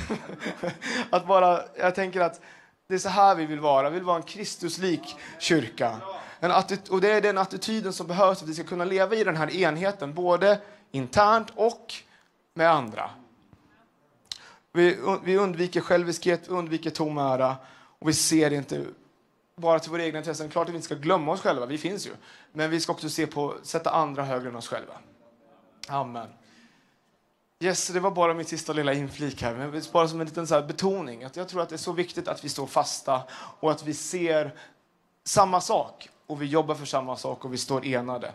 att 1.10 1.28
bara, 1.28 1.60
jag 1.78 1.96
tänker 1.96 2.22
att 2.22 2.42
det 2.88 2.94
är 2.94 3.00
så 3.00 3.10
här 3.10 3.36
vi 3.36 3.46
vill 3.46 3.60
vara. 3.60 3.90
Vi 3.90 3.96
vill 3.96 4.06
vara 4.06 4.18
en 4.18 4.24
Kristuslik 4.24 5.16
kyrka. 5.40 5.98
En 6.46 6.80
och 6.90 7.02
det 7.02 7.12
är 7.12 7.22
den 7.22 7.38
attityden 7.38 7.94
som 7.94 8.08
behövs 8.08 8.40
för 8.40 8.46
att 8.46 8.50
vi 8.50 8.54
ska 8.54 8.64
kunna 8.64 8.86
leva 8.86 9.16
i 9.16 9.24
den 9.24 9.36
här 9.36 9.56
enheten, 9.56 10.14
både 10.14 10.60
internt 10.92 11.48
och 11.56 11.94
med 12.54 12.72
andra. 12.72 13.10
Vi, 14.74 14.98
vi 15.24 15.38
undviker 15.38 15.82
själviskhet, 15.82 16.48
vi 16.48 16.52
undviker 16.52 16.90
tom 16.90 17.18
ära 17.18 17.56
och 18.00 18.10
vi 18.10 18.14
ser 18.14 18.54
inte 18.54 18.86
bara 19.56 19.80
till 19.80 19.92
våra 19.92 20.04
egna 20.04 20.20
intressen. 20.20 20.50
Klart 20.50 20.68
att 20.68 20.74
vi 20.74 20.76
inte 20.76 20.86
ska 20.86 20.96
glömma 20.96 21.32
oss 21.32 21.42
själva, 21.42 21.66
vi 21.66 21.78
finns 21.78 22.08
ju. 22.08 22.12
Men 22.54 22.70
vi 22.70 22.80
ska 22.80 22.94
också 22.94 23.10
se 23.10 23.28
på, 23.28 23.56
sätta 23.64 23.90
andra 23.90 24.24
högre 24.24 24.50
än 24.50 24.56
oss 24.56 24.68
själva. 24.68 24.94
Amen. 25.88 26.28
Yes, 27.60 27.88
det 27.88 28.00
var 28.00 28.12
bara 28.12 28.34
min 28.34 28.46
sista 28.46 28.74
lilla 28.74 28.94
inflik 28.94 29.42
här, 29.42 29.56
men 29.56 29.82
bara 29.92 30.08
som 30.08 30.22
en 30.22 30.28
liten 30.28 30.48
så 30.48 30.62
betoning. 30.62 31.24
Att 31.24 31.36
jag 31.36 31.50
tror 31.50 31.62
att 31.62 31.70
det 31.70 31.76
är 31.76 31.78
så 31.78 31.92
viktigt 31.92 32.28
att 32.28 32.46
vi 32.46 32.50
står 32.50 32.68
fasta 32.68 33.24
och 33.60 33.72
att 33.72 33.84
vi 33.84 33.94
ser 33.94 34.56
samma 35.24 35.62
sak 35.62 36.10
och 36.28 36.42
vi 36.42 36.46
jobbar 36.46 36.76
för 36.76 36.86
samma 36.86 37.16
sak 37.16 37.46
och 37.46 37.54
vi 37.54 37.58
står 37.58 37.86
enade. 37.86 38.32